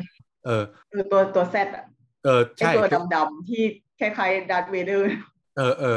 [0.47, 1.85] เออคือตัวตัว Z อะ
[2.25, 3.63] เออไอใช่ตัวดำๆที่
[3.99, 5.07] คล้ายๆดัตเวเดอร์
[5.55, 5.89] เออเออ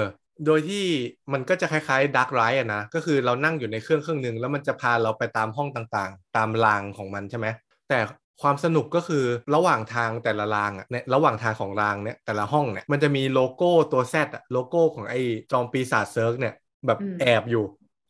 [0.46, 0.86] โดยที่
[1.34, 7.48] มันก็จะคล้ายๆ dark ride อะนะ ก็คือเรานั่งอยู่ในเครื่องเครื่องหนึ่งแล้วมันจะพาเราไปตามห้องต่างๆ ตามรางของมันใช่ไหม
[7.90, 8.00] แต่
[8.42, 9.24] ความสนุกก็คือ
[9.56, 15.20] ระหว่างทางแต่ละรางอะเนี่ยระหว่างทางของรางเนี่ยแต่ละห้องเนี่ยมันจะมีโลโก้ตัว Z อะโลโก้ของไอ้
[15.52, 16.54] จอมปีศาจเซิร์กเนี่ย
[16.88, 17.64] แบบอืมแอบอยู่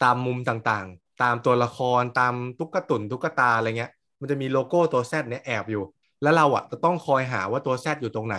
[0.03, 5.84] ตามมุมต่างๆ ตามตัวละครตามตุ๊กตุนตุ๊กตาอะไรเงี้ย มันจะมีโลโก้ตัว Z เนี่ยแอบอยู่
[6.21, 8.38] แล้วเราอะจะต้องคอยหาว่าตัว Z อยู่ตรงไหน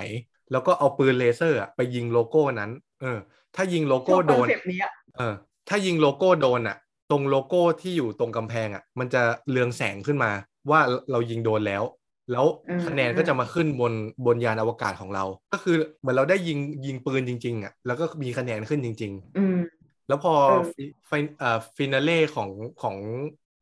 [0.51, 2.71] แล้วก็เอาปืนเลเซอร์อะไปยิงโลโก้นั้น
[3.01, 3.19] เออ
[3.57, 5.35] ถ้ายิงโลโก้โดน ชอบ concept นี้อะเออ
[5.69, 6.77] ถ้ายิงโลโก้โดนอะ
[7.11, 10.31] ตรงโลโก้ที่อยู่ตรงกำแพงอะ มันจะเรืองแสงขึ้นมา
[10.71, 10.81] ว่า
[11.11, 11.83] เรายิงโดนแล้ว
[12.31, 12.45] แล้ว
[12.87, 13.93] คะแนนก็จะมาขึ้นบน
[14.27, 19.57] บนยานอวกาศของเรา ก็คือเหมือนเราได้ยิงยิงปืนจริง ๆอะแล้วก็มีคะแนนขึ้นจริง ๆ อืม
[20.09, 22.51] แล้วพอเออ fi fin เอ่อ finale ของ
[22.83, 22.97] ของ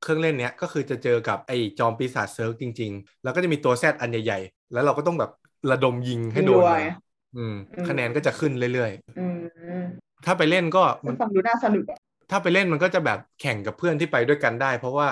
[0.03, 5.31] เครื่องเล่นเนี้ยก็คือจะเจอกับไอ้จอมปีศาจเซิร์กจริง ๆ แล้วก็จะมีตัว Z อันใหญ่ ๆ แล้วเราก็ต้องแบบ
[5.71, 6.85] ระดมยิงให้โดนยิงรัวมัน
[7.37, 9.40] อืมอืม คะแนนก็จะขึ้นเรื่อยอืมๆ
[10.27, 11.99] ถ้าไปเล่นก็มัมันนฟังดูน่าสนุกอะ
[12.31, 15.07] ถ้าไปเล่นมันก็จะแบบแข่งกับเพื่อนที่ไปด้วยกันได้ เพราะว่า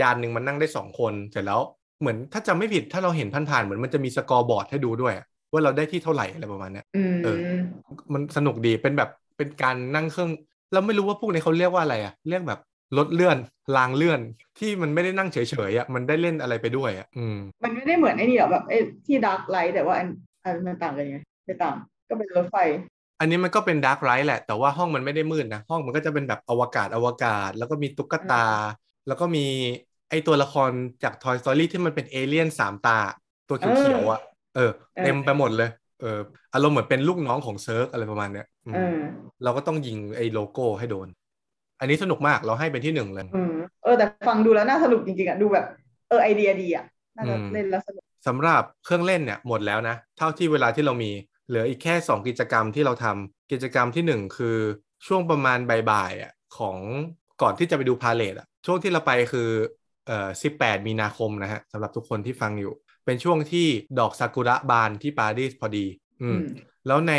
[0.00, 1.60] ยานหนึ่งมันนั่งได้สองคนเสร็จแล้ว
[2.00, 7.38] เหมือนถ้าจำไม่ผิดถ้าเราเห็นผ่านๆเหมือนมันจะมี scoreboard ให้ดูด้วยอะว่าเราได้ที่เท่าไหร่อะไรประมาณเนี้ยอืมเออ
[8.14, 10.30] มันสนุกดีเป็นแบบเป็นการนั่งเครื่อง
[10.72, 12.60] เราไม่รู้ว่าพวกนี้เขาเรียกว่าอะไรอะเรียกแบบ
[12.98, 13.38] รถเลื่อน
[13.76, 14.20] รางเลื่อน
[14.58, 15.38] ที่มันไม่ได้นั่งเฉ
[15.70, 20.08] ยๆอะมันได้เล่นอะไรไปด้วยอะอืมมันไม่ได้เหมือนไอ้นี่หรอแบบไอ้ที่ dark ride แต่ว่าอัน
[20.44, 21.76] อันมันต่างกันยังไงไม่ต่าง
[22.08, 22.56] ก็เป็นรถไฟ
[23.20, 28.46] อันนี้มันก็เป็น dark ride แหละ แต่ว่าห้องมันไม่ได้มืดนะ ห้องมันก็จะเป็นแบบอวกาศอวกาศ แล้วก็มีตุ๊กตา
[29.06, 29.40] แล้วก็มี
[30.10, 30.70] ไอตัวละคร
[31.02, 32.98] จาก Toy Story ที่มันเป็นเอเลี่ยนสามตา
[33.48, 34.20] ตัวเขียวๆอะ
[34.54, 34.70] เออ
[35.02, 36.18] เต็มไปหมดเลยเออ
[36.54, 41.08] อารมณ์เหมือนเป็นลูกน้องของเซิร์กอะไรประมาณเนี้ยอืมเออเราก็ต้องยิงไอ้โลโก้ให้โดน
[41.80, 43.52] อันนี้สนุกมากเราให้เป็นที่หนึ่งเลยอืม
[43.82, 45.64] เออแต่ฟังดูแล้วน่าสนุกจริงๆอะดูแบบ
[46.06, 46.84] เออไอเดียดีอะ
[47.16, 51.10] น่าจะอืมเล่นแล้วสนุกสำหรับเครื่องเล่นเนี่ยหมดแล้วนะ เท่าที่เวลาที่เรามี
[51.50, 54.58] เหลืออีกแค่ 2 กิจกรรมที่เราทำกิจกรรมที่ 1 คือ
[55.06, 55.58] ช่วงประมาณ
[55.90, 56.76] บ่ายๆอะของ
[57.42, 59.48] ก่อนที่จะไปดูพาเลทอะช่วงที่เราไปคือ
[60.06, 62.74] เอ่อ18 มีนาคมนะฮะสำหรับทุกคนที่ฟังอยู่
[63.04, 63.66] เป็นช่วงที่
[63.98, 65.86] ดอกซากุระบานที่ปารีสพอดี
[66.22, 66.40] อืม
[66.86, 67.14] แล้วใน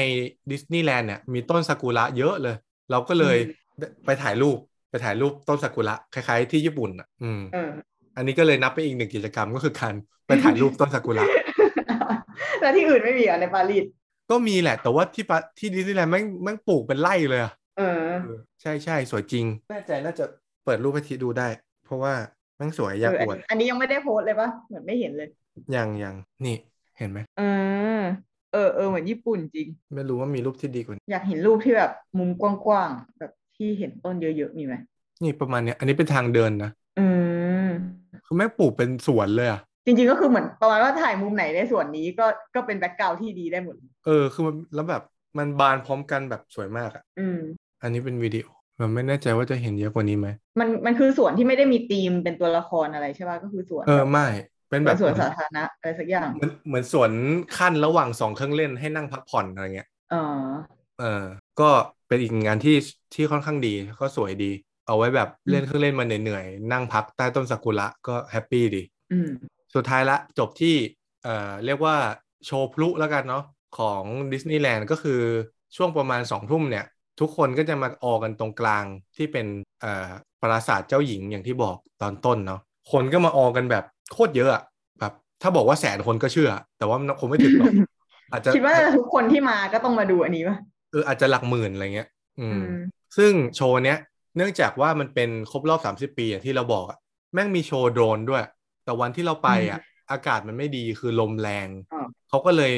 [0.52, 2.56] ดิสนีย์แลนด์เนี่ยมีต้นซากุระเยอะเลย
[2.92, 3.38] เราก็เลย
[4.06, 4.58] ไปถ่ายรูป
[4.90, 7.70] ไปถ่ายรูปต้นซากุระคล้ายๆที่ญี่ปุ่นอะอืมเออ
[8.18, 9.94] อันนี้ก็เลยนับไปอีกหนึ่งกิจกรรมก็คือการ
[10.28, 11.26] ไปถ่ายรูปต้นซากุระ
[12.62, 13.86] แล้วที่อื่นไม่มีอะในปารีส
[14.32, 20.26] ก็มีแหละ แต่ว่าที่ปะที่ดิสนีย์แลนด์แม่งแม่งปลูกเป็นไร่เลยอะเออเออ ใช่ใช่สวยจริงแน่ใจน่าจะ
[20.66, 21.48] เปิดรูปให้ทีดูได้
[21.86, 22.14] เพราะว่า
[22.58, 25.30] แม่งสวยอยากเอออวด อันนี้ยังไม่ได้โพสต์เลยปะเหมือนไม่เห็นเลย
[25.76, 26.16] ยังยัง
[26.46, 26.56] นี่
[26.98, 27.44] เห็นไหมเอ
[28.00, 28.02] อ
[28.54, 34.76] เออเออเหมือนญี่ปุ่นจริง ไม่รู้ว่ามีรูปที่ดีกว่านี้อยากเห็นรูปที่แบบมุมกว้างๆแบบที่เห็นต้นเยอะๆมีไหม
[35.24, 37.08] นี่ประมาณเนี้ยอันนี้เป็นทางเดินนะอื
[37.66, 37.70] ม
[38.26, 42.26] คือแม่งปลูกเป็นสวนเลยอะ จริงๆก็คือเหมือนประมาณว่าถ่ายมุมไหนในส่วนนี้ก็
[42.56, 43.76] ก็เป็น background ที่ดีได้หมด
[44.06, 45.02] เออ คือมันแล้วแบบ
[45.38, 47.40] มันบานพร้อมกันแบบสวยมากอะอืม
[47.82, 48.48] อันนี้เป็นวิดีโอ
[48.80, 50.28] มันไม่แน่ใจว่าจะเห็นเยอะกว่านี้ไหม
[50.60, 54.26] มันมันคือส่วนที่ไม่ได้มีธีมเป็นตัวละครอะไรใช่ป่ะก็คือสวน เออแบบไม่
[54.70, 57.12] เป็นแบบสวนสาธารณะอะไรสักอย่าง เหมือนเหมือนสวน
[57.58, 60.18] ขั้นระหว่างสองเครื่องเล่นให้นั่งพักผ่อนอะไรเงี้ยอ๋อ
[61.00, 61.24] เออ
[61.60, 61.70] ก็
[62.08, 62.76] เป็นอีกงานที่
[63.14, 64.52] ที่ค่อนข้างดีก็สวยดี
[64.88, 69.30] เอาไว้แบบเล่นเครื่องเล่นมาเหนื่อยๆนั่งพักใต้ต้นซากุระก็แฮปปี้ดี อืม
[69.76, 70.76] สุดท้ายละจบที่
[71.24, 71.96] เอ่อเรียกว่า
[72.46, 73.44] โชว์พลุแล้วกันเนาะ
[73.78, 74.04] ของ
[74.34, 75.22] ดิสนีย์แลนด์ก็คือ
[75.76, 76.86] ช่วงประมาณสองทุ่มเนี่ย
[77.20, 78.86] ทุกคนก็จะมาออกันตรงกลาง
[79.18, 79.48] ที่เป็น
[79.82, 80.10] เอ่อ
[80.42, 82.62] ปราสาทเจ้าหญิงอย่างที่บอกตอนต้นเนาะ
[82.92, 84.64] คนก็มาออกันแบบโคตรเยอะอะ
[85.00, 87.74] แบบถ้าบอกว่าแสนคนก็เชื่อ แต่ว่ามันคงไม่ถึงหรอก
[88.32, 90.58] อาจจะคิดว่าทุกคนที่มาก็ต้องมาดูอันนี้ป่ะ
[90.92, 92.08] เอออาจจะหลักหมื่นอะไรเงี้ย
[92.40, 92.72] อือืมม
[93.18, 93.98] ซึ่งโชว์เนี้ย
[94.38, 96.98] เนื่องจากว่ามันเป็นครบรอบ30ปีอย่างที่เราบอกอะ
[97.34, 98.44] แม่งมีโชว์โดรนด้วย
[98.84, 99.80] แต่วันที่เราไปอะ
[100.12, 102.74] อากาศมันไม่ดีคือลมแรงอ่าเขาก็เลย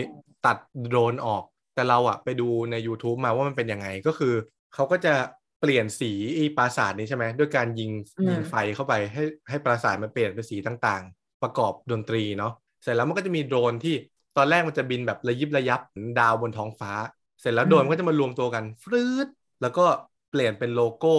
[0.45, 1.43] ตัดโดรนออก
[1.73, 4.33] แต่เราอะไปดูใน YouTube มาว่ามันเป็นยังไงก็คือ
[4.73, 5.13] เขาก็จะ
[5.59, 7.91] เปลี่ยนสีไอีปราสาทนี้ใช่ไหมด้วยการยิง
[8.29, 13.95] ยิงไฟเข้าไปให้ให้ปราสาทมันเปลี่ยนเป็นสีต่างๆ ประกอบดนตรีเนาะเสร็จแล้วมันก็จะมีโดรนที่
[14.37, 16.91] ตอนแรกมันจะบินแบบระยิบระยับเหมือนดาวบนท้องฟ้า
[17.41, 19.27] เสร็จแล้วโดรนก็จะมารวมตัวกันฟรืด
[19.61, 19.85] แล้วก็
[20.29, 21.13] เปลี่ยนเป็นโลโก้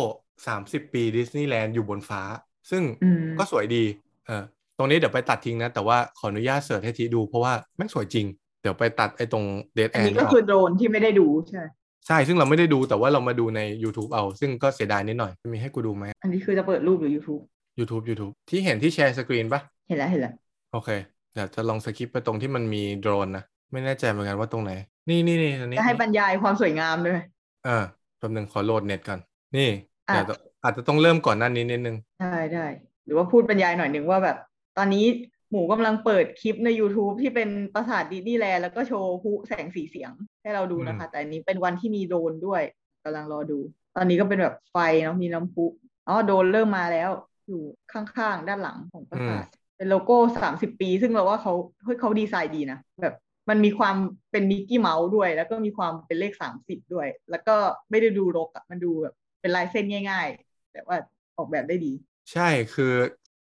[0.47, 2.23] 30 ปีดิสนีย์แลนด์อยู่บนฟ้า
[2.71, 3.85] ซึ่งอืมก็สวยดี
[4.27, 4.45] เออ
[4.79, 8.27] ตรงนี้เดี๋ยวไปตัดทิ้งนะ แต่ว่าขออนุญาต search ให้ทีดูเพราะว่าแม่งสวยจริง
[8.63, 9.45] เดี๋ยวไปตัดไอ้ตรง
[9.75, 11.65] เด d แออันนนี้ก็คือโดรนที่ไม่ได้ดูใช่ไหม
[12.07, 17.43] ใช่ ซึ่งเราไม่ได้ดูแต่ว่าเรามาดูใน YouTube เอา ซึ่งก็เสียดายนิดหน่อย มีให้กูดูไหม อันนี้คือจะเปิดรูปหรือ YouTube
[17.79, 20.35] YouTube YouTube ที่เห็นที่ share screen ปะเห็นแล้วเห็นแล้ว
[20.73, 20.91] โอเค
[21.35, 24.73] เดี๋ยวจะลอง skip ไปตรงที่มันมีโดรนนะ ไม่แน่ใจเหมือนกันว่าตรงไหน
[25.09, 27.21] นี่นี่นี่อันนี้จะให้บรรยายความสวยงามด้วย
[27.67, 27.79] อ่า
[28.19, 29.21] แป๊บนึงขอโหลดเน็ตก่อน
[29.57, 29.69] นี่
[30.09, 32.67] อะเดี๋ยวต้องอาจจะต้องเริ่มก่อนหน้านี้นิดนึง ได้ได้
[33.05, 34.37] หรือว่าพูดบรรยายหน่อยหนึ่งว่าแบบ
[34.79, 35.07] ตอนนี้
[35.51, 40.13] หมูกำลังเปิดคลิปใน YouTube ที่เป็นปราสาทดิสนีย์แลนด์แล้วก็โชว์พลุแสงสีเสียง
[40.43, 42.63] ให้เราดูนะคะ แต่อันนี้เป็นวันที่มีโดรนด้วย
[43.05, 43.59] กำลังรอดู
[43.97, 45.65] ตอนนี้ก็เป็นแบบไฟเนาะมีน้ำพุ
[46.09, 47.11] อ๋อโดรนเริ่มมาแล้ว
[47.49, 47.63] อยู่
[47.93, 49.45] ข้างๆ ด้านหลังของปราสาท
[49.77, 51.55] เป็นโลโก้สามสิบปี ซึ่งเราว่าเขา
[51.85, 53.15] เฮ้ยเขาดีไซน์ดีนะแบบ
[53.49, 53.97] มันมีความ
[54.33, 57.57] เป็นมิกกี้เมาส์ด้วย แล้วก็มีความเป็นเลขสามสิบด้วย แล้วก็
[57.91, 60.97] ไม่ได้ดูรกอะมันดูแบบเป็นลายเส้นง่าย ๆ แต่ว่า
[61.37, 61.93] ออกแบบได้ดี
[62.33, 62.93] ใช่คือ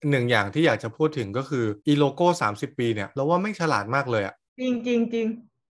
[0.10, 5.28] หนึ่งอย่างที่อยากจะพูดถึงก็คืออีโลโก้30ปีเนี่ยเราว่าแม่งฉลาดมากเลยอะจริงจริงจริง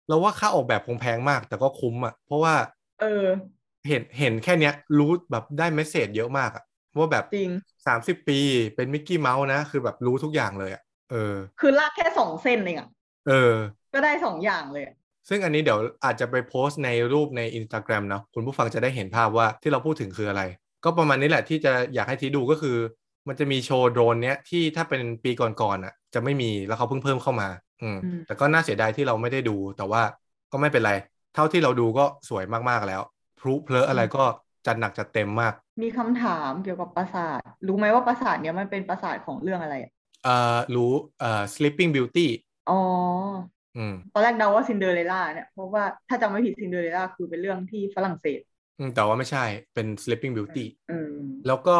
[0.08, 2.54] เราว่าค่าออกแบบคงแพงมาก แต่ก็คุ้มอะเพราะว่า
[3.02, 3.26] เออ
[3.88, 6.64] เห็นเห็นแค่เนี้ยรู้แบบได้เมสเซจเยอะมากอะ
[6.98, 7.52] ว่าแบบจริง
[7.88, 8.40] 30ปี
[8.76, 12.90] เป็นมิกกี้เมาส์นะ คือแบบรู้ทุกอย่างเลยอะเออ คือลากแค่สองเส้นเองอะ
[13.28, 13.56] เออ
[13.94, 14.96] ก็ได้สองอย่างเลยอะ
[15.30, 20.44] ซึ่งอันนี้เดี๋ยวอาจจะไปโพสต์ในรูปใน Instagram เนาะคุณผู้ฟังจะได้เห็นภาพว่าที่เราพูดถึงคืออะไร
[20.84, 22.78] ก็ประมาณนี้แหละที่จะอยากให้ทีดูก็คือ
[23.28, 27.50] มันจะมีโชว์โดรนเนี้ยที่ถ้าเป็นปีก่อนๆอะ จะไม่มีแล้วเขาเพิ่งเพิ่มเข้ามา
[27.82, 30.02] อืม แต่ก็น่าเสียดายที่เราไม่ได้ดู แต่ว่า
[30.52, 30.92] ก็ไม่เป็นไร
[31.34, 33.02] เท่าที่เราดูก็สวยมากๆแล้ว
[33.40, 34.24] พลุเพลออะไรก็
[34.66, 39.92] จัดหนักจัดเต็มมาก มีคำถามเกี่ยวกับปราสาท รู้ไหมว่าปราสาทเนี้ยมันเป็นปราสาทของเรื่องอะไรอะ
[40.24, 42.28] เอ่อรู้เอ่อ Sleeping Beauty
[42.70, 42.74] อ๋อ
[43.76, 48.42] อืมตอนแรกเดาว่าซินเดอเรลล่าเนี่ยเพราะว่าถ้าจำไม่ผิดซินเดอเรลล่าคือเป็นเรื่องที่ฝรั่งเศส
[48.78, 51.12] อืมแต่ว่าไม่ใช่เป็น Sleeping Beauty อืม
[51.46, 51.78] แล้วก็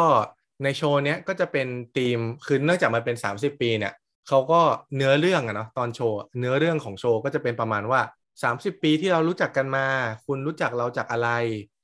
[0.64, 3.94] ในโชว์เนี้ยก็จะเป็นธีมคือเนื่องจากมันเป็น 30 ปีเนี่ย
[4.28, 4.62] เขาก็
[4.96, 8.02] เนื้อเรื่องอะเนาะตอนโชว์เนื้อเรื่องของโชว์ก็จะเป็นประมาณว่า
[8.44, 9.86] 30 ปีที่เรารู้จักกันมา
[10.26, 11.30] คุณรู้จักเราจากอะไร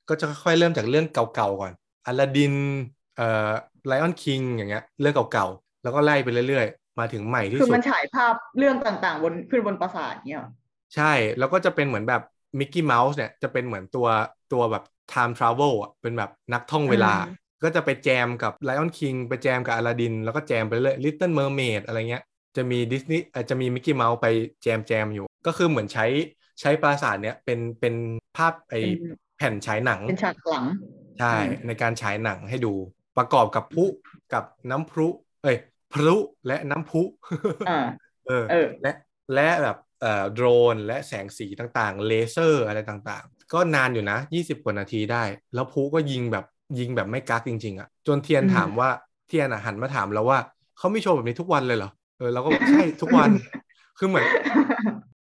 [0.08, 1.72] ก็จะค่อยๆเริ่มจากเรื่องเก่าๆก่อน
[2.06, 2.54] อลาดิน
[3.16, 3.50] เอ่อ
[3.86, 10.50] ไลออนคิงอย่างเงี้ยเรื่องเก่าๆ แล้วก็ไล่ไปเรื่อยๆ มาถึงใหม่ที่คือสุดมันฉายภาพเรื่องต่างๆบนขึ้นบนปราสาทเนี่ยเหรอ
[10.94, 12.22] ใช่แล้วก็จะเป็นเหมือนแบบ
[12.58, 14.06] มิกกี้เมาส์เนี่ยจะเป็นเหมือนตัว
[14.52, 17.14] ตัวแบบ time travel อะเป็นแบบนักท่องเวลา
[17.62, 22.24] ก็จะไปแจมกับ Lion King ไปแจมกับอลาดิน แล้วก็แจมไปเรื่อย Little Mermaid อะไรเงี้ย
[22.56, 24.26] จะมีดิสนีย์จะมีมิกกี้เมาส์ไป
[24.62, 26.06] แจมแจมอยู่ ก็คือเหมือนใช้
[26.60, 27.94] ใช้ปราสาทเนี่ยเป็นเป็น
[28.36, 30.66] ภาพไอเป็นแผ่นฉายหนัง เป็นฉากหลัง
[31.18, 32.72] ใช่อืมในการฉายหนังให้ดู
[33.18, 33.84] ประกอบกับพลุ
[34.32, 35.08] กับน้ำพลุ
[35.42, 35.56] เอ้ย
[35.92, 37.02] พลุและน้ำพลุ
[37.68, 37.86] อ่า
[38.26, 38.92] เออเออและ
[39.34, 46.44] และแบบเอ่อโดรนและแสงสีต่างๆ เลเซอร์อะไรต่างๆ ก็นานอยู่นะ 20 กว่านาทีได้ แล้วพลุก็ยิงแบบ
[46.78, 48.88] ยิงแบบไม่กักจริง ๆอะจนเทียนอืมถามว่า
[49.28, 50.38] เทียนอะหันมาถามแล้วว่า
[50.78, 53.30] เขาไม่โชว์แบบนี้ทุกวันเลยเหรอเออเราก็บอกใช่ทุกวัน
[53.98, 54.26] คือเหมือน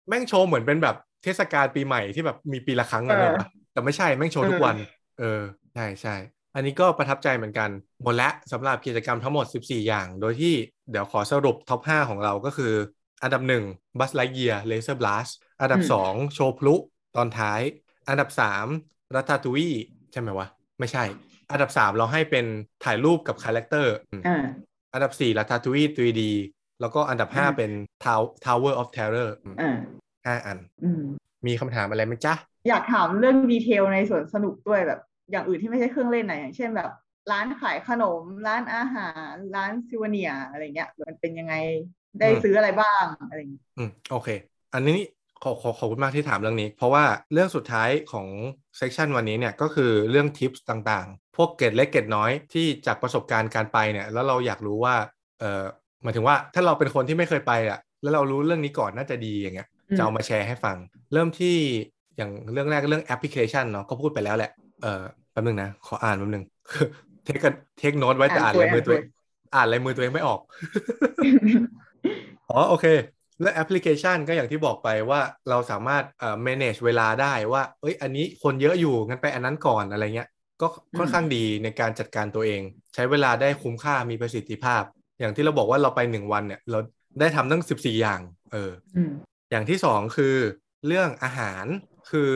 [0.09, 4.77] แม่งโชว์เหมือนเป็นแบบเทศกาลปีใหม่ที่แบบมีปีละครั้งอะเออเนอะแต่ไม่ใช่แม่งโชว์ทุกวัน
[5.21, 5.41] เออ
[5.75, 6.15] ใช่ใช่
[6.55, 7.71] อันนี้ก็ประทับใจเหมือนกัน
[8.03, 10.55] หมดและสำหรับกิจกรรมทั้งหมด 14 อย่าง โดยที่
[10.91, 12.73] เดี๋ยวขอสรุปท็อป 5 ของเราก็คือ
[13.23, 13.63] อันดับ 1
[13.99, 15.31] Buzz Lightyear Laser Blast
[15.61, 16.75] อันดับอืม2โชว์พลุ
[17.17, 17.61] ตอนท้าย
[18.09, 18.67] อันดับ3
[19.15, 19.77] Ratatouille
[20.13, 20.47] ใช่ไหมวะ
[20.79, 21.05] ไม่ใช่
[21.51, 22.47] อันดับ3เราให้เป็น
[22.85, 24.43] ถ่ายรูปกับ character อืมอ่า
[24.95, 26.23] อันดับ4 Ratatouille 3D
[26.81, 27.71] แล้วก็อันดับอืม5เป็น
[28.05, 29.77] Tow- Tower of Terror อืมอ่า
[30.27, 31.03] ห้าอันอืม
[31.47, 32.35] มีคำถามอะไรไหมจ๊ะ
[32.69, 36.91] อยากถามเรื่อง detail ในสวนสนุกด้วยแบบ อย่างอื่นที่ไม่ใช่เครื่องเล่นนะอย่างเช่นแบบ
[37.33, 41.55] ร้านขายขนม ร้านอาหาร ร้าน souvenir อะไรเงี้ยมันเป็นยังไง
[42.21, 44.29] ได้อืมซื้ออะไรบ้างอะไรอย่างเงี้ยอืมโอเค
[44.75, 44.99] อันนี้
[45.43, 48.27] ขอขอขอบคุณมากที่ถามเรื่องนี้ เพราะว่าเรื่องสุดท้ายของ
[48.77, 54.95] เซสชันวันนี้เนี่ยก็คือเรื่องทิปส์ต่างๆ พวกเกร็ดเล็กเกร็ดน้อยที่จากประสบการณ์การไปเนี่ยแล้วเราอยากรู้ว่า
[55.41, 55.65] เออ
[56.03, 60.77] หมายถึงว่าถ้าเราเป็นคนที่ไม่เคยไปอะแล้วเรารู้เรื่องนี้ก่อนน่าจะดีอย่างเงี้ยอืมจะเอามาแชร์ให้ฟัง
[61.13, 61.57] เริ่มที่
[62.17, 64.51] อย่างเรื่องแรกเรื่องแอปพลิเคชันเนาะก็พูดไปแล้วแหละ
[64.83, 65.03] เออ
[65.33, 66.45] แป๊บนึงนะ ขออ่านแป๊บนึง
[67.25, 67.39] เทค
[67.81, 69.07] เทคโน้ตไว้แต่อ่านลายมือตัวเอง
[69.55, 70.41] อ่านลายมือตัวเองไม่ออก
[72.51, 72.87] อ๋อโอเค
[73.41, 75.21] แล้วแอปพลิเคชันก็อย่างที่บอกไปว่า
[75.51, 80.29] เราสามารถเอ่อ manage เวลาได้ว่า เอ้ย อันนี้คนเยอะอยู่งั้นไปอันนั้นก่อนอะไรเงี้ย
[80.61, 80.67] ก็
[80.99, 82.61] ค่อนข้างดีในการจัดการตัวเอง
[82.95, 84.83] ใช้เวลาได้คุ้มค่ามีประสิทธิภาพ
[85.21, 86.79] อย่างที่เราบอกว่าเราไปหนึ่งวันเนี่ย เรา
[87.21, 88.21] ได้ทำตั้ง14อย่าง
[88.53, 89.13] เอออืม
[89.51, 90.37] อย่างที่สองคือ
[90.87, 91.65] เรื่องอาหาร
[92.11, 92.29] คือ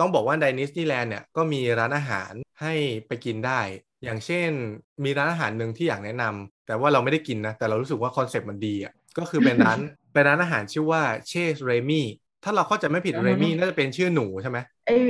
[0.00, 2.74] ต้องบอกว่าในดิสนีย์แลนด์เนี่ยก็มีร้านอาหารให้
[3.06, 3.60] ไปกินได้
[4.04, 4.50] อย่างเช่น
[5.04, 9.78] มีร้านอาหารหนึ่งที่อยากแนะนำแต่ว่าเราไม่ได้กินนะ แต่เรารู้สึกว่า concept มันดีอะก็คือเป็นร้าน
[10.16, 12.06] เป็นร้านอาหารชื่อว่า Chez Rémy
[12.44, 15.04] ถ้าเราเข้าใจไม่ผิดอือฮึเรมี่น่าจะเป็นชื่อหนูใช่ไหมเอ้ย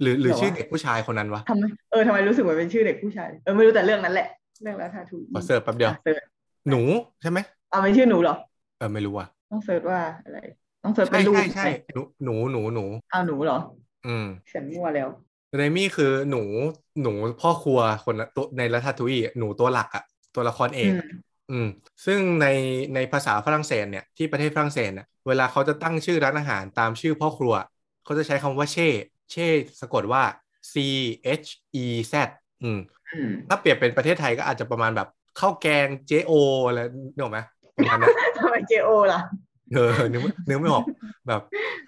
[0.00, 4.28] หรือหรือเหรอวะชื่อเด็กผู้ชายคนนั้นวะทำไมเออทำไมรู้สึกเหมือนเป็นชื่อเด็กผู้ชายเออไม่รู้แต่เรื่องนั้นแหละ
[4.62, 6.22] เรื่อง Ratatouille ขอ search แป๊บเดียวเสิร์ช
[6.70, 6.82] หนู
[7.22, 7.38] ใช่ไหม
[7.70, 8.36] เอาเป็นชื่อหนูเหรอ
[8.78, 10.38] เออไม่รู้ว่ะต้องเสิร์ชว่าอะไร
[10.84, 13.58] ต้องเสิร์ชใช่เป็นรูปใช่ใช่หนูหนูหนูหนูเอาหนูเหรอ
[14.06, 15.08] อืมฉันมั่วแล้ว
[15.56, 16.42] เรมี่คือหนู
[17.02, 20.04] หนูพ่อครัวคนละตัวในรัฐทุยหนูตัวหลักอะ
[20.34, 20.92] ตัวละครเอก
[21.50, 22.46] อืมอะอืมซึ่งใน
[22.94, 27.54] ในภาษาฝรั่งเศสเนี่ยที่ประเทศฝรั่งเศสเนี่ยเวลาเขาจะตั้งชื่อร้านอาหารตามชื่อพ่อครัว
[28.04, 28.88] เขาจะใช้คำว่าเช่
[29.32, 29.48] เช่
[29.80, 30.22] สะกดว่า
[30.72, 30.74] C
[31.40, 31.48] H
[31.82, 32.14] E Z
[32.62, 32.78] อืม
[33.14, 36.32] อืมถ้าเปรียบเป็นประเทศไทยก็อาจจะประมาณแบบข้าวแกง J O
[36.66, 36.80] อะไร
[37.14, 37.40] นึกออกไหม
[37.76, 39.20] ประมาณนั้นทำไมเจโอล่ะ
[39.74, 40.84] เออนึกไม่นึกไม่ออก
[41.28, 41.40] แบบ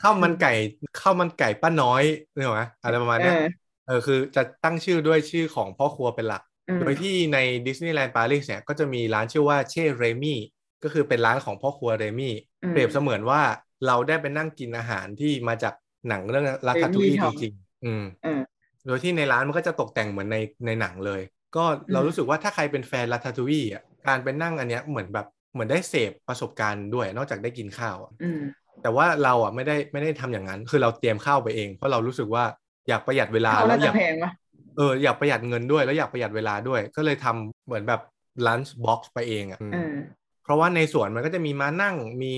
[0.03, 0.53] ข้าวมันไก่
[1.01, 2.03] ข้าวมันไก่ป้าน้อย
[2.35, 3.43] นึกออกไหมอะไรประมาณเอเนี้ยอ
[3.87, 6.49] เออคือจะตั้งชื่อด้วยชื่อของพ่อครัวเป็นหลักอืม
[6.79, 10.39] โดยที่ในดิสนีย์แลนด์ปารีสเนี่ยก็จะมีร้านชื่อว่าเช่เรมี่
[10.83, 13.43] ก็คือเป็นร้านของพ่อครัวเรมี่อืมเปรียบเสมือนว่า
[13.87, 15.75] เราได้ไปนั่งกินอาหารที่มาจาก
[16.09, 18.41] หนังเรื่องราคาทูอี Remy จทำริงๆอืมเออ
[18.87, 20.37] โดยที่ในร้านมันก็จะตกแต่งเหมือนใน
[20.67, 21.21] ในหนังเลย
[21.57, 32.45] ก็เราอืมรู้สึกว่าถ้าใครเป็นแฟนลาทาทูอีอะการไปนั่งอันเนี้ยเหมือนแบบเหมือนได้เสพประสบการณ์ด้วย นอกจากได้กินข้าวอะอืมแต่ว่าเราอะไม่ได้ไม่ได้ทำอย่างนั้น คือเราเตรียมข้าวไปเอง เพราะเรารู้สึกว่า
[32.89, 38.01] อยากประหยัดเวลาเขาแล้น่าวอจะยากแพงปะเอออยากประหยัดเงินด้วย แล้วอยากประหยัดเวลาด้วย ก็เลยทำเหมือนแบบ
[38.47, 39.95] lunch box ไปเองอะอืมเออ
[40.43, 42.35] เพราะว่าในสวนมันก็จะมีมานั่งมี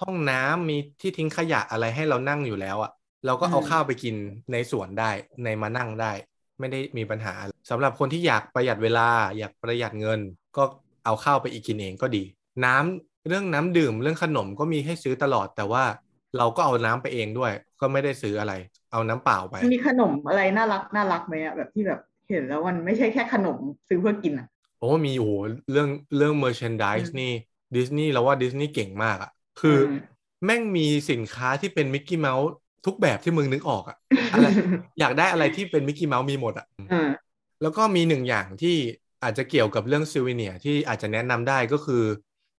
[0.00, 2.92] ห้องน้ำมีที่ทิ้งขยะอะไรให้เรานั่งอยู่แล้วอะ
[3.26, 4.14] เราก็เอาอืมข้าวไปกิน
[4.52, 5.10] ในสวนได้
[5.44, 6.12] ในมานั่งได้
[6.58, 7.34] ไม่ได้มีปัญหา
[7.70, 9.08] สำหรับคนที่อยากประหยัดเวลา
[9.38, 10.20] อยากประหยัดเงิน
[10.56, 10.62] ก็
[11.04, 12.24] เอาข้าวไปอีกกินเองก็ดี
[12.64, 15.84] น้ำเรื่องน้ำดื่มเรื่องขนมก็มีให้ซื้อตลอดแต่ว่า
[16.38, 18.52] เราก็เอาน้ำไปเองด้วย ก็ไม่ได้ซื้ออะไร
[18.92, 23.58] เอาน้ำเปล่าไป มีขนมอะไรน่ารักน่ารักไหมอะแบบที่แบบเห็นแล้วมันไม่ใช่แค่ขนม
[23.88, 24.48] ซื้อเพื่อกินอะ
[24.78, 25.32] โอ้มีโอ้โห
[25.70, 27.32] เรื่องเรื่อง merchandise อืมนี่
[27.76, 29.30] ดิสนีย์เราว่าดิสนีย์เก่งมากอะ
[29.60, 29.96] คืออม
[30.44, 32.48] แม่งมีสินค้าที่เป็นมิกกี้เมาส์
[32.86, 33.96] ทุกแบบที่มึงนึกออกอะ
[34.32, 34.46] อะไร
[35.00, 37.08] อยากได้อะไรที่เป็นมิกกี้เมาส์มีหมดอะเออ
[37.62, 38.76] แล้วก็มีหนึ่งอย่างที่
[39.22, 42.02] อาจจะเกี่ยวกับเรื่อง souvenir ที่อาจจะแนะนำได้ก็คือ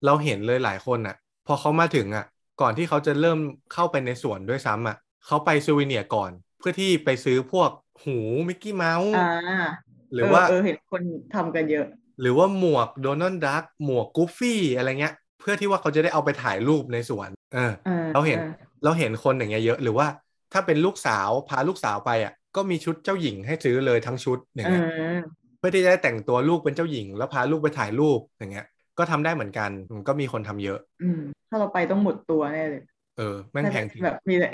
[0.06, 1.15] เราเห็นเลยหลายคนอะ
[1.47, 2.26] พอเขามาถึงอะ
[2.61, 3.40] ก่อนที่เขาจะเริ่ม
[3.73, 7.69] เข้าไปในสวนด้วยซ้ำอะเขาไป souvenir ก่อน เพื่อที่ไปซื้อพวก
[8.03, 8.18] หู
[8.48, 9.68] มิกกี้เมาส์อ่า
[10.14, 11.02] หรือว่าเออเห็นคน
[11.36, 11.86] ทำกันเยอะ
[12.22, 20.07] หรือว่าหมวกโดนัลด์ดักหมวกกูฟฟี่อะไรเงี้ย เพื่อที่ว่าเขาจะได้เอาไปถ่ายรูปในสวน เออออเราเห็นออเราเห็นคนอย่างเงี้ยเยอะ หรือว่า
[20.53, 24.84] ถ้าเป็นลูกสาวพาลูกสาวไปอะ ก็มีชุดเจ้าหญิงให้ซื้อเลยทั้งชุดอย่างเอเงี้ย
[25.15, 25.15] อ
[25.57, 28.65] เพื่อที่จะได้แต่งตัวลูกเป็นเจ้าหญิง แล้วพาลูกไปถ่ายรูปอย่างเงี้ย
[28.97, 31.19] ก็ทำได้เหมือนกันอืมก็มีคนทำเยอะ อืม
[31.49, 32.84] ถ้าเราไปต้องหมดตัวแน่เลย
[33.17, 34.49] เออแม่งแพงจริงแบบมีแต่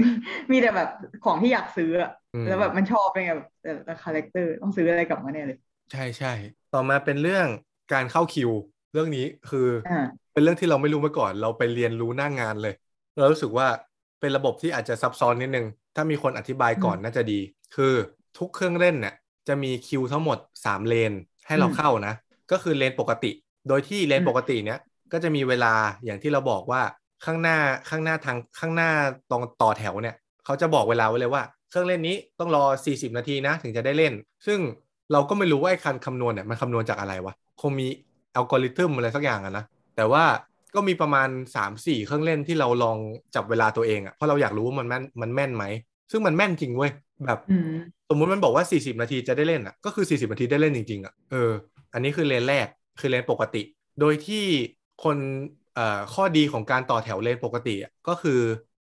[0.51, 0.89] มีแต่แบบ
[1.26, 5.57] ของที่อยากซื้ออะอืมแล้วแบบมันชอบเป็นไงแบบแต่ละ character ต้องซื้ออะไรกลับมาแน่เลย
[5.91, 6.34] ใช่ใช่
[6.73, 7.47] ต่อมาเป็นเรื่อง
[7.93, 8.51] การเข้าคิว
[8.93, 12.73] เรื่องนี้คือออ่าเป็นเรื่องที่เราไม่รู้มาก่อน เราไปเรียนรู้หน้างานเลย
[13.18, 13.68] เรารู้สึกว่า
[14.19, 15.65] เป็นระบบที่อาจจะซับซ้อนนิดนึง
[15.95, 17.39] ถ้ามีคนอธิบายก่อนน่าจะดี
[17.76, 17.93] คือ
[18.38, 19.15] ทุกเครื่องเล่นเนี่ย
[19.47, 21.13] จะมีคิวทั้งหมด 3 เลน
[21.47, 22.13] ให้เราเข้านะ
[22.51, 23.31] ก็คือเลนปกติ
[23.67, 24.79] โดยที่เลนปกติเนี้ย
[25.13, 25.73] ก็จะมีเวลา
[26.05, 26.81] อย่างที่เราบอกว่า
[27.25, 27.57] ข้างหน้า
[27.89, 28.89] ข้างหน้าทางข้างหน้า
[29.31, 30.15] ตรงต่อแถวเนี่ย
[30.45, 34.13] เขาจะบอกเวลาไว้เลยว่า เครื่องเล่นนี้ต้องรอ 40 นาทีนะถึงจะได้เล่น
[34.45, 34.59] ซึ่ง
[35.11, 37.88] เราก็ไม่รู้ว่าไอ้คันคำนวณเนี่ยมันคำนวณจากอะไรวะคงมี
[38.35, 39.65] อัลกอริทึมอะไรสักอย่างอะนะ
[39.95, 40.23] แต่ว่า
[40.75, 42.97] ก็มีประมาณ 3-4 เครื่องเล่นที่เราลอง
[43.35, 45.65] จับเวลาตัวเองอะเพราะเราอยากรู้ว่ามันแม่นมันแม่นไหม
[46.11, 46.91] ซึ่งมันแม่นจริงเว้ย
[47.25, 47.63] แบบอืม
[48.09, 51.51] สมมุติมันบอกว่า 40 นาทีจะได้เล่นอะก็คือ 40 นาทีได้เล่นจริงๆอะเออ
[51.93, 52.67] อันนี้คือเลนแรก
[52.99, 53.57] คือเลนปกติ
[53.99, 54.43] โดยที่
[55.03, 55.18] คน
[55.73, 58.39] เอ่อข้อดีของการต่อแถวเลนปกติอะก็คือ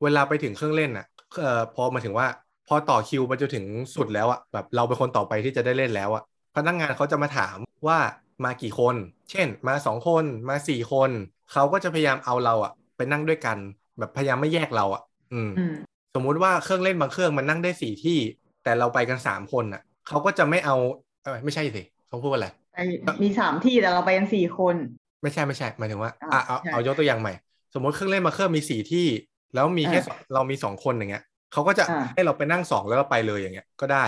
[0.02, 1.06] เวลาไปถึงเครื่องเล่นอะ
[1.40, 2.26] เอ่อพอมาถึงว่า
[2.66, 3.64] พอต่อคิวไปจนถึง
[3.96, 6.22] สุดแล้วอะแบบเราเป็นคนต่อไปที่จะได้เล่นแล้วอะ
[6.56, 7.56] พนักงานเขาจะมาถาม
[7.88, 7.98] ว่า
[8.44, 8.96] มากี่คน
[9.30, 11.10] เช่น มาสองคนมาสี่คน
[11.52, 13.58] เขาก็จะพยายามเอาเราอะไปนั่งด้วยกัน
[13.98, 15.02] แบบพยายามไม่แยกเราอะ
[15.32, 15.72] อืมอืม
[16.14, 18.18] สมมุติว่าเครื่องเล่นบางเครื่องมันนั่งได้สี่ที่
[18.62, 20.74] แต่เราไปกันสามคนอะเขาก็จะไม่เอา
[21.22, 22.84] เอ้ยไม่ใช่สิเขาพูดว่าอะไร ไอ้
[23.22, 24.76] มีสามที่แต่เราไปกันสี่คน
[25.22, 27.32] ไม่ใช่ไม่ใช่หมายถึงว่าอ่าอะเอาใช่เอายกตัวอย่างใหม่
[27.74, 29.06] สมมติเครื่องเล่นบางเครื่องมีสี่ที่
[29.54, 31.22] แล้วมีแค่อ่าสองเรามีสองคนอย่างเงี้ย
[31.52, 34.04] เขาก็จะอ่าให้เราไปนั่งสองแล้วก็ไปเลยอย่างเงี้ย ก็ได้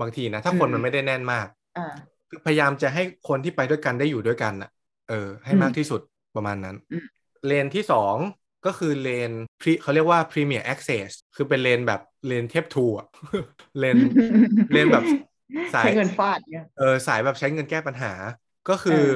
[0.00, 1.82] บางทีนะ ถ้าคนอืมมันไม่ได้แน่นมากอ่า
[2.28, 4.70] คือพยายามจะให้คนที่ไปด้วยกันได้อยู่ด้วยกันอะ
[5.08, 6.00] เออ ให้อืมมากที่สุด
[6.34, 8.16] ประมาณนั้นอืมเลนที่สอง
[8.66, 13.06] ก็คือเลน pre- เขาเรียกว่า Premier Access คือเป็นเลนแบบเลนเทปทูอะ
[13.78, 13.98] เลน
[14.72, 15.04] เรียนแบบ
[15.74, 18.12] สายใช้เงินฟาดเนี่ยเออสายแบบใช้เงินแก้ปัญหา
[18.68, 19.10] ก็คือเออ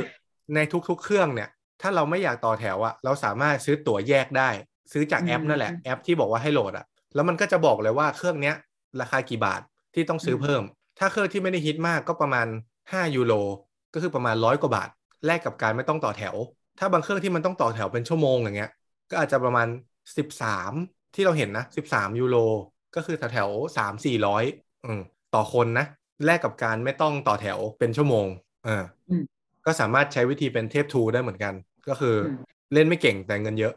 [0.54, 1.48] ในทุกๆ เครื่องเนี่ย
[1.80, 4.48] ถ้าเราไม่อยากต่อแถวอะเราสามารถซื้อตั๋วแยกได้
[4.92, 8.54] ซื้อจากแอปนั่นแหละแอปที่บอกว่าให้โหลดอะแล้วมันก็จะบอกเลยว่าเครื่องเนี้ย
[9.00, 9.60] ราคากี่บาท
[9.94, 10.62] ที่ต้องซื้อเพิ่ม
[10.98, 12.46] ถ้าเครื่องที่ไม่ได้ฮิตมากก็ประมาณ
[12.80, 13.34] 5 ยูโร
[13.94, 14.88] ก็คือประมาณร้อยกว่าบาท
[15.26, 16.34] แลกกับการไม่ต้องต่อแถว
[16.78, 18.70] ถ้าบางเครื่องที่มันต้องต่อแถวเป็นชั่วโมงอย่างเงี้ย
[19.10, 19.68] ก็อาจจะประมาณ
[20.36, 22.36] 13 ที่เราเห็นนะ 13 ยูโร
[22.96, 24.44] ก็คือแถวแถวสามสี่ร้อย
[25.34, 25.86] ต่อคนนะ
[26.26, 28.26] แลกกับการไม่ต้องต่อแถวเป็นชั่วโมง
[28.64, 29.22] เอออม
[29.66, 31.54] ก็สามารถใช้วิธีเป็นเทปทูได้เหมือนกัน
[31.88, 32.36] ก็คืออม
[32.74, 33.74] เล่นไม่เก่งแต่เงินเยอะ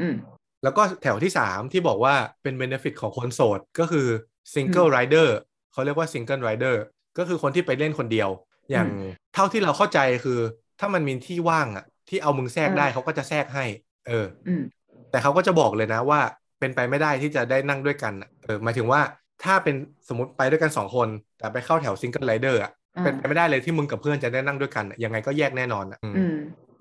[0.00, 0.14] อืม
[0.62, 4.06] แล้วก็แถวที่3ที่บอกว่าเป็นเบนฟิตของคนโสด ก็คือ
[4.54, 5.28] Single Rider
[5.72, 6.76] เขาเรียกว่า Single Rider
[7.18, 8.30] ก็คือคนที่ไปเล่นคนเดียว
[8.70, 10.38] อย่างอืมเท่าที่เราเข้าใจคือ
[10.80, 13.64] ถ้ามันมีที่ว่างอะที่เอามึงแทรกเออได้เขาก็จะแทรกให้
[14.08, 14.62] เอออืม
[15.10, 16.20] แต่เขาก็จะบอกเลยนะว่า
[16.60, 19.00] เป็นไปไม่ได้ที่จะได้นั่งด้วยกันอะเออหมายถึงว่า
[19.44, 19.74] ถ้าเป็น
[20.08, 21.08] สมมติไปด้วยกันสองคน
[21.38, 26.34] แต่ไปเข้าแถว single rider อะอ่าเป็นไปไม่ได้เลยที่มึงกับเพื่อนจะได้นั่งด้วยกันอะยังไงก็แยกแน่นอนอะอืมอืม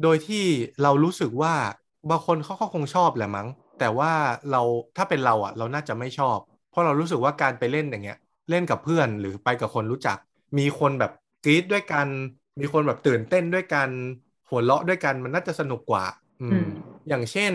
[0.03, 0.45] โดยที่
[0.84, 1.53] เรารู้สึกว่า
[2.10, 3.48] บางคนเขาก็คงชอบแหละมั้ง
[3.80, 4.11] แต่ว่า
[4.52, 4.61] เรา
[4.98, 6.38] ถ้าเป็นเราอะ เราน่าจะไม่ชอบ
[6.69, 8.18] เพราะเรารู้สึกว่าการไปเล่นอย่างเงี้ย
[8.49, 10.18] เล่นกับเพื่อนหรือไปกับคนรู้จัก
[10.60, 11.11] มีคนแบบ
[11.45, 12.07] กรี๊ดด้วยกัน
[12.60, 13.90] มีคนแบบตื่นเต้นด้วยกัน
[14.49, 16.06] หัวเราะด้วยกันมันน่าจะสนุกกว่า
[16.41, 16.68] อือืมม
[17.10, 17.53] อย่างเช่น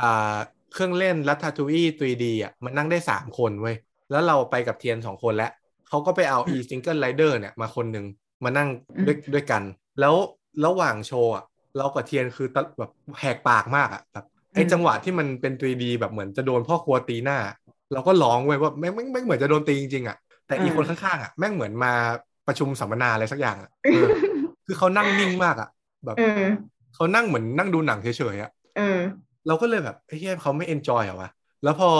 [0.00, 0.36] อ่า
[0.72, 3.76] เครื่องเล่น Ratatouille 3D อะมันนั่งได้3คนเว้ย
[4.10, 5.50] แล้วเราไปกับเทียน2คนแล้ว
[5.88, 8.06] เขาก็ไปเอา e single rider เนี่ยมาคนหนึ่ง
[8.44, 8.68] มานั่ง
[9.06, 9.62] ด้วยด้วยกัน
[10.00, 10.14] แล้ว
[10.66, 11.44] ระหว่างโชว์อะ
[11.76, 12.90] เรากับเทียนคือตะแบบ
[13.20, 14.24] แหกปากมากอะแบบ
[14.54, 17.38] ไอ้อืมจังหวะที่มันเป็น 3D แบบเหมือนจะโดนพ่อครัวตีหน้า
[17.92, 20.16] เราก็ร้องเว้ยว่าแม่งแม่งแม่งเหมือนจะโดนตีจริงๆอะ
[20.46, 21.92] แต่อีกคนข้างๆอะแม่งเหมือนมา
[22.46, 24.08] ประชุมสัมมนาอะไรสักอย่างอะเออ
[24.66, 25.68] คือเขานั่งนิ่งมากอะ
[26.04, 26.44] แบบเออ
[26.94, 28.98] เขานั่งเหมือนนั่งดูหนังเฉยๆอะเออ
[29.46, 31.30] เราก็เลยแบบเฮ้ยเขาไม่ enjoy เหรอวะ
[31.62, 31.90] แล้วพอ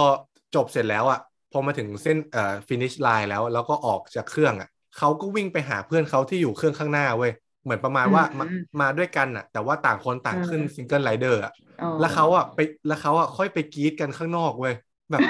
[0.55, 1.21] จบเสร็จแล้วอะ
[1.55, 4.69] พอมาถึงเส้นเอ่อ finish line แล้ว แล้วก็ออกจากเครื่องอะ
[4.99, 7.33] เขาก็วิ่งไปหาเพื่อนเขาที่อยู่เครื่องข้างหน้าเว้ย
[7.65, 14.75] เหมือนประมาณว่ามาอืมมาด้วยกันอะ แต่ว่าต่างคนต่างขึ้นเออ single rider อะอ๋อแล้วเขาอะไปแล้วเขาอะค่อยไปกรี๊ดกันข้างนอกเว้ย
[15.11, 15.25] แบบ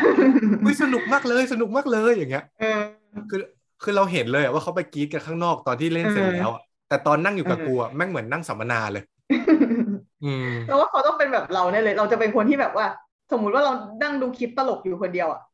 [0.61, 2.65] เฮ้ยสนุกมากเลยสนุกมากเลยอย่างเงี้ยเออ
[3.29, 3.39] คือ
[3.83, 9.03] คือเราเห็นเลยอะว่าเขาไปกรีดกันข้างนอกตอนที่เล่นเสร็จแล้วอะแต่ตอนนั่งอยู่กับเออกูอะแม่งเหมือนนั่งสัมมนาเลย
[10.23, 12.87] อืมเราว่าเขาต้องเป็นแบบเราแน่เลย เราจะเป็นคนที่แบบว่า
[13.31, 13.73] สมมุติว่าเรา
[14.03, 15.54] นั่งดูคลิปตลกอยู่คนเดียวอะอืม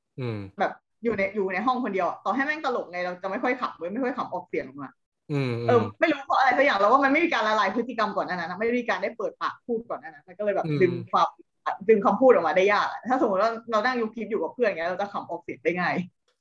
[0.61, 0.73] แบบ
[1.05, 4.91] อยู่ในอยู่ในห้องคนเดียวอะต่อให้แม่งตลกไงเราจะไม่ค่อยขำเว้ยไม่ค่อยขำออกเสียงออกมา
[5.33, 11.29] อืมเออไม่รู้เพราะอะไรสักอย่างแล้วว่ามันไม่มีการละลายพฤติกรรมก่อนหนานั้นนะไม่ได้มีการได้เปิดปากพูดก่อนหนานั้นมันก็เลยแบบดึงความ
[11.89, 15.95] ดึงคำพูดออกมาได้ยากอะถ้าสมมติว่าเรานั่งยูคลิปอยู่กับเพื่อนอย่างเงี้ยเราจะขำออกเสียงได้ง่าย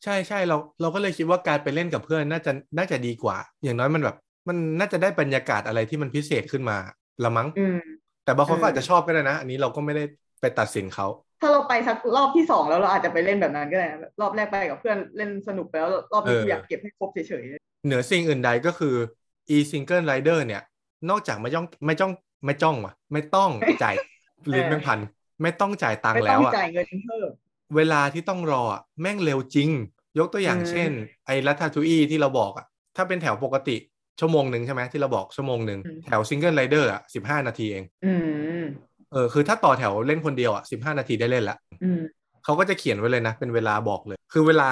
[0.04, 4.16] ใช่ใช่เราเราก็เลยคิดว่าการไปเล่นกับเพื่อนน่าจะน่าจะดีกว่า อย่างน้อยมันแบบ
[4.48, 6.78] มันน่าจะได้บรรยากาศอะไรที่มันพิเศษขึ้นมา
[7.24, 7.80] ละมั้งอืม
[8.24, 10.04] แต่บางคนเออก็อาจจะชอบก็ได้นะ อันนี้เราก็ไม่ได้
[10.42, 11.08] ไปตัดสินเขา
[11.42, 18.96] ถ้าเราไปสักรอบที่สองแล้วเราอาจจะไปเล่นแบบนั้นก็ได้นะรอบแรกไปกับเพื่อนเล่นสนุกไปแล้ว รอบนี้เออกูอยากเก็บให้ครบเฉยๆ เหนือสิ่งอื่นใดก็คือ
[19.56, 20.62] e single rider เนี่ย
[21.10, 22.12] นอกจากไม่จ้องไม่จ้อง
[22.46, 23.52] ไม่จ้องว่ะ ไม่ต้อง
[23.84, 23.96] จ่าย
[24.54, 25.00] ลิ้นแม่งพัน
[25.42, 27.30] ไม่ต้องจ่ายตังไม่ค์ต้แล้องวอะจ่ายเงินเพิ่ม
[27.76, 29.70] เวลาที่ต้องรออะแม่งเร็วจริง
[30.20, 30.92] ยกตัวอย่างอืมเช่น
[31.26, 33.76] ไอ้รัตทูอีที่เราบอกอะถ้าเป็นแถวปกติ
[34.20, 38.08] ชั่วโมงหนึ่งใช่ไหมที่เราบอกชั่วโมงหนึ่งแถวซิงเกิลไรเดอร์อะสิบห้านาทีเองอื
[38.62, 42.00] ม เออคือถ้าต่อแถวเล่นคนเดียวอะสิบห้านาทีได้เล่นละอืม
[42.44, 44.70] เขาก็จะเขียนไว้เลยนะ เป็นเวลาบอกเลย คือเวลา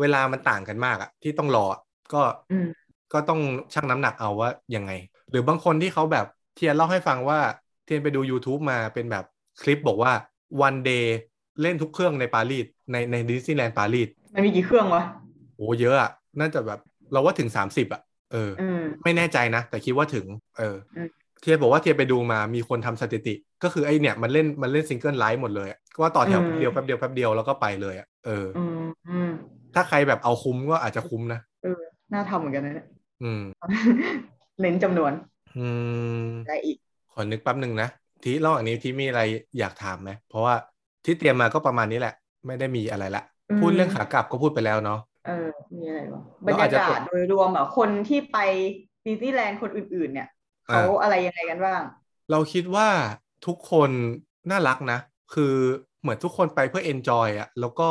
[0.00, 1.80] เวลามันต่างกันมากอะที่ต้องรออะ
[2.14, 2.22] ก็
[2.52, 2.68] อืม
[3.12, 3.40] ก็ต้อง
[3.74, 4.90] ชั่งน้ำหนักเอาว่ายังไง
[5.30, 6.26] หรือบางคนที่เขาแบบ
[6.56, 7.38] เทียนเล่าให้ฟังว่า
[7.84, 9.24] เทียนไปดู YouTube มาเป็นแบบ
[9.62, 10.12] คลิปบอกว่า
[10.66, 11.06] one day
[11.62, 15.02] เล่นทุกเครื่องในปารีสในในดิสนีย์แลนด์ปารีสมันมีกี่เครื่องวะ
[15.56, 16.10] โอ้เยอะอะ
[16.40, 16.80] น่าจะแบบ
[17.12, 18.02] เราว่าถึง30อะ
[18.32, 20.26] เอออืมไม่แน่ใจนะ แต่คิดว่าถึง
[20.58, 21.08] เอออม
[21.40, 28.76] เทียนบอกว่าเทียนไปดูมามีคนทำสถิติ ก็คือไอเนี่ยมันเล่นมันเล่น single ride หมดเลยอะก็ว่าต่อแถวแป๊บเดียวแป๊บเดียวแป๊บเดียวแล้วก็ไปเลยอะเอออืม
[29.06, 29.28] อืม
[29.74, 31.70] ถ้าใครแบบเอาคุ้มก็อาจจะคุ้มนะเออ
[32.12, 32.86] น่าทำเหมือนกันนะเนี่ย
[33.22, 33.70] อืม
[34.60, 35.12] เน้นจำนวน
[35.54, 35.58] อื
[36.20, 36.78] มได้อีก
[37.12, 37.86] ขอนึกแป๊บหนึ่งนะ
[38.22, 39.20] ทีระหว่างนี้ที่มีอะไร
[39.58, 40.54] อยากถามไหมเพราะว่า
[41.04, 42.12] ที่เตรียมมาก็ประมาณนี้แหละ
[42.46, 45.46] ไม่ได้มีอะไรละอืมพูดเรื่องขากลับก็พูดไปแล้วเนาะเออ
[45.78, 48.36] มีอะไรวะบรเรารอาจยาจะกาศโดยรวมอะคนที่ไป
[49.06, 50.39] ดิสนีย์แลนด์คนอื่น ๆ เนี่ยอ่า
[50.70, 51.82] เขาอะไรยังไงกันบ้าง
[52.30, 52.88] เราคิดว่า
[53.46, 53.90] ทุกคน
[54.50, 54.98] น่ารักนะ
[55.34, 55.54] คือ
[56.00, 57.90] เหมือนทุกคนไปเพื่อเอนจอยอะแล้วก็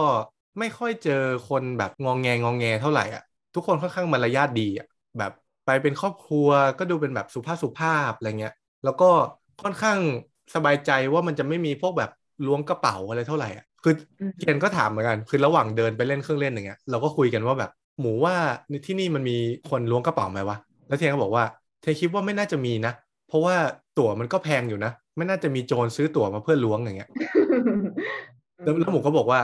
[0.60, 3.24] ไม่ค่อยเจอคนแบบงองแงงองแงเท่าไหร่อะ
[3.56, 4.88] ทุกคนค่อนข้างมารยาทดีอะ
[5.18, 5.32] แบบ
[5.66, 6.50] ไปเป็นครอบครัว
[6.80, 8.54] ก็ดูเป็นแบบสุภาพสุภาพอะไรเงี้ย
[8.84, 9.10] แล้วก็
[9.64, 10.00] ค่อนข้าง
[10.56, 12.10] สบายใจว่ามันจะไม่มีพวกแบบ
[12.46, 18.36] ล้วงกระเป๋าอะไรเท่าไหร่อะคืออืมเทียนก็ถามเหมือนกัน คือระหว่างเดินไปเล่นเครื่องเล่นอย่างเงี้ย เราก็คุยกันว่าแบบหมูว่า
[18.86, 19.38] ที่นี่มันมี
[19.70, 20.58] คนล้วงกระเป๋าไหมวะ
[20.88, 21.46] แล้วเทียนก็บอกว่า
[21.82, 22.94] เทียนคิดว่าไม่น่าจะมีนะ
[23.28, 23.56] เพราะว่า
[23.98, 27.10] ตั๋วมันก็แพงอยู่นะ ไม่น่าจะมีโจรซื้อตั๋วมาเพื่อล้วงอย่างเงี้ย
[28.64, 29.40] แล้วแล้วหมูก็บอกว่า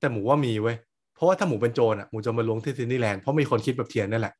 [0.00, 0.76] แต่หมูว่ามีเว้ย
[1.14, 4.34] เพราะว่าถ้าหมูเป็นโจรอะหมูจะมาล้วงที่ดิสนีย์แลนด์เพราะมีคนคิดแบบเทียนนั่นแหละ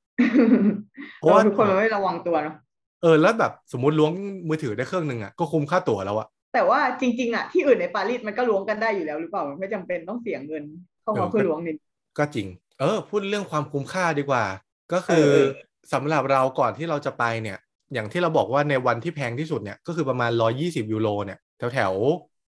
[1.19, 2.55] เพเพราะราะว่าว่าทุกคนมันไม่ระวังตัวเนาะ
[3.03, 4.13] เออแล้วแบบสมมติล้วง
[4.49, 10.65] มือถือได้เครื่องหนึ่งอะก็คุ้มค่าตั๋วแล้วอะแต่ว่าจริง ๆอะที่อื่นในปารีสมันก็ล้วงกันได้อยู่แล้วหรือเปล่าไม่จำเป็นต้องเสียเงิน
[11.03, 11.77] เข้ามาเพื่อล้วงนิด
[12.19, 12.47] ก็จริง
[12.81, 14.45] เออ พูดเรื่องความคุ้มค่าดีกว่า
[14.93, 17.59] ก็คือเออ สำหรับเราก่อนที่เราจะไปเนี่ย
[17.95, 21.93] อย่างที่เราบอกว่าในวันที่แพงที่สุดเนี่ยก็คือประมาณ 120 ยูโรเนี่ยแถวแถว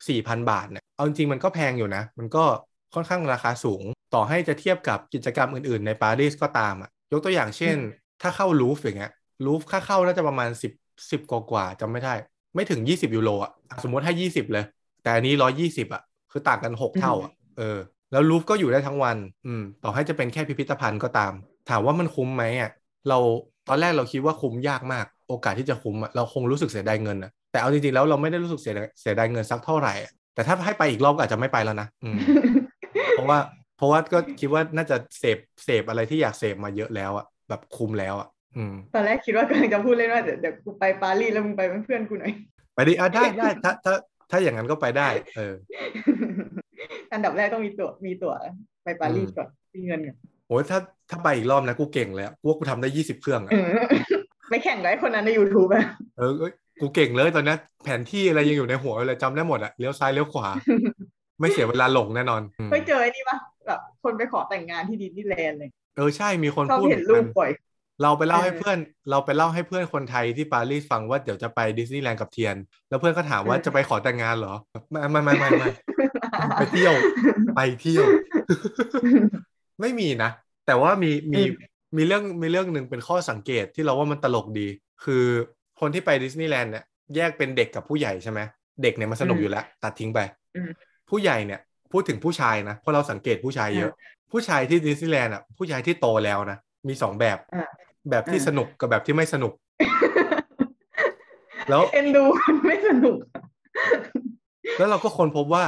[0.07, 2.43] 4,000 บาทเนี่ยเอาจริงๆมันก็แพงอยู่นะ มันก็
[2.93, 3.83] ค่อนข้างราคาสูง
[4.13, 7.75] ต่อให้จะเทียบกับกิจกรรมอื่นๆ ในปารีสก็ตามอะยกตัวอย่างเช่น
[8.21, 9.11] ถ้าเข้าลูฟอย่างเงี้ย
[9.45, 10.73] ลูฟค่าเข้าน่าจะประมาณ 10
[11.11, 12.13] 10กว่ากว่าๆจำไม่ได้
[12.55, 13.51] ไม่ถึง 20 ยูโรอะ
[13.83, 14.65] สมมติให้ 20 เลย
[15.03, 16.01] แต่อันนี้ 120 อะ
[16.31, 17.79] คือต่างกัน 6 เท่าอะเออ
[18.11, 21.33] แล้วลูฟก็อยู่ได้ทั้งวัน อืม ต่อให้จะเป็นแค่พิพิธภัณฑ์ก็ตาม
[21.69, 22.71] ถามว่ามันคุ้มไหมอะ
[23.09, 23.17] เรา
[23.67, 32.17] ตอนแรกเราคิดว่าคุ้มยากมาก โอกาสที่จะคุ้มอะเราคงรู้สึกเสียดายเงินอะแต่เอาจริงๆแล้วเราไม่ได้รู้สึกเสียดายเสียดายเงินสักเท่าไหร่อะแต่ถ้าให้ไปอีกรอบก็อาจจะไม่ไปแล้วนะอืม
[33.11, 33.39] เพราะว่า
[33.77, 42.33] เพราะว่าก็คิดว่าน่าจะเสพเสพอะไรที่อยากเสพมาเยอะแล้วอะแบบคุ้มแล้วอะอืมตอนแรกคิดว่ากำลังจะพูดเล่นว่าเดี๋ยวเดี๋ยวกูไปปารีสแล้วมึงไปเป็นเพื่อนกูหน่อย
[42.75, 43.93] ไปดิอะได้ได้ถ้าถ้า
[44.31, 45.07] ถ้าอย่างนั้นก็ไปได้
[45.37, 45.53] เออ
[47.13, 48.33] อันดับแรกต้องมีตั๋วมีตั๋ว
[48.83, 50.17] ไปปารีสอืมก่อนมีเงินก่อน
[50.47, 50.79] โอ้ยถ้า
[51.09, 53.85] ถ้าไปอีกรอบนะกูเก่งเลยอะกูว่ากูทำได้ยี่สิบเครื่องอะเออ
[54.49, 55.85] ไปแข่งกับไอ้คนนั้นใน YouTube อะ
[56.17, 60.47] เออเอ้ยกูเก่งเลยตอนนี้แผนที่อะไรยังอยู่ในหัวเลยจำได้หมดอะเลี้ยวซ้ายเลี้ยวขวา
[61.39, 63.37] ไม่เสียเวลาหลงแน่นอนอืมเคยเจอไอ้นี่ปะ
[63.67, 67.51] แบบคนไปขอแต่งงานที่ดิสนีย์แลนด์เลยเออใช่มีคนชอบพูดเห็นเหรูมือปนกันบ่อย
[68.01, 68.77] เราไปเล่าให้เออเพื่อน
[69.09, 72.55] เราไปเล่าให้เพื่อนคนไทยที่ปารีสฟังว่าเดี๋ยวจะไปดิสนีย์แลนด์กับเทียน
[72.89, 74.55] แล้วเพื่อนก็ถามว่าเออจะไปขอแต่งงานเหรอ
[74.91, 75.69] ไม่ไม่ไม่ไม่ไม่
[76.57, 76.93] ไปเที่ยว
[77.55, 78.05] ไปเที่ยว
[79.83, 80.31] ไม่มีนะ
[80.65, 81.51] แต่ว่ามีมีอืม
[81.97, 84.67] มีเรื่องมีเรื่องหนึ่งเป็นข้อสังเกตที่เราว่ามันตลกดี
[85.03, 85.25] คือ
[85.79, 86.83] คนที่ไปดิสนีย์แลนด์เนี่ย
[87.15, 88.39] แยกเป็นเด็กกับผู้ใหญ่ใช่ไหม
[88.81, 90.19] เด็กเนี่ยมันสนุกอยู่แล้ว ตัดทิ้งไป
[90.55, 90.71] อืม
[91.09, 91.59] ผู้ใหญ่เนี่ย
[91.91, 93.91] พูดถึงผู้ชายนะเพราะเราสังเกตผู้ชายเยอะ
[94.31, 96.57] ผู้ชายที่ดิสนีย์แลนด์อะผู้ชายที่โตแล้วนะ
[96.87, 97.67] มีสองแบบอ่า
[98.09, 99.53] แบบที่อ่าสนุกกับแบบที่ไม่สนุก
[101.69, 103.17] แล้วเอ็นดูคนไม่สนุก
[104.77, 105.65] แล้วเราก็ค้นพบว่า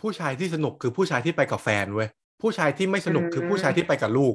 [0.00, 2.08] ผู้ชายที่สนุกคือผู้ชายที่ไปกับแฟนเว้ย
[2.44, 4.34] ผู้ชายที่ไม่สนุกอืมคือผู้ชายที่ไปกับลูก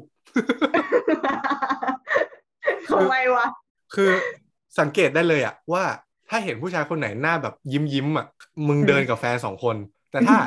[2.90, 3.46] ทำไมวะ
[3.96, 4.12] คือ
[4.80, 5.84] สังเกตได้เลยอะว่า
[6.30, 8.28] ถ้าเห็นผู้ชายคนไหนหน้าแบบยิ้มยิ้มๆอะ
[8.68, 9.76] มึงเดินกับแฟนสองคน
[10.12, 10.38] แต่ถ้า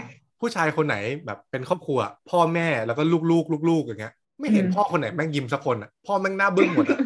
[0.40, 1.98] ผู้ชายคนไหนแบบเป็นครอบครัว
[2.30, 6.98] พ่อแม่แล้วก็ลูกๆลูกๆอย่างเงี้ย ไม่เห็นอืมพ่อคนไหนแม่งยิ้มสักคนอะพ่อแม่งหน้าบึ้งหมดอะ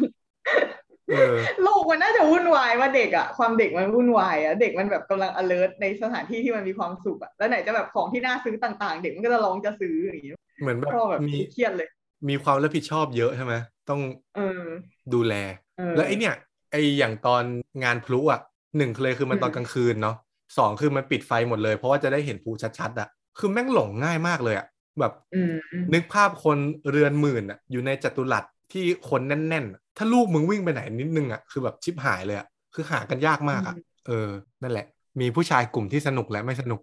[1.09, 11.89] เออโลกมันน่าจะวุ่นวายว่าเด็กอะความเด็กมันวุ่นวายอะเด็กมันแบบกำลัง alert ในสถานที่ที่มันมีความสุขอะแล้วไหนจะแบบของที่น่าซื้อต่าง ๆ เด็กมันก็จะร้องจะซื้ออย่างงี้ เหมือนแบบก็แบบมีเครียดเลย
[12.29, 13.53] มีความรับผิดชอบเยอะใช่ไหม
[13.89, 13.99] ต้อง
[14.33, 15.33] เออดูแล
[15.75, 16.33] เออแล้วไอเนี่ย
[16.71, 17.43] ไออย่างตอน
[17.83, 18.41] งานพลุอะ
[18.77, 20.15] หนึ่งเลยคือมันอืมตอนกลางคืนเนาะ
[20.57, 23.07] สองคือมันปิดไฟหมดเลย เพราะว่าจะได้เห็นพลุชัดๆอะ
[23.39, 24.67] คือแม่งหลงง่ายมากเลยอะ
[24.99, 26.57] แบบอืมอืมนึกภาพคน
[26.89, 33.75] เรือนหมื่นอะอยู่ในจัตุรัสที่คนแน่นๆอะถ้าลูกมึงวิ่งไปไหนนิดนึงอะคือแบบชิบหายเลยอะคือหากันยากมากอะ
[34.07, 34.27] เออ
[34.61, 34.85] นั่นแหละ
[35.21, 36.79] มีผู้ชายกลุ่มที่สนุกและไม่สนุก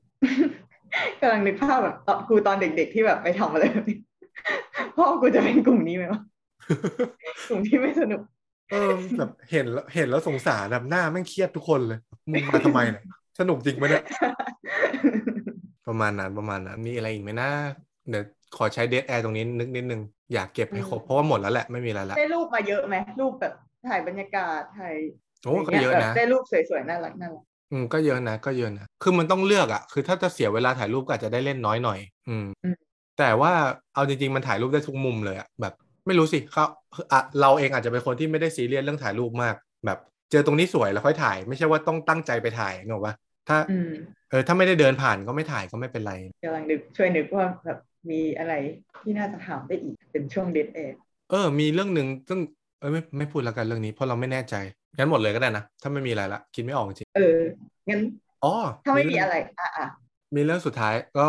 [1.25, 3.99] กำลังนึกภาพแบบตอนกูตอนเด็ก ๆ ที่แบบไปทำอะไรแบบนี้
[4.97, 6.21] พ่อกูจะเป็นกลุ่มนี้ไหมวะ
[7.49, 8.21] กลุ่มที่ไม่สนุก
[8.71, 11.99] เออแบบเห็นแล้วเห็นแล้วสงสารแบบหน้าแม่งเครียดทุกคนเลย
[12.31, 13.03] มึงมาทำไมเนี่ย
[13.39, 14.05] สนุกจริงไหมเนี่ย
[15.87, 17.51] ประมาณนั้นประมาณนั้นมีอะไรอีกไหมนะ
[18.11, 18.25] เดี๋ยว
[18.57, 20.01] ขอใช้เดทแอร์ตรงนี้นึกนิดนึง
[20.35, 23.55] อยากเก็บให้ครบเพราะว่าหมดแล้วแหละไม่มีอะไรละได้รูปมาเยอะไหมรูปแบบ
[23.89, 24.95] ถ่ายบรรยากาศถ่าย
[25.45, 27.45] โอ้ก็เยอะแบบนะได้รูปสวยๆน่ารักน่ารัก
[27.75, 31.99] อืมก็เยอะนะก็เยอะนะคือมันต้องเลือกอะคือถ้าจะเสียเวลาถ่ายรูปก็อาจจะได้เล่นน้อยหน่อย
[32.29, 32.45] อืม
[33.19, 33.53] แต่ว่า
[33.95, 35.73] เอาจริง ๆ มันถ่ายรูปได้ทุกมุมเลยอะแบบ
[36.07, 36.65] ไม่รู้สิเขา
[37.13, 39.55] อะเราเองอาจจะเป็นคนที่ไม่ได้ซีเรียสเรื่องถ่ายรูปมาก
[39.87, 39.99] แบบ
[40.31, 43.15] เจอตรงนี้สวยแล้วค่อยถ่าย ไม่ใช่ว่าต้องตั้งใจไปถ่ายเนกอะปะ
[43.49, 43.91] ถ้าอืม
[44.31, 47.79] เออถ้าไม่ได้เดินผ่านก็ไม่ถ่ายก็ไม่เป็นไรกำลังนึกช่วยนึกว่าแบบ
[48.11, 48.53] มีอะไร
[49.03, 50.97] ที่น่าจะถามได้อีกเป็นช่วงเดทแอร์
[51.31, 52.41] เออ มีเรื่องหนึ่งซึ่ง
[52.79, 54.55] เออไม่ไม่พูดแล้วกันเรื่องนี้เพราะเราไม่แน่ใจ
[54.99, 57.37] งั้นหมดเลยก็ได้นะ ถ้าไม่มีอะไรละคิดไม่ออกจริงเออ
[57.89, 58.01] งั้น
[58.45, 58.55] อ๋อ
[58.85, 59.87] ถ้าไม่มีเงอะไรอะอะ
[60.35, 61.29] มีเรื่องสุดท้ายก็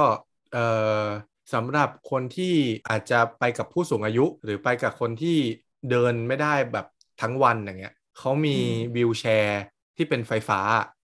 [0.53, 0.65] เอ่
[1.05, 1.07] อ
[1.53, 2.53] สำหรับคนที่
[2.89, 5.37] อาจจะไปกับผู้สูงอายุ หรือไปกับคนที่
[5.89, 6.85] เดินไม่ได้แบบ
[7.21, 8.57] ทั้งวันอย่างเงี้ยเขามี
[8.95, 9.61] วิวแชร์
[9.97, 10.59] ที่เป็นไฟฟ้า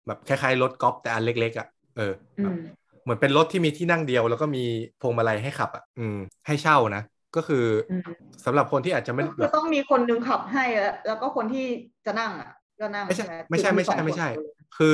[0.07, 2.57] แบบคล้ายๆรถกอล์ฟแต่อันเล็ก ๆอะเอออืแบบม
[3.03, 4.65] เหมือนเป็นรถที่มีที่นั่งเดียว แล้วก็มี
[5.01, 6.16] พวงมาลัยให้ขับอะอืม
[6.47, 7.03] ให้เช่านะ
[7.37, 8.01] ก็คืออม
[8.45, 11.67] สำหรับคนที่อาจจะไม่ก็คืแบอบต้องมีคนนึงขับให้แล้วแล้วก็คนที่
[12.07, 12.51] จะนั่งอะ
[12.81, 14.47] ก็นั่งไม่ใช่หไม่ใช่คือไม่ใช่สองไม่ใช่คน
[14.79, 14.93] คือ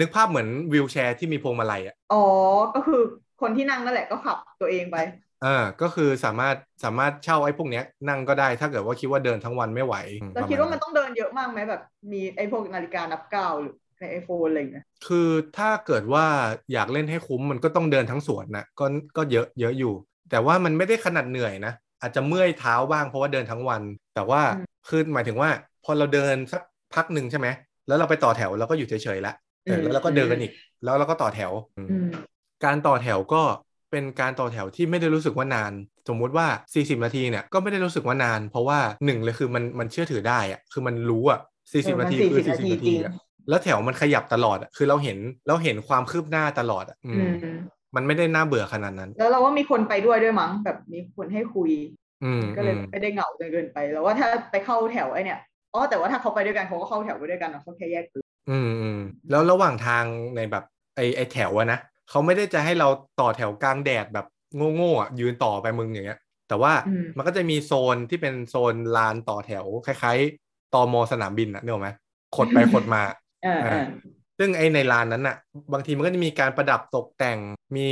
[0.00, 2.24] นึกภาพเหมือนวิวแชร์ที่มีพวงมาลัยอะอ๋อ
[2.74, 3.00] ก็คือ
[3.40, 4.96] คนที่นั่งนั่นแหละก็ขับตัวเองไป
[5.44, 11.82] อ่าก็คือสามารถสามารถเช่าไอ้พวกเนี้ยนั่งก็ได้ถ้าเกิดว่าคิดว่าเดินทั้งวันไม่ไหวอืมเราประคิดณว่ามันต้องเดินเยอะมากไหมแบบ
[12.12, 15.28] มีไอ้พวกนาฬิกานับก้าวหรือในไอโฟนอะไรอย่างเงี้ยคือ
[15.58, 16.26] ถ้าเกิดว่า
[16.72, 18.84] อยากเล่นให้คุ้มมันก็ต้องเดินทั้งสวนนะก็
[19.16, 19.94] ก็เยอะเยอะอยู่
[20.30, 23.82] แต่ว่ามันไม่ได้ขนาดเหนื่อยนะ อาจจะเมื่อยเท้าบ้างเพราะว่าเดินทั้งวัน
[24.14, 24.42] แต่ว่า
[24.88, 25.50] คือหมายถึงว่า
[25.84, 26.62] พอเราเดินสัก
[26.94, 27.48] พักหนึ่งใช่ไหม
[27.86, 29.34] แล้วเราไปต่อแถวเราก็อยู่เฉยๆละ
[29.64, 30.52] เออแล้วเราก็เดินอีก
[30.84, 32.08] แล้วเราก็ต่อแถวอืมอืม
[32.64, 33.42] การต่อแถวก็
[33.90, 35.72] เป็นการต่อแถวที่ไม่ได้รู้สึกว่านาน
[36.08, 41.38] สมมุติว่า 40 นาทีเนี่ยก็ไม่ได้รู้สึกว่านาน เพราะว่าหนึ่งเลยคือมันมันเชื่อถือได้อะคือมันรู้อะ
[41.82, 43.12] เออ40มันนาทีสี่คืสิอบนาที40นาจทีริงอะ
[43.48, 45.18] แล้วแถวมันขยับตลอดอะคือเราเห็น
[45.48, 47.16] เราเห็นความคืบหน้าตลอดอะอือื
[47.94, 51.70] มมมันไม่ได้น่าเบื่อขนาดนั้น แล้วเราว่ามีคนไปด้วยด้วยมั้งแบบมีคนให้คุย
[52.24, 55.38] อืมก็เลยอืมไม่ได้เหงาจนเกินไปแล้วว่าถ้าไปเข้าแถวไอเนี่ย
[55.74, 59.00] อ๋อแต่ว่าถ้าเขาไปด้วยกันเขาก็เข้าแถวไปด้วยกันนะเขาแค่แยกกลุ่มอืมอืม
[59.30, 60.04] แล้วระหว่างทาง
[60.36, 60.64] ในแบบ
[60.96, 61.78] ไอไอแถวอะนะ
[62.10, 62.88] เขาไม่ได้จะให้เรา
[63.20, 64.26] ต่อแถวกลางแดดแบบ
[64.76, 66.72] โง่ๆอะยืนต่อไปมึงอย่างเงี้ย แต่ว่า
[67.16, 71.90] มันก็จะมีโซนที่เป็นโซนลานต่อแถวคล้ายๆตอมอสนามบินอะนึกออกไหม
[72.36, 73.02] ขดไปขดมา
[73.44, 73.84] เออเออ
[74.38, 75.36] ซึ่งไอในลานนั้นน่ะ
[75.72, 77.38] บางทีมันก็จะมีการประดับตกแต่ง
[77.76, 77.86] มี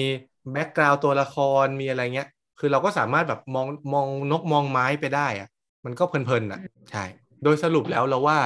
[0.53, 2.29] background ตัวละครมีอะไรเงี้ย
[2.59, 5.49] คือเราก็สามารถแบบมองมองนกมองไม้ไปได้อะ
[5.85, 6.61] มันก็เพลินๆอะ
[6.91, 7.05] ใช่
[7.45, 8.39] โดยสรุปแล้วเราว่า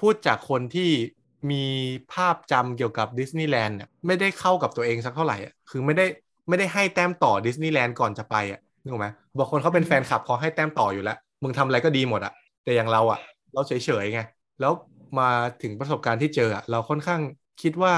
[0.00, 0.90] พูดจากคนที่
[1.50, 1.64] มี
[2.12, 6.06] ภาพจำเกี่ยวกับดิสนีย์แลนด์เนี่ยไม่ได้เข้ากับตัวเองสักเท่าไหร่อะคือไม่ได้
[6.48, 9.08] ไม่ได้ให้แต้มต่อดิสนีย์แลนด์ก่อนจะไปอะนึกออกไหม
[9.38, 12.32] บางคนเขาเป็นแฟนคลับเขาให้แต้มต่ออยู่แล้ว มึงทำอะไรก็ดีหมดอะ
[12.64, 13.20] แต่อย่างเราอะ
[13.54, 13.72] เราเฉ
[14.02, 14.20] ยๆไง
[14.60, 14.72] แล้ว
[15.18, 15.28] มา
[15.62, 17.20] ถึงประสบการณ์ที่เจออะเราค่อนข้าง
[17.62, 17.94] คิดว่า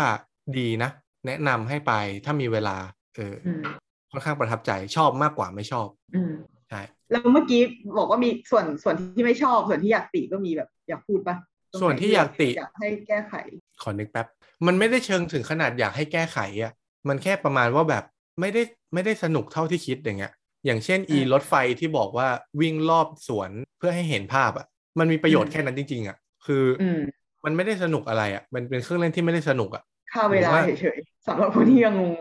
[0.59, 0.91] ดีนะ
[1.27, 1.93] แนะนำให้ไป
[2.24, 2.77] ถ้ามีเวลา
[3.15, 3.62] เอออืม
[4.11, 6.32] ค่อนข้างประทับใจชอบมากกว่าไม่ชอบอืม
[6.70, 6.81] ใช่
[7.11, 7.62] แล้วเมื่อกี้
[7.99, 11.37] บอกว่ามีส่วนส่วนที่ไม่ชอบ ส่วนที่อยากติก็มีแบบอยากพูดปะ
[11.73, 13.35] ตรงไหส่วนที่อยากติอยากให้แก้ไข
[13.82, 14.27] ขอนึกแป๊บ
[14.66, 16.73] มันไม่ได้เชิงถึงขนาดอยากให้แก้ไขอะ
[17.09, 18.05] มันแค่ประมาณว่าแบบ
[18.41, 18.62] ไม่ได้
[18.95, 20.32] ไม่ได้สนุกเท่าที่คิดอย่างเงี้ย
[20.66, 22.28] อย่างเช่นอีอ่ารถไฟที่บอกว่า
[22.61, 24.66] วิ่งรอบสวนเพื่อให้เห็นภาพอะ
[24.99, 26.16] มันมีประโยชน์อืมแค่นั้นจริง ๆ อะ
[26.47, 26.89] คืออื
[27.43, 32.12] มมันไม่ได้สนุกอะไรอะมันเป็นเครื่องเล่นที่ไม่ได้สนุกอะค่าเวลาหรือว่าเฉยๆสำหรับคนที่ยังงง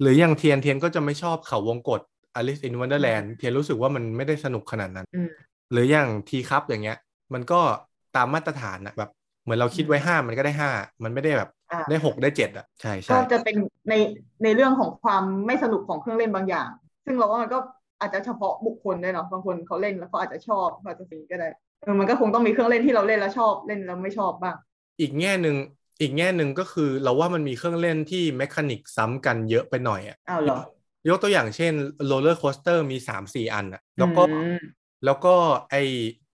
[0.00, 2.00] หรืออย่างเทียนเทียนก็จะไม่ชอบเขาวงกฏ
[2.38, 5.30] Alice in Wonderland เทียนรู้สึกว่ามันไม่ได้สนุกขนาดนั้นๆอืม
[5.72, 6.96] หรืออย่างทีคัพอย่างเงี้ย
[7.34, 7.60] มันก็
[8.16, 9.10] ตามมาตรฐานอะแบบ
[9.42, 10.70] เหมือนเราคิดไว้ห้ามันก็ได้ห้า
[11.04, 13.56] มันไม่ได้แบบอ่าได้หกได้เจ็ดอะใช่ก็ใช่จะเป็น
[13.88, 13.94] ใน
[14.42, 16.68] ในเรื่องของความไม่สนุกของเครื่องเล่นบางอย่าง
[17.04, 17.58] ซึ่งเราว่ามันก็
[18.00, 21.48] อาจจะเฉพาะบุคคลด้วยเนาะบางคนเขาเล่นแล้วเขาอาจจะชอบเขาอาจจะสิ่งก็ได้
[21.80, 24.56] เออมันก็คงต้องมีเครื่องเล่นที่เราเล่นแล้วชอบเล่นแล้วไม่ชอบบ้าง
[25.00, 25.56] อีกแง่หนึ่ง
[26.00, 30.56] อีกแง่หนึ่งก็คือเราว่ามันมีเครื่องเล่นที่ mechanic ซ้ำกันเยอะไปหน่อยอะอ้าวเหรอ
[31.08, 31.72] ยกตัวอย่างเช่น
[32.06, 34.24] roller coaster มีสามสี่อันอะแล้วก็อื
[34.54, 35.34] มแล้วก็
[35.70, 35.74] ไอ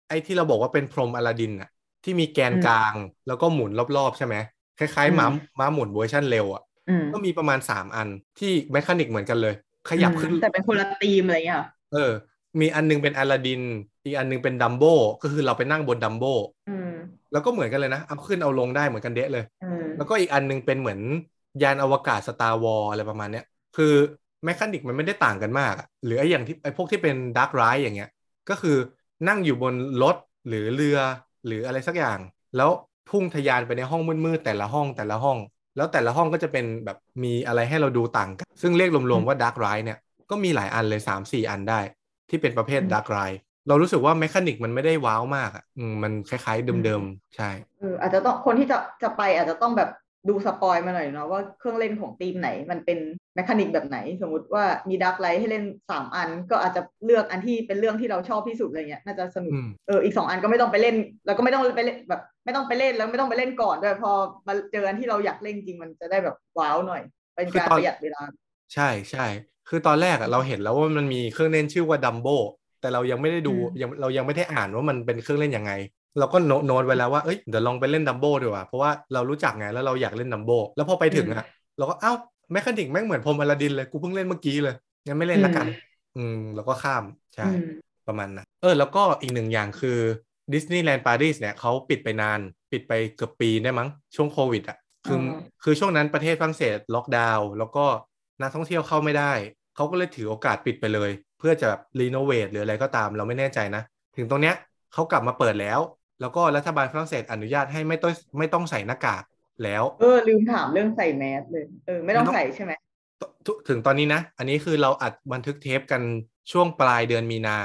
[0.07, 1.69] ไอที่เราบอกว่าเป็นพรมอลาดินอะ
[2.03, 2.95] ที่มีแกนกลาง
[3.27, 4.35] แล้วก็หมุนรอบๆใช่ไหม
[4.77, 5.27] คล้ายๆม้า
[5.59, 8.07] ม้าหมุนเวอร์ชันเร็วอะอืมก็มีประมาณสามอัน
[8.39, 9.53] ที่ mechanic เหมือนกันเลย
[9.89, 12.11] ขยับขึ้นอืมแต่เป็นคนละธีมอะไรอย่างเงี้ยเหรอเออ
[12.59, 13.61] มีอันนึงเป็นอลาดิน
[14.03, 14.83] อีกอันนึงเป็นดัมโบ
[15.21, 16.25] ก็คือเราไปนั่งบนดัมโบ
[16.69, 16.91] อืม
[17.31, 20.99] แล้วก็เหมือนกันเลยนะ เอาขึ้นเอาลงได้เหมือนกันเดะเลยอืมแล้วก็อีกอันนึงเป็นเหมือน
[21.63, 23.45] ยานอวกาศ Star Wars อะไรประมาณเนี้ย
[23.77, 23.93] คือ
[24.45, 28.09] mechanic มันไม่ได้ต่างกันมากอะหรือไอ้อย่างที่ไอ้พวกที่เป็น dark ride อย่างเงี้ย
[28.49, 28.77] ก็คือ
[29.27, 29.73] นั่งอยู่บน
[30.03, 30.15] รถ
[30.47, 30.97] หรือเรือ
[31.47, 32.19] หรืออะไรสักอย่าง
[32.57, 32.69] แล้ว
[33.09, 35.37] พุ่งทะยานไปในห้องมืดๆแต่ละห้องแต่ละห้อง
[35.77, 39.97] แล้วแต่ละห้องก็จะเป็นแบบมีอะไรให้เราดูต่างกัน ซึ่งเรียกรวมๆว่า dark ride เนี่ย
[40.29, 41.79] ก็มีหลายอันเลย3 4อันได้
[42.31, 43.19] ที่เป็นประเภท dark ride
[43.67, 47.49] เรารู้สึกว่า mechanic มันไม่ได้ wow มากอะอืมมันคล้ายๆเดิมๆ ใช่
[47.79, 49.89] เอออาจจะต้องคนที่จะจะไปอาจจะต้องแบบ
[50.29, 52.99] ดู spoil มาหน่อยเนาะว่าเครื่องเล่นของทีมไหนมันเป็น
[53.35, 60.95] mechanic แบบไหน สมมุติว่ามี dark ride ให้เล่นสามอัน ก็อาจจะเลือกอันที่เป็นเรื่องที่เราชอบที่สุดอะไรเงี้ยน่าจะสนุกอืมเอออีกสองอันก็ไม่ต้องไปเล่น
[61.25, 64.11] แล้วก็ไม่ต้องไปเล่นแบบไม่ต้องไปเล่นแล้วไม่ต้องไปเล่นก่อนด้วยพอ
[64.47, 67.01] มาเจออันที่เราอยากเล่นจริงมันจะได้แบบ wow หน่อย
[67.35, 68.21] เป็นการประหยัดเวลา
[68.73, 69.25] ใช่ใช่
[69.73, 72.27] คือตอนแรกอะเราเห็นแล้วว่ามันมีเครื่องเล่นชื่อว่าดัมโบ
[72.81, 75.71] แต่เรายังไม่ได้ดูอืมยังเรายังไม่ได้อ่านว่ามันเป็นเครื่องเล่นยังไง
[76.19, 81.45] เราก็โน้ตโน้ตไว้แล้วว่าเอ้ยเดี๋ยวลองไปเล่นดัมโบดีกว่าเพราะว่าเรารู้จักไงแล้วเราอยากเล่นดัมโบแล้วพอไปถึงอะ
[81.77, 82.13] เราก็เอ้า
[82.51, 84.75] mechanic แม่งเหมือนพรมอลาดินเลยกูเพิ่งเล่นเมื่อกี้เลย
[85.05, 85.67] งั้นไม่เล่นละกัน
[86.17, 87.03] อืมแล้วก็ข้าม
[87.35, 87.61] ใช่อืม
[88.07, 89.99] ประมาณนั้นเออแล้วก็อีกหนึ่งอย่างคือ
[90.53, 92.39] ดิสนีย์แลนด์ปารีสเนี่ยเขาปิดไปนาน
[92.71, 94.77] ปิดไปเกือบปีได้มั้งช่วงโควิดอะ
[95.07, 95.33] คือออ
[95.63, 97.85] คือช่วงนั้นประเทศฝรั่งเศสล็อกดาวน์แล้วก็
[98.41, 99.33] นักท่องเที่ยวเข้าไม่ได้
[99.75, 103.83] เขาก็เลยถือโอกาสปิดไปเลย เพื่อจะแบบ renovate หรืออะไรก็ตามเราไม่แน่ใจนะ
[104.17, 104.55] ถึงตรงเนี้ย
[104.93, 105.79] เขากลับมาเปิดแล้ว
[106.21, 109.23] แล้วก็รัฐบาลฝรั่งเศสอนุญาตให้ไม่ต้องไม่ต้องใส่หน้ากาก
[109.63, 112.71] แล้วเออลืมถามเรื่องใส่แมสเลยเออไม่ต้องไม่ต้องใส่ใช่ไหม
[113.45, 116.01] ทุถึงตอนนี้นะ อันนี้คือเราอัดบันทึกเทปกัน
[116.51, 117.57] ช่วงปลายเดือนมีนา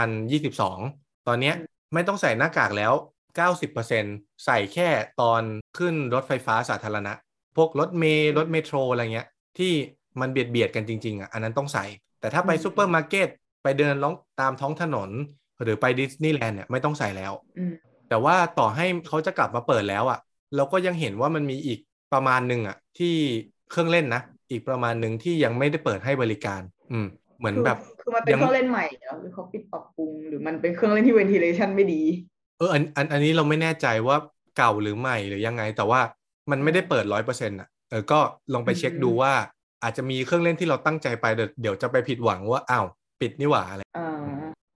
[0.00, 1.54] 2022 ตอนเนี้ย
[1.94, 2.92] ไม่ต้องใส่หน้ากากแล้ว
[3.68, 4.88] 90%ใส่แค่
[5.20, 5.42] ตอน
[5.78, 7.12] ขึ้นรถไฟฟ้าสาธารณะ
[7.56, 9.28] พวกรถเมล์รถ metro อะไรเงี้ย
[9.58, 9.72] ที่
[10.20, 11.84] มันเบียดเบียดกันจริงๆอะอันนั้นต้องใส่
[12.20, 13.28] แต่ถ้าไปซูเปอร์มาร์เก็ต
[13.62, 15.10] ไปเดินล่องตามท้องถนน
[15.62, 17.74] หรือไปดิสนีย์แลนด์เนี่ยไม่ต้องใส่แล้วอืม
[18.08, 20.18] แต่ว่าต่อให้เขาจะกลับมาเปิดแล้วอะ
[20.56, 21.78] เราก็ยังเห็นว่ามันมีอีก
[22.12, 23.14] ประมาณหนึ่งอะ ที่
[23.70, 26.60] เครื่องเล่นนะอีกประมาณหนึ่งที่ยังไม่ได้เปิดให้บริการ
[26.92, 27.06] อืม
[27.38, 32.02] เหมือนคือแบบคือมันเป็นยังเครื่องเล่นใหม่เหรอหรือเขาปิดปรับปรุงหรือมันเป็นเครื่องเล่นที่เวนทิเลชันไม่ดี
[32.58, 34.16] เอออันอันอันนี้เราไม่แน่ใจว่า
[34.56, 36.00] เก่าหรือใหม่หรือยังไง แต่ว่า
[36.50, 38.20] มันไม่ได้เปิดร้อยเปอร์เซ็นต์อะเออก็
[38.52, 39.32] ลองไปเช็คดูว่า
[39.82, 42.86] อาจจะมีเครื่องเล่นที่เราตั้งใจไปเดี๋ยวเดี๋ยวจะไปผิดหวังว่าอ้าว
[43.20, 44.08] ปิดนี่หว่าอะไรอ่า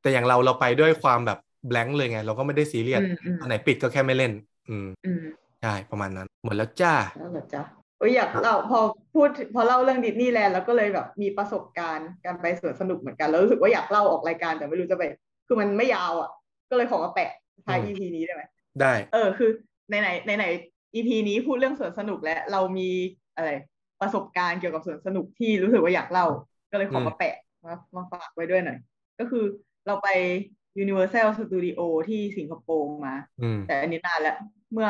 [0.03, 1.39] แต่อย่างเราเราไปด้วยความแบบ
[1.69, 4.33] แบงค์เลยไง เราก็ไม่ได้ซีเรียสอืมอืมอันไหนปิดก็แค่ไม่เล่น
[4.69, 5.23] อืมอืม
[5.63, 7.63] ใช่ประมาณนั้น หมดแล้วจ้าแล้วเหรอจ๊ะ
[7.99, 8.81] เอ้ยอยากเล่าพอ
[9.15, 15.03] พูดพอเล่าเรื่องดิสนีย์แลนด์แล้วก็เลยแบบมีประสบการณ์การไปสวนสนุกเหมือนกันแล้วรู้สึกว่าอยากเล่าออกรายการแต่ไม่รู้จะไป
[15.47, 16.31] คือมันไม่ยาวอะ
[16.71, 17.31] ก็เลยขอมาแปะ
[17.67, 18.43] ท้ายอืม EP นี้ได้ไหม
[18.81, 19.51] ได้ เออคือ
[19.91, 20.47] ในไหนในไหน
[20.95, 22.91] EP นี้พูดเรื่องสวนสนุกแล้วเรามี
[23.37, 23.51] อะไร
[24.03, 26.27] ประสบการณ์เกี่ยวกับสวนสนุกที่รู้สึกว่าอยากเล่า
[26.71, 27.35] ก็เลยขอมาแปะ
[27.65, 28.79] มามาฝากไว้ด้วยหน่อย
[29.19, 29.45] ก็คือ
[29.87, 30.09] เราไป
[30.83, 34.37] Universal Studio ที่สิงคโปร์มาอืมแต่อันนี้นานแล้ว
[34.73, 34.89] เมื่อ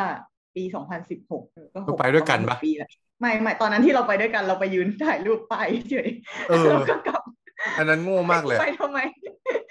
[0.57, 0.63] ปี
[1.09, 2.89] 2016เออก็หก็ไปด้วยกันระมาณปะหปีแล้ว
[3.21, 5.57] ไม่ไม่ตอนนั้นที่เราไปด้วยกันเราไปยืนถ่ายรูปไป
[5.91, 6.09] เฉย
[6.49, 7.23] เออแล้วก็กลับ
[7.79, 8.99] อันนั้นโง่มากเลย ไปทำไม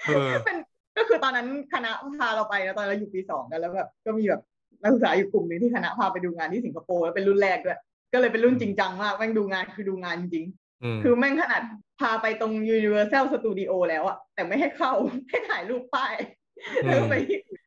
[0.06, 0.56] เออเป็น
[0.96, 4.42] ก็คือตอนนั้นคณะพาเราไปนะตอนเราอยู่ปีสองกันแล้วแบบก็มีแบบ
[4.82, 7.78] นักศึกษาอยู่กลุ่มหนึ่งที่คณะพาไปดูงานที่สิงคโปร์แล้วเป็นรุ่นแรกด้วย
[8.12, 10.46] ก็เลยเป็นรุ่นจริงจังมากแม่งดูงานคือดูงานจริง
[10.82, 11.62] อืมๆคือแม่งขนาด
[12.00, 14.92] พาไปตรง Universal Studio แล้วอะแต่ไม่ให้เข้า
[15.28, 16.14] ให้ถ่ายรูปป้าย
[16.84, 17.14] อืมแล้วไป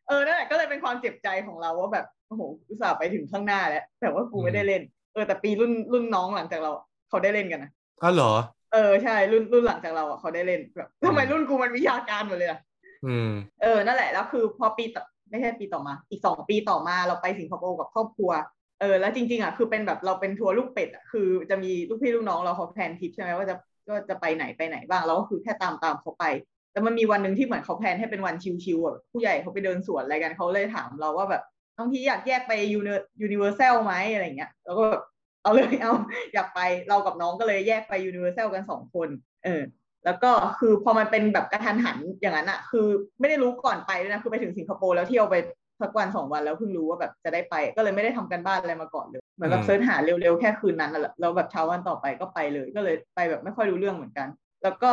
[0.08, 4.82] เออนั่นแหละก็เลยเป็นความเจ็บใจของเราว่าแบบโอ้โหอุตส่าห์ไปถึงข้างหน้าแล้ว แต่ว่ากูไม่ได้เล่น
[5.14, 6.72] เออแต่ปีรุ่นรุ่นน้องหลังจากเรา
[7.10, 7.72] เขาได้เล่นกันนะ
[8.04, 8.32] อ้าวเหรอ
[8.74, 12.60] เออใช่รุ่นรุ่นหลังจากเราอะเขาได้เล่นแบบทำไมอืมรุ่นกูมันวิชาการหมดเลยอะ
[13.06, 13.30] อืม
[13.62, 18.32] เออนั่นแหละแล้วคือพอปีต่อไม่ใช่ปีต่อมา อีกสองปีต่อมาเราไปสิงคโปร์กับครอบครัว
[18.80, 23.56] เออแล้วจริงๆอะคือเป็นแบบเราเป็นทัวร์ลูกเป็ดอะคือจะมีลูกพี่ลูกน้องเราเขา plan ทริปใช่ไหมว่าจะ
[23.90, 26.24] ก็จะไปไหนไปไหนบ้างเราก็คือแค่ตามตามเขาไป
[26.72, 31.44] แต่มันมีวันหนึ่งที่เหมือนเขา plan ให้เป็นวันชิวๆอะผู้ใหญ่เขาไปเดินสวนอะไรกันเขาเลยถามเราว่าแบบ
[31.78, 35.04] น้องที่อยากแยกไป Universal ไหมอะไรเงี้ยแล้วก็แบบ
[35.44, 35.94] เอาเลยเอา
[36.34, 39.10] อยากไปเรากับน้องก็เลยแยกไป Universal กันสองคน
[39.46, 39.62] เออ
[40.06, 42.88] แล้วก็คือพอมันเป็นแบบกระทันหันอย่างนั้นอะคือ
[43.20, 45.36] ไม่ได้รู้ก่อนไปด้วยนะคือไปถึงสิงคโปร์แล้วเที่ยวไป
[45.82, 54.28] สักวันสองวันแล้วเพิ่งรู้ว่าแบบจะได้ไป ก็เลยไม่ได้ทำกันบ้านอะไรมาก่อนเลยเหมือนแบบอืมเสิร์ชหาเร็วๆแค่คืนนั้นน่ะแหละแล้วแบบเช้าวันต่อไปก็ไปเลย ก็เลยไปแบบไม่ค่อยรู้เรื่องเหมือนกัน
[54.64, 54.90] แล้วก็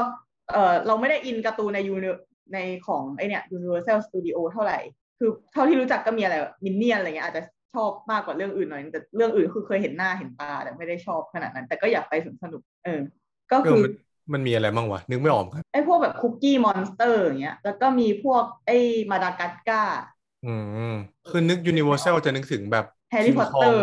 [0.53, 2.07] เออเราไม่ได้อินการ์ตูนในยูน
[2.55, 4.79] ในของไอเนี่ย Universal Studio เท่าไหร่
[5.19, 6.35] คือเท่าที่รู้จักก็มีอะไร
[6.65, 7.43] มินเนี่ยนอะไรเงี้ยอาจจะ
[7.75, 13.01] ชอบมากกว่าเรื่องอื่นหน่อยนึงแต่เรื่องอื่นคือเคยเห็นหน้าเห็นตาแต่ไม่ได้ชอบขนาดนั้น แต่ก็อยากไปสวนสนุก เออ
[13.53, 13.93] ก็เอคืออมัน
[14.33, 18.79] มันมีอะไรบ้างวะนึกไม่ออกกันไอ้พวกแบบ Cookie Monster อย่างเงี้ยแล้วก็มีพวกไอ้
[19.11, 20.03] Madagascar
[20.47, 20.55] อื
[20.93, 20.95] ม
[21.29, 23.77] คือนึก Universal จะนึกถึงแบบ Harry Potter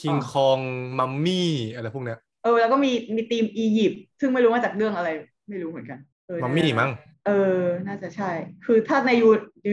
[0.00, 0.58] คิงคอง
[0.98, 5.08] มัมมี่อะไรพวกเนี้ยเออแล้วก็มีมีทีมอียิปต์ซึ่งไม่รู้มาจากเรื่องอะไร
[5.48, 6.90] ไม่รู้เหมือนกันเออมัมมี่มั้ง
[7.26, 8.30] เออ น่าจะใช่
[8.64, 9.10] คือถ้าใน